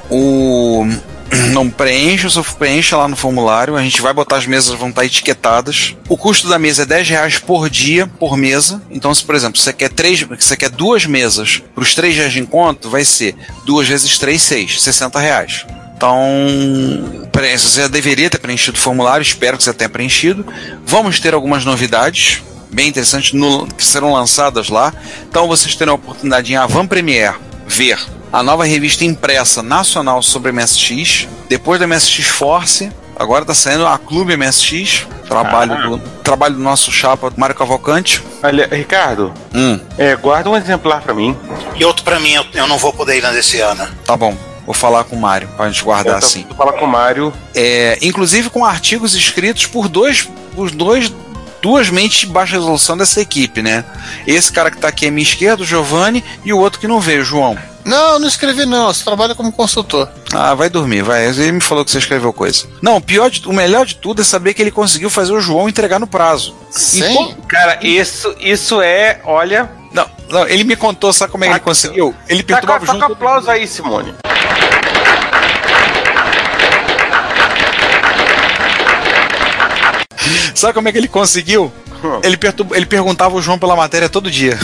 [0.08, 0.88] O
[1.54, 3.76] não preencha, só preencha lá no formulário.
[3.76, 5.96] A gente vai botar as mesas, vão estar etiquetadas.
[6.08, 8.82] O custo da mesa é 10 reais por dia, por mesa.
[8.90, 12.32] Então, se por exemplo, você quer três, você quer duas mesas para os três dias
[12.34, 13.36] de encontro, vai ser
[13.66, 15.66] duas vezes três, seis, 60 reais.
[15.96, 16.18] Então,
[17.34, 20.46] você já deveria ter preenchido o formulário, espero que você tenha preenchido.
[20.86, 22.42] Vamos ter algumas novidades
[22.72, 24.94] bem interessantes no- que serão lançadas lá.
[25.28, 27.36] Então vocês terão a oportunidade em Avan Premiere
[27.68, 28.00] ver
[28.32, 31.28] a nova revista impressa nacional sobre MSX.
[31.48, 35.88] Depois da MSX Force, agora está saindo a Clube MSX, trabalho, Ah.
[35.88, 38.24] do, trabalho do nosso chapa Mário Cavalcante.
[38.44, 41.36] Olha, Ricardo, Hum, é, guarda um exemplar pra mim.
[41.76, 43.88] E outro pra mim, eu, eu não vou poder ir na desse ano.
[44.06, 44.36] tá bom.
[44.66, 46.44] Vou falar com o Mário pra gente guardar Eu tô- assim.
[46.44, 47.34] tô falando com o Mário.
[47.56, 51.12] É, inclusive com artigos escritos por dois, por dois,
[51.60, 53.84] duas mentes de baixa resolução dessa equipe, né?
[54.28, 57.00] Esse cara que tá aqui à minha esquerda, o Giovanni, e o outro que não
[57.00, 57.58] veio, o João.
[57.86, 60.10] Não, não escrevi não, você trabalha como consultor.
[60.34, 61.26] Ah, vai dormir, vai.
[61.28, 62.66] Ele me falou que você escreveu coisa.
[62.82, 65.42] Não, o pior de, o melhor de tudo é saber que ele conseguiu fazer o
[65.42, 66.56] João entregar no prazo.
[66.70, 67.36] Sim.
[67.48, 69.72] Cara, isso, isso é, olha.
[69.92, 72.16] Não, não, ele me contou, sabe como é que ele conseguiu?
[72.28, 73.12] Ele Taca, perturbava o taca João.
[73.14, 74.14] aplauso aí, Simone.
[80.54, 81.72] Sabe como é que ele conseguiu?
[82.04, 82.20] Hum.
[82.24, 82.38] Ele,
[82.74, 84.58] ele perguntava o João pela matéria todo dia.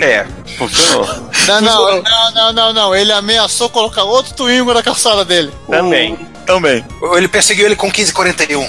[0.00, 0.26] É,
[0.58, 1.30] funcionou.
[1.46, 2.94] Não, não, não, não, não, não.
[2.94, 5.52] Ele ameaçou colocar outro Twingo na calçada dele.
[5.68, 6.16] Também.
[6.46, 6.84] Também.
[7.16, 8.68] Ele perseguiu ele com 1541.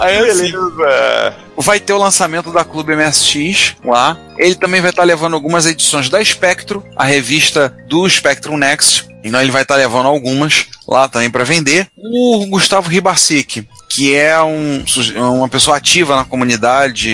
[0.00, 1.34] Aí, assim, Beleza.
[1.56, 4.16] vai ter o lançamento da Clube MSX lá.
[4.38, 9.06] Ele também vai estar levando algumas edições da Spectrum, a revista do Spectrum Next.
[9.22, 11.88] Então ele vai estar levando algumas lá também para vender.
[11.96, 13.66] O Gustavo Ribarsic,
[13.96, 14.84] que é um,
[15.16, 17.08] uma pessoa ativa na comunidade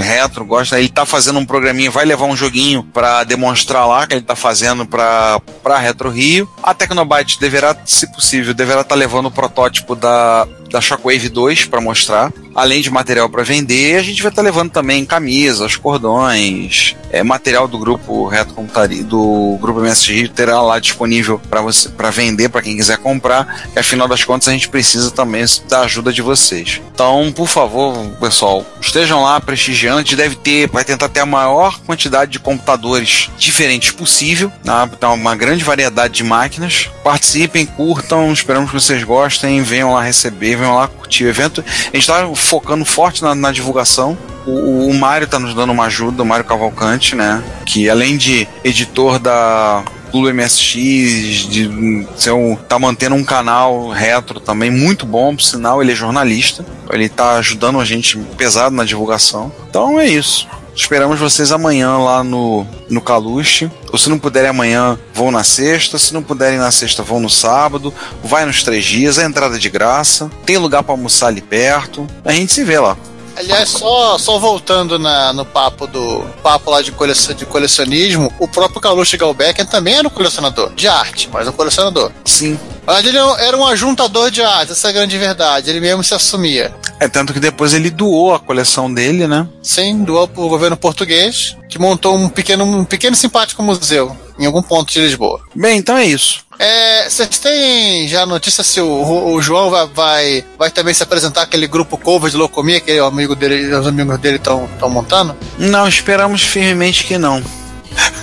[0.00, 4.14] retro, gosta, ele tá fazendo um programinha, vai levar um joguinho para demonstrar lá que
[4.14, 5.40] ele tá fazendo para
[5.80, 6.48] Retro Rio.
[6.68, 11.64] A Tecnobyte deverá, se possível, deverá estar tá levando o protótipo da da Shockwave 2
[11.64, 15.76] para mostrar, além de material para vender, a gente vai estar tá levando também camisas,
[15.76, 21.88] cordões, é, material do grupo Reto Computaria, do grupo MSG terá lá disponível para você
[21.88, 23.68] para vender para quem quiser comprar.
[23.74, 26.80] E afinal das contas a gente precisa também da ajuda de vocês.
[26.92, 29.98] Então, por favor, pessoal, estejam lá prestigiando.
[29.98, 34.88] A gente deve ter, vai tentar ter a maior quantidade de computadores diferentes possível, tá?
[34.92, 36.57] Então, uma grande variedade de máquinas.
[37.02, 41.64] Participem, curtam, esperamos que vocês gostem, venham lá receber venham lá curtir o evento.
[41.66, 44.16] A gente está focando forte na, na divulgação.
[44.46, 47.42] O, o Mário está nos dando uma ajuda, o Mário Cavalcante, né?
[47.66, 54.40] Que além de editor da Blue MSX, de ser um, tá mantendo um canal retro
[54.40, 56.64] também muito bom, por sinal, ele é jornalista.
[56.90, 59.52] Ele está ajudando a gente pesado na divulgação.
[59.68, 60.48] Então é isso.
[60.78, 63.68] Esperamos vocês amanhã lá no, no Caluche.
[63.92, 65.98] Ou se não puderem amanhã, vão na sexta.
[65.98, 67.92] Se não puderem na sexta, vão no sábado.
[68.22, 70.30] Vai nos três dias, a entrada é de graça.
[70.46, 72.06] Tem lugar para almoçar ali perto.
[72.24, 72.96] A gente se vê lá.
[73.36, 78.48] Aliás, só, só voltando na, no papo do papo lá de, colecion, de colecionismo, o
[78.48, 82.10] próprio Kalush Galbecker também era um colecionador de arte, mas um colecionador.
[82.24, 82.58] Sim.
[82.88, 85.68] Mas ele era um ajuntador de arte, essa é a grande verdade.
[85.68, 86.74] Ele mesmo se assumia.
[86.98, 89.46] É tanto que depois ele doou a coleção dele, né?
[89.62, 94.46] Sim, doou para o governo português, que montou um pequeno, um pequeno simpático museu em
[94.46, 95.42] algum ponto de Lisboa.
[95.54, 96.40] Bem, então é isso.
[96.58, 101.42] É, vocês têm já notícia se o, o João vai, vai, vai, também se apresentar
[101.42, 105.36] aquele grupo cover de Locomia que o amigo dele, os amigos dele estão montando?
[105.58, 107.44] Não, esperamos firmemente que não.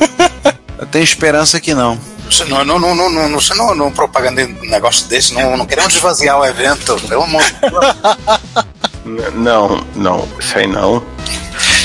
[0.79, 2.14] Eu tenho esperança que não.
[2.29, 5.95] Você não, não, não, não, você não, não propaganda um negócio desse, não, não queremos
[5.95, 9.33] esvaziar o evento, pelo amor de Deus.
[9.35, 11.03] Não, não, isso aí não.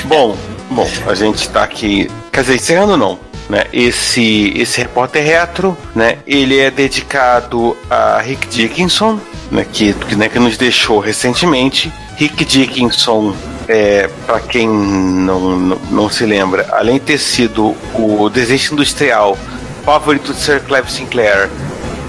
[0.04, 0.36] Bom,
[0.70, 2.10] bom, a gente tá aqui.
[2.32, 3.18] Quer dizer, encerrando não
[3.50, 3.64] né?
[3.72, 6.18] Esse, esse repórter retro, né?
[6.26, 9.18] Ele é dedicado a Rick Dickinson,
[9.50, 9.66] né?
[9.70, 11.92] Que, né, que nos deixou recentemente.
[12.16, 13.34] Rick Dickinson,
[13.66, 19.36] é, para quem não, não, não, se lembra, além de ter sido o desenho industrial
[19.84, 21.48] favorito de Sir Clive Sinclair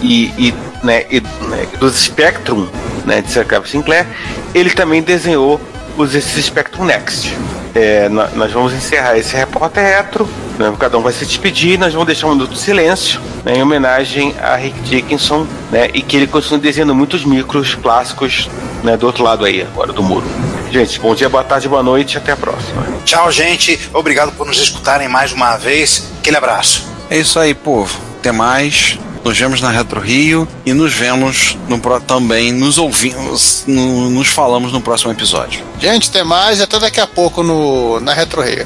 [0.02, 0.53] e, e,
[0.84, 2.68] né, e né, dos Spectrum
[3.06, 4.07] né, de Sir Clive Sinclair,
[4.53, 5.60] ele também desenhou
[5.98, 7.35] os Spectrum Next.
[7.73, 10.27] É, nós vamos encerrar esse repórter retro
[10.61, 10.73] né?
[10.80, 14.35] Cada um vai se despedir, nós vamos deixar um minuto de silêncio né, em homenagem
[14.41, 15.89] a Rick Dickinson, né?
[15.93, 18.49] E que ele continua desenhando muitos micros clássicos
[18.84, 20.26] né, do outro lado aí, agora do muro.
[20.72, 22.85] Gente, bom dia, boa tarde, boa noite, até a próxima.
[23.03, 23.89] Tchau, gente.
[23.93, 26.11] Obrigado por nos escutarem mais uma vez.
[26.19, 26.90] Aquele abraço.
[27.11, 27.99] É isso aí, povo.
[28.19, 28.97] Até mais.
[29.23, 34.71] Nos vemos na Retro Rio e nos vemos no, também, nos ouvimos, no, nos falamos
[34.73, 35.63] no próximo episódio.
[35.79, 38.65] Gente, até mais e até daqui a pouco no, na Retro Rio.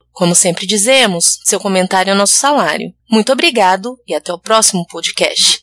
[0.11, 2.93] Como sempre dizemos, seu comentário é nosso salário.
[3.09, 5.61] Muito obrigado e até o próximo podcast.